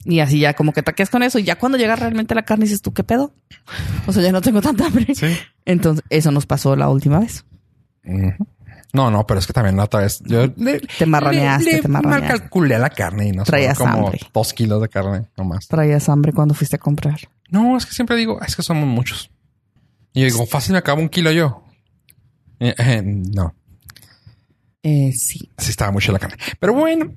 [0.05, 2.63] Y así ya como que taqueas con eso y ya cuando llega realmente la carne
[2.65, 3.33] dices tú, ¿qué pedo?
[4.07, 5.13] O sea, ya no tengo tanta hambre.
[5.13, 5.27] Sí.
[5.65, 7.45] Entonces, eso nos pasó la última vez.
[8.05, 8.47] Ujú.
[8.91, 11.05] No, no, pero es que también la otra vez yo le, Te le- le te
[11.05, 11.87] marraneaste.
[11.87, 14.19] mal calculé la carne y no Traías como hambre.
[14.33, 15.67] dos kilos de carne nomás.
[15.67, 17.19] Traías hambre cuando fuiste a comprar.
[17.49, 19.29] No, es que siempre digo, es que somos muchos.
[20.13, 21.63] Y yo digo, fácil me acabo un kilo yo.
[22.59, 23.53] Eh, eh, no,
[24.81, 25.51] Eh, sí.
[25.57, 26.37] sí estaba mucho la carne.
[26.59, 27.13] Pero bueno,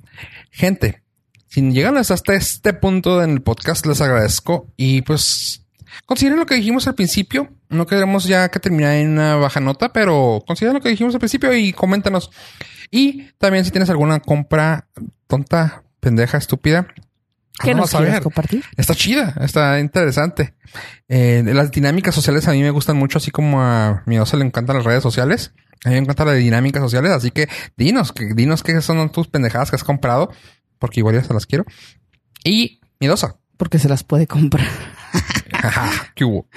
[0.50, 1.02] gente,
[1.48, 4.68] si llegan hasta este punto en el podcast, les agradezco.
[4.76, 5.64] Y pues,
[6.06, 7.48] consideren lo que dijimos al principio.
[7.72, 11.20] No queremos ya que termine en una baja nota, pero consideren lo que dijimos al
[11.20, 12.30] principio y coméntanos.
[12.90, 14.88] Y también si tienes alguna compra
[15.26, 16.86] tonta, pendeja, estúpida.
[17.58, 18.64] ¿Qué nos quieres compartir?
[18.76, 20.54] Está chida, está interesante.
[21.08, 24.44] Eh, las dinámicas sociales a mí me gustan mucho, así como a mi oso le
[24.44, 25.54] encantan las redes sociales.
[25.84, 29.28] A mí me encantan las dinámicas sociales, así que dinos, que, dinos qué son tus
[29.28, 30.30] pendejadas que has comprado,
[30.78, 31.64] porque igual ya se las quiero.
[32.44, 33.36] Y miedosa.
[33.56, 34.66] Porque se las puede comprar.
[36.14, 36.48] ¿Qué hubo?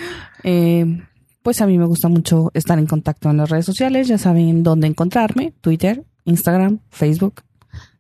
[0.48, 1.02] Eh,
[1.42, 4.08] pues a mí me gusta mucho estar en contacto en las redes sociales.
[4.08, 5.54] Ya saben dónde encontrarme.
[5.60, 7.42] Twitter, Instagram, Facebook,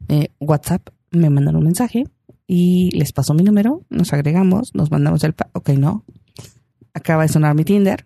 [0.07, 0.89] eh, WhatsApp.
[1.09, 2.05] Me mandan un mensaje
[2.45, 3.83] y les paso mi número.
[3.89, 5.33] Nos agregamos, nos mandamos el...
[5.53, 6.05] ok, no.
[6.93, 8.05] Acaba de sonar mi Tinder.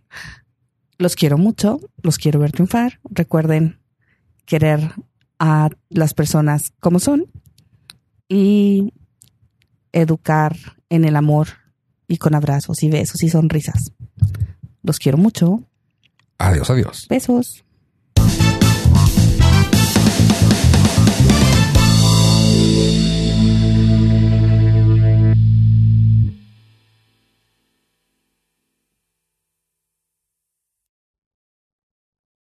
[0.97, 1.81] Los quiero mucho.
[2.01, 3.01] Los quiero ver triunfar.
[3.09, 3.79] Recuerden
[4.45, 4.93] querer
[5.37, 7.25] a las personas como son
[8.29, 8.93] y
[9.91, 10.55] educar
[10.89, 11.47] en el amor
[12.07, 13.91] y con abrazos y besos y sonrisas.
[14.83, 15.63] Los quiero mucho.
[16.37, 17.05] Adiós, adiós.
[17.09, 17.63] Besos.